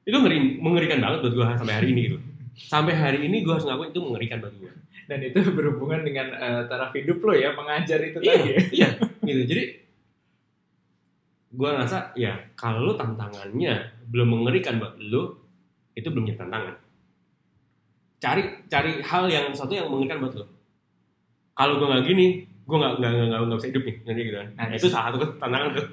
itu 0.04 0.18
ngeri, 0.18 0.38
mengerikan 0.58 0.98
banget 0.98 1.22
buat 1.22 1.34
gue 1.34 1.46
sampai 1.56 1.76
hari 1.76 1.88
ini 1.92 2.02
gitu 2.06 2.18
sampai 2.58 2.94
hari 2.94 3.20
ini 3.24 3.42
gue 3.42 3.50
harus 3.50 3.64
ngakuin 3.64 3.90
itu 3.90 4.02
mengerikan 4.02 4.38
buat 4.40 4.54
gue 4.56 4.72
Dan 5.06 5.20
itu 5.22 5.40
berhubungan 5.52 6.02
dengan 6.02 6.28
eh, 6.32 6.62
taraf 6.66 6.90
hidup 6.92 7.20
lo 7.20 7.34
ya, 7.34 7.52
mengajar 7.52 8.00
itu 8.00 8.18
iya 8.20 8.34
tadi 8.34 8.50
ya. 8.50 8.60
iya 8.72 8.88
gitu 9.22 9.42
jadi 9.46 9.64
gue 11.52 11.68
ngerasa 11.68 12.16
ya 12.16 12.32
kalau 12.54 12.96
tantangannya 12.96 13.74
belum 14.08 14.28
mengerikan 14.38 14.78
buat 14.78 14.96
lu 14.98 15.36
itu 15.94 16.08
belum 16.08 16.24
jadi 16.26 16.40
tantangan 16.40 16.76
cari 18.18 18.42
cari 18.68 18.92
hal 19.02 19.26
yang 19.28 19.50
satu 19.52 19.74
yang 19.74 19.88
mengerikan 19.88 20.22
buat 20.22 20.34
lu 20.34 20.46
kalau 21.52 21.76
gue 21.76 21.88
nggak 21.88 22.06
gini 22.06 22.28
gue 22.62 22.78
nggak 22.78 22.94
nggak 22.98 23.12
nggak 23.12 23.40
nggak- 23.42 23.58
bisa 23.58 23.68
hidup 23.68 23.84
nih 23.84 23.96
nanti 24.02 24.22
gitu 24.24 24.38
kan 24.38 24.48
Nah, 24.54 24.66
itu 24.72 24.88
salah 24.88 25.06
satu 25.10 25.28
tantangan 25.36 25.70
tuh 25.74 25.88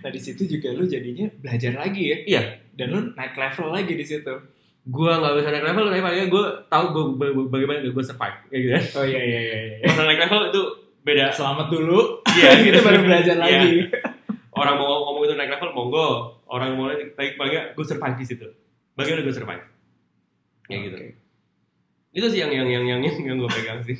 Nah 0.00 0.08
di 0.08 0.16
situ 0.16 0.48
juga 0.48 0.72
lu 0.72 0.88
jadinya 0.88 1.28
belajar 1.38 1.76
lagi 1.76 2.02
ya. 2.02 2.16
Iya. 2.24 2.42
Dan 2.72 2.88
lu 2.88 3.00
naik 3.12 3.36
level 3.36 3.68
lagi 3.68 3.92
di 3.92 4.00
situ. 4.02 4.32
gue 4.82 5.10
nggak 5.10 5.32
bisa 5.34 5.48
naik 5.50 5.64
level 5.66 5.84
tapi 5.86 6.00
paling 6.00 6.28
gue 6.28 6.44
tahu 6.66 6.84
gue 6.90 7.04
bagaimana 7.46 7.84
gue 7.84 8.00
survive 8.02 8.36
kayak 8.48 8.60
gitu 8.60 8.72
kan 8.72 8.84
Oh 8.94 9.04
iya 9.04 9.20
iya 9.22 9.40
iya. 9.42 9.56
iya. 9.78 9.88
naik 9.98 10.20
level 10.20 10.40
itu 10.46 10.62
beda 11.02 11.28
Selamat 11.30 11.68
dulu. 11.68 12.00
iya 12.32 12.48
Kita 12.64 12.80
baru 12.80 13.00
belajar 13.02 13.34
Iya. 13.34 13.44
lagi. 13.44 13.72
Orang 14.64 14.74
mau 14.80 15.04
ngomong 15.12 15.22
itu 15.28 15.34
naik 15.36 15.52
level 15.52 15.70
monggo. 15.76 16.08
Orang 16.48 16.80
mau 16.80 16.88
naik 16.88 17.12
tapi 17.12 17.36
paling 17.36 17.76
gue 17.76 17.84
survive 17.84 18.16
di 18.16 18.26
situ. 18.26 18.46
Bagaimana 18.96 19.20
gue 19.28 19.34
survive. 19.36 19.64
Kayak 20.64 20.80
gitu. 20.88 20.96
Oke. 20.96 21.10
itu 22.14 22.26
sih 22.30 22.46
yang 22.46 22.54
yang 22.54 22.70
yang 22.70 22.84
yang 22.86 23.00
yang, 23.02 23.16
yang 23.26 23.36
gue 23.42 23.50
pegang 23.50 23.82
sih. 23.82 23.98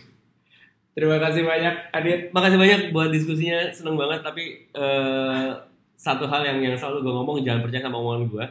Terima 0.94 1.18
kasih 1.18 1.42
banyak 1.42 1.74
Adit. 1.90 2.30
makasih 2.30 2.54
banyak 2.54 2.80
buat 2.94 3.10
diskusinya 3.10 3.68
seneng 3.74 3.98
banget. 3.98 4.22
Tapi 4.22 4.70
eh, 4.70 5.50
satu 5.98 6.24
hal 6.30 6.46
yang 6.46 6.58
yang 6.62 6.76
selalu 6.78 7.04
gue 7.04 7.14
ngomong 7.14 7.36
jangan 7.42 7.62
percaya 7.66 7.86
sama 7.86 7.96
omongan 7.96 8.22
gue 8.28 8.44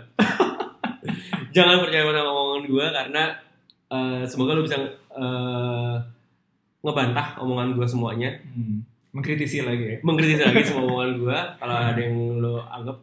jangan 1.56 1.86
percaya 1.86 2.02
sama 2.08 2.32
omongan 2.34 2.64
gue 2.66 2.86
karena 2.90 3.24
eh, 3.94 4.24
semoga 4.26 4.52
lu 4.58 4.64
bisa 4.66 4.78
eh, 5.16 5.96
ngebantah 6.84 7.40
omongan 7.40 7.80
gue 7.80 7.88
semuanya. 7.88 8.30
Hmm. 8.44 8.84
Mengkritisi 9.14 9.62
lagi 9.62 9.86
ya. 9.86 9.98
mengkritisi 10.02 10.42
lagi 10.42 10.62
semua 10.66 10.84
omongan 10.90 11.12
gue 11.16 11.38
kalau 11.58 11.76
ada 11.78 12.02
yang 12.02 12.18
lo 12.38 12.66
anggap 12.66 12.98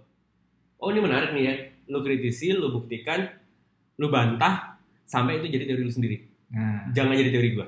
oh 0.76 0.90
ini 0.90 1.00
menarik 1.00 1.30
nih 1.30 1.44
ya 1.44 1.54
lo 1.86 2.02
kritisi 2.02 2.50
lo 2.50 2.70
buktikan 2.70 3.30
lo 3.94 4.06
bantah 4.06 4.74
sampai 5.04 5.38
itu 5.38 5.46
jadi 5.48 5.64
teori 5.66 5.82
lu 5.82 5.90
sendiri 5.90 6.18
Nah, 6.50 6.90
jangan 6.90 7.14
jadi 7.14 7.30
teori 7.30 7.54
gue 7.54 7.66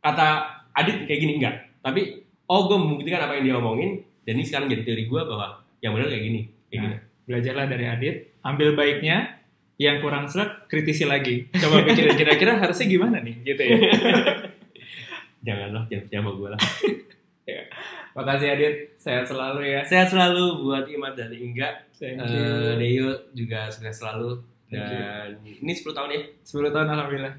kata 0.00 0.26
Adit 0.72 1.04
kayak 1.04 1.20
gini 1.20 1.32
enggak 1.36 1.54
tapi 1.78 2.24
oh 2.44 2.64
gue 2.64 2.76
membuktikan 2.76 3.20
apa 3.20 3.36
yang 3.36 3.44
dia 3.44 3.54
omongin 3.54 4.00
dan 4.24 4.32
ini 4.34 4.44
sekarang 4.44 4.66
jadi 4.66 4.80
teori 4.82 5.04
gue 5.04 5.20
bahwa 5.20 5.60
yang 5.78 5.92
benar 5.92 6.08
kayak 6.08 6.24
gini 6.24 6.40
kayak 6.66 6.80
Nah. 6.80 6.88
gitu 6.88 6.96
belajarlah 7.24 7.64
dari 7.66 7.84
Adit. 7.84 8.16
Ambil 8.40 8.76
baiknya, 8.76 9.40
yang 9.76 9.96
kurang 9.98 10.28
serak 10.28 10.68
kritisi 10.68 11.08
lagi. 11.08 11.48
Coba 11.50 11.80
pikirin 11.80 12.12
kira-kira 12.12 12.60
harusnya 12.60 12.84
gimana 12.84 13.24
nih 13.24 13.40
gitu 13.40 13.62
ya. 13.64 13.76
janganlah 15.46 15.84
jangan 15.88 16.02
percaya 16.04 16.20
sama 16.20 16.30
gue 16.32 16.48
lah 16.48 16.60
Makasih 18.14 18.48
Adit. 18.50 18.74
Sehat 18.96 19.24
selalu 19.24 19.60
ya. 19.68 19.80
sehat 19.82 20.08
selalu 20.08 20.62
buat 20.62 20.84
Imad 20.86 21.12
dan 21.12 21.28
Ingga 21.28 21.70
Thank 21.92 22.18
Eh, 22.18 22.26
you. 22.26 22.74
Deyo 22.76 23.08
juga 23.32 23.68
sukses 23.68 23.96
selalu 23.96 24.40
dan 24.66 25.30
ini 25.40 25.70
10 25.70 25.92
tahun 25.92 26.10
ya 26.10 26.20
10 26.42 26.68
tahun 26.68 26.88
alhamdulillah. 26.88 27.34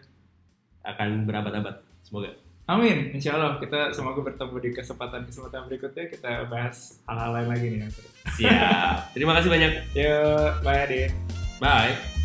akan 0.83 1.25
berabad-abad 1.25 1.75
semoga 1.99 2.29
Amin. 2.65 3.11
Insya 3.11 3.33
Allah 3.33 3.57
kita 3.57 3.89
semoga 3.91 4.21
bertemu 4.23 4.57
di 4.57 4.69
kesempatan-kesempatan 4.71 5.65
berikutnya 5.65 6.05
kita 6.07 6.45
bahas 6.45 6.97
hal-hal 7.05 7.29
lain 7.35 7.47
lagi 7.47 7.67
nih. 7.71 7.89
siap 8.33 9.09
terima 9.11 9.33
kasih 9.33 9.49
banyak 9.49 9.71
Yuk, 9.93 10.51
bye 10.61 10.81
Adit. 10.81 11.11
bye 11.57 12.24